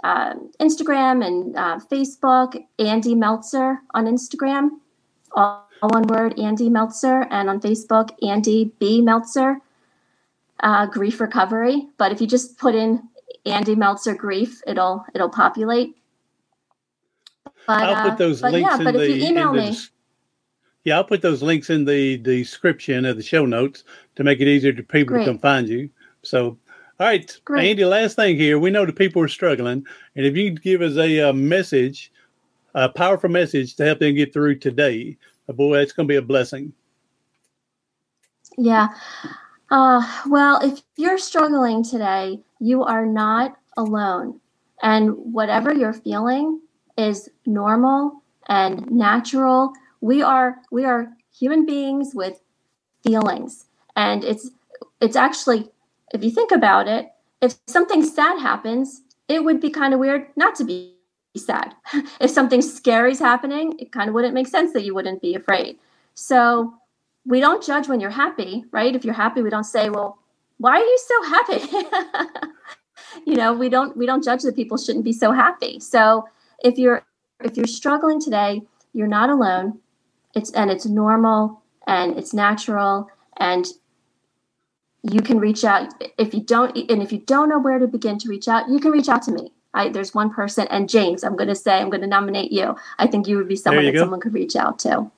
uh, 0.04 0.34
instagram 0.60 1.26
and 1.26 1.56
uh, 1.56 1.80
facebook 1.90 2.62
andy 2.78 3.14
meltzer 3.14 3.80
on 3.94 4.04
instagram. 4.06 4.70
All, 5.32 5.65
all 5.86 6.00
one 6.00 6.06
word 6.08 6.36
andi 6.36 6.68
meltzer 6.68 7.26
and 7.30 7.48
on 7.48 7.60
facebook 7.60 8.10
andi 8.22 8.70
b 8.78 9.00
meltzer 9.00 9.60
uh, 10.60 10.86
grief 10.86 11.20
recovery. 11.20 11.88
But 11.98 12.12
if 12.12 12.20
you 12.20 12.26
just 12.26 12.58
put 12.58 12.74
in 12.74 13.02
Andi 13.44 13.76
Meltzer 13.76 14.14
grief, 14.14 14.60
it'll 14.66 15.04
it'll 15.14 15.28
populate. 15.28 15.96
But, 17.66 17.82
I'll 17.82 18.10
put 18.10 18.18
those 18.18 18.42
uh, 18.42 18.48
links 18.48 18.68
yeah, 18.70 18.78
in 18.78 18.84
but 18.84 18.94
the, 18.94 19.02
if 19.02 19.16
you 19.16 19.28
email 19.28 19.52
the, 19.52 19.60
me. 19.60 19.76
Yeah, 20.84 20.96
I'll 20.96 21.04
put 21.04 21.22
those 21.22 21.42
links 21.42 21.68
in 21.68 21.84
the 21.84 22.16
description 22.18 23.04
of 23.04 23.16
the 23.16 23.22
show 23.22 23.44
notes 23.44 23.82
to 24.14 24.24
make 24.24 24.40
it 24.40 24.46
easier 24.46 24.72
to 24.72 24.82
people 24.82 25.14
Great. 25.14 25.24
to 25.24 25.32
come 25.32 25.38
find 25.38 25.68
you. 25.68 25.90
So, 26.22 26.56
all 27.00 27.06
right, 27.06 27.38
Great. 27.44 27.76
Andi. 27.76 27.88
Last 27.88 28.14
thing 28.16 28.36
here, 28.36 28.58
we 28.58 28.70
know 28.70 28.86
the 28.86 28.92
people 28.92 29.22
are 29.22 29.28
struggling, 29.28 29.84
and 30.14 30.26
if 30.26 30.36
you 30.36 30.50
give 30.50 30.82
us 30.82 30.96
a, 30.96 31.18
a 31.20 31.32
message, 31.32 32.12
a 32.74 32.88
powerful 32.88 33.30
message 33.30 33.74
to 33.76 33.84
help 33.84 33.98
them 33.98 34.14
get 34.14 34.32
through 34.32 34.58
today, 34.58 35.16
boy, 35.52 35.78
it's 35.78 35.92
going 35.92 36.06
to 36.06 36.12
be 36.12 36.16
a 36.16 36.22
blessing. 36.22 36.72
Yeah. 38.56 38.88
Uh, 39.70 40.02
well, 40.28 40.60
if 40.62 40.82
you're 40.96 41.18
struggling 41.18 41.84
today, 41.84 42.40
you 42.60 42.84
are 42.84 43.04
not 43.04 43.56
alone. 43.76 44.40
And 44.82 45.10
whatever 45.32 45.72
you're 45.72 45.92
feeling 45.92 46.60
is 46.96 47.28
normal 47.44 48.22
and 48.48 48.90
natural. 48.90 49.72
We 50.00 50.22
are 50.22 50.56
we 50.70 50.84
are 50.84 51.08
human 51.36 51.66
beings 51.66 52.12
with 52.14 52.40
feelings. 53.02 53.66
And 53.96 54.24
it's 54.24 54.50
it's 55.00 55.16
actually 55.16 55.70
if 56.12 56.22
you 56.22 56.30
think 56.30 56.52
about 56.52 56.88
it, 56.88 57.08
if 57.40 57.56
something 57.66 58.04
sad 58.04 58.40
happens, 58.40 59.02
it 59.28 59.44
would 59.44 59.60
be 59.60 59.70
kind 59.70 59.92
of 59.92 60.00
weird 60.00 60.28
not 60.36 60.54
to 60.56 60.64
be 60.64 60.95
sad. 61.38 61.74
if 62.20 62.30
something 62.30 62.62
scary 62.62 63.12
is 63.12 63.18
happening, 63.18 63.74
it 63.78 63.92
kind 63.92 64.08
of 64.08 64.14
wouldn't 64.14 64.34
make 64.34 64.46
sense 64.46 64.72
that 64.72 64.84
you 64.84 64.94
wouldn't 64.94 65.22
be 65.22 65.34
afraid. 65.34 65.78
So 66.14 66.74
we 67.24 67.40
don't 67.40 67.62
judge 67.62 67.88
when 67.88 68.00
you're 68.00 68.10
happy, 68.10 68.64
right? 68.70 68.94
If 68.94 69.04
you're 69.04 69.14
happy, 69.14 69.42
we 69.42 69.50
don't 69.50 69.64
say, 69.64 69.90
well, 69.90 70.18
why 70.58 70.80
are 70.80 70.84
you 70.84 70.98
so 71.06 71.22
happy? 71.24 72.48
you 73.26 73.36
know, 73.36 73.52
we 73.52 73.68
don't 73.68 73.96
we 73.96 74.06
don't 74.06 74.24
judge 74.24 74.42
that 74.42 74.56
people 74.56 74.76
shouldn't 74.76 75.04
be 75.04 75.12
so 75.12 75.32
happy. 75.32 75.80
So 75.80 76.28
if 76.62 76.78
you're 76.78 77.04
if 77.44 77.56
you're 77.56 77.66
struggling 77.66 78.20
today, 78.20 78.62
you're 78.92 79.06
not 79.06 79.30
alone. 79.30 79.80
It's 80.34 80.50
and 80.52 80.70
it's 80.70 80.86
normal 80.86 81.62
and 81.86 82.18
it's 82.18 82.32
natural 82.32 83.08
and 83.38 83.66
you 85.02 85.20
can 85.20 85.38
reach 85.38 85.64
out 85.64 85.92
if 86.18 86.34
you 86.34 86.40
don't 86.40 86.76
and 86.90 87.02
if 87.02 87.12
you 87.12 87.18
don't 87.18 87.48
know 87.48 87.58
where 87.58 87.78
to 87.78 87.86
begin 87.86 88.18
to 88.18 88.28
reach 88.28 88.48
out, 88.48 88.68
you 88.68 88.80
can 88.80 88.90
reach 88.90 89.08
out 89.08 89.22
to 89.22 89.32
me. 89.32 89.52
I, 89.76 89.88
there's 89.90 90.14
one 90.14 90.32
person 90.32 90.66
and 90.70 90.88
James, 90.88 91.22
I'm 91.22 91.36
going 91.36 91.48
to 91.48 91.54
say 91.54 91.78
I'm 91.78 91.90
going 91.90 92.00
to 92.00 92.06
nominate 92.06 92.50
you. 92.50 92.74
I 92.98 93.06
think 93.06 93.28
you 93.28 93.36
would 93.36 93.48
be 93.48 93.56
someone 93.56 93.84
that 93.84 93.92
go. 93.92 94.00
someone 94.00 94.20
could 94.20 94.34
reach 94.34 94.56
out 94.56 94.78
to 94.80 95.10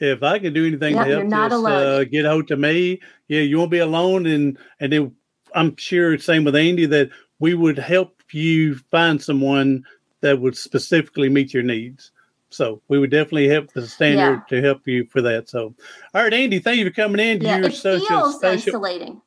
if 0.00 0.22
I 0.22 0.38
can 0.38 0.52
do 0.52 0.66
anything 0.66 0.94
yep, 0.94 1.06
to 1.06 1.28
help 1.28 1.50
just 1.50 1.66
uh, 1.66 2.04
get 2.04 2.24
hold 2.24 2.48
to 2.48 2.56
me, 2.56 3.00
yeah, 3.28 3.40
you 3.40 3.58
won't 3.58 3.70
be 3.70 3.78
alone. 3.78 4.26
And 4.26 4.58
and 4.80 4.92
then 4.92 5.14
I'm 5.54 5.76
sure 5.76 6.18
same 6.18 6.44
with 6.44 6.54
Andi 6.54 6.88
that 6.90 7.10
we 7.38 7.54
would 7.54 7.78
help 7.78 8.20
you 8.32 8.76
find 8.90 9.22
someone 9.22 9.84
that 10.20 10.40
would 10.40 10.56
specifically 10.56 11.28
meet 11.28 11.54
your 11.54 11.62
needs. 11.62 12.10
So 12.50 12.80
we 12.88 12.98
would 12.98 13.10
definitely 13.10 13.48
help 13.48 13.72
the 13.72 13.86
standard 13.86 14.42
yeah. 14.48 14.60
to 14.60 14.62
help 14.62 14.86
you 14.86 15.06
for 15.06 15.20
that. 15.22 15.48
So, 15.48 15.74
all 16.14 16.22
right, 16.22 16.32
Andi, 16.32 16.62
thank 16.62 16.78
you 16.78 16.86
for 16.86 16.92
coming 16.92 17.20
in. 17.20 17.40
Yeah, 17.40 17.58
You're 17.58 17.66
it 17.66 17.74
such 17.74 18.06
feels 18.06 18.42
a 18.42 18.48
isolating. 18.48 19.20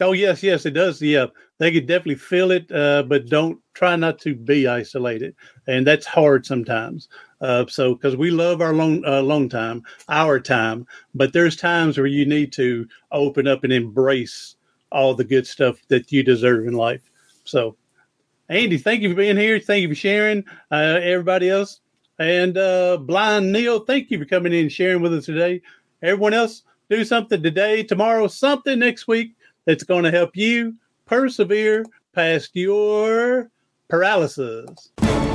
Oh 0.00 0.12
yes, 0.12 0.42
yes, 0.42 0.66
it 0.66 0.72
does. 0.72 1.00
Yeah, 1.00 1.26
they 1.58 1.72
could 1.72 1.86
definitely 1.86 2.16
feel 2.16 2.50
it, 2.50 2.70
uh, 2.72 3.04
but 3.04 3.28
don't 3.28 3.60
try 3.74 3.96
not 3.96 4.18
to 4.20 4.34
be 4.34 4.66
isolated, 4.66 5.34
and 5.66 5.86
that's 5.86 6.06
hard 6.06 6.44
sometimes. 6.44 7.08
Uh, 7.40 7.64
so 7.68 7.94
because 7.94 8.16
we 8.16 8.30
love 8.30 8.60
our 8.60 8.72
long 8.72 9.04
uh, 9.04 9.22
long 9.22 9.48
time, 9.48 9.82
our 10.08 10.40
time, 10.40 10.86
but 11.14 11.32
there's 11.32 11.56
times 11.56 11.96
where 11.96 12.06
you 12.06 12.26
need 12.26 12.52
to 12.52 12.86
open 13.12 13.46
up 13.46 13.64
and 13.64 13.72
embrace 13.72 14.56
all 14.90 15.14
the 15.14 15.24
good 15.24 15.46
stuff 15.46 15.76
that 15.88 16.10
you 16.10 16.22
deserve 16.22 16.66
in 16.66 16.74
life. 16.74 17.02
So, 17.44 17.76
Andi, 18.50 18.80
thank 18.80 19.02
you 19.02 19.10
for 19.10 19.16
being 19.16 19.36
here. 19.36 19.58
Thank 19.60 19.82
you 19.82 19.88
for 19.88 19.94
sharing. 19.94 20.44
Uh, 20.70 20.98
everybody 21.02 21.50
else, 21.50 21.80
and 22.18 22.58
uh, 22.58 22.96
Blind 22.96 23.52
Neil, 23.52 23.80
thank 23.80 24.10
you 24.10 24.18
for 24.18 24.24
coming 24.24 24.52
in 24.52 24.62
and 24.62 24.72
sharing 24.72 25.02
with 25.02 25.14
us 25.14 25.26
today. 25.26 25.62
Everyone 26.02 26.34
else, 26.34 26.62
do 26.90 27.04
something 27.04 27.42
today, 27.42 27.82
tomorrow, 27.82 28.26
something 28.26 28.78
next 28.78 29.08
week 29.08 29.36
that's 29.64 29.84
going 29.84 30.04
to 30.04 30.10
help 30.10 30.36
you 30.36 30.74
persevere 31.06 31.84
past 32.14 32.50
your 32.54 33.50
paralysis. 33.88 34.90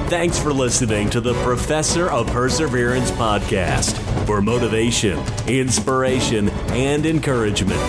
Thanks 0.10 0.40
for 0.40 0.52
listening 0.52 1.10
to 1.12 1.22
the 1.22 1.36
Professor 1.44 2.10
of 2.10 2.26
Perseverance 2.28 3.12
podcast 3.12 3.96
for 4.26 4.42
motivation, 4.42 5.20
inspiration, 5.48 6.50
and 6.72 7.06
encouragement. 7.06 7.80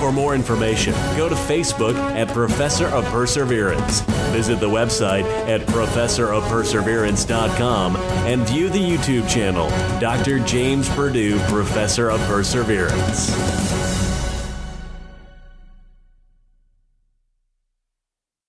For 0.00 0.10
more 0.10 0.34
information, 0.34 0.94
go 1.16 1.28
to 1.28 1.36
Facebook 1.36 1.94
at 1.94 2.26
Professor 2.28 2.88
of 2.88 3.04
Perseverance. 3.04 4.00
Visit 4.32 4.58
the 4.58 4.68
website 4.68 5.22
at 5.46 5.60
professorofperseverance.com 5.68 7.96
and 7.96 8.48
view 8.48 8.68
the 8.68 8.80
YouTube 8.80 9.28
channel, 9.28 9.68
Dr. 10.00 10.40
James 10.40 10.88
Perdue, 10.88 11.38
Professor 11.40 12.10
of 12.10 12.18
Perseverance. 12.22 13.69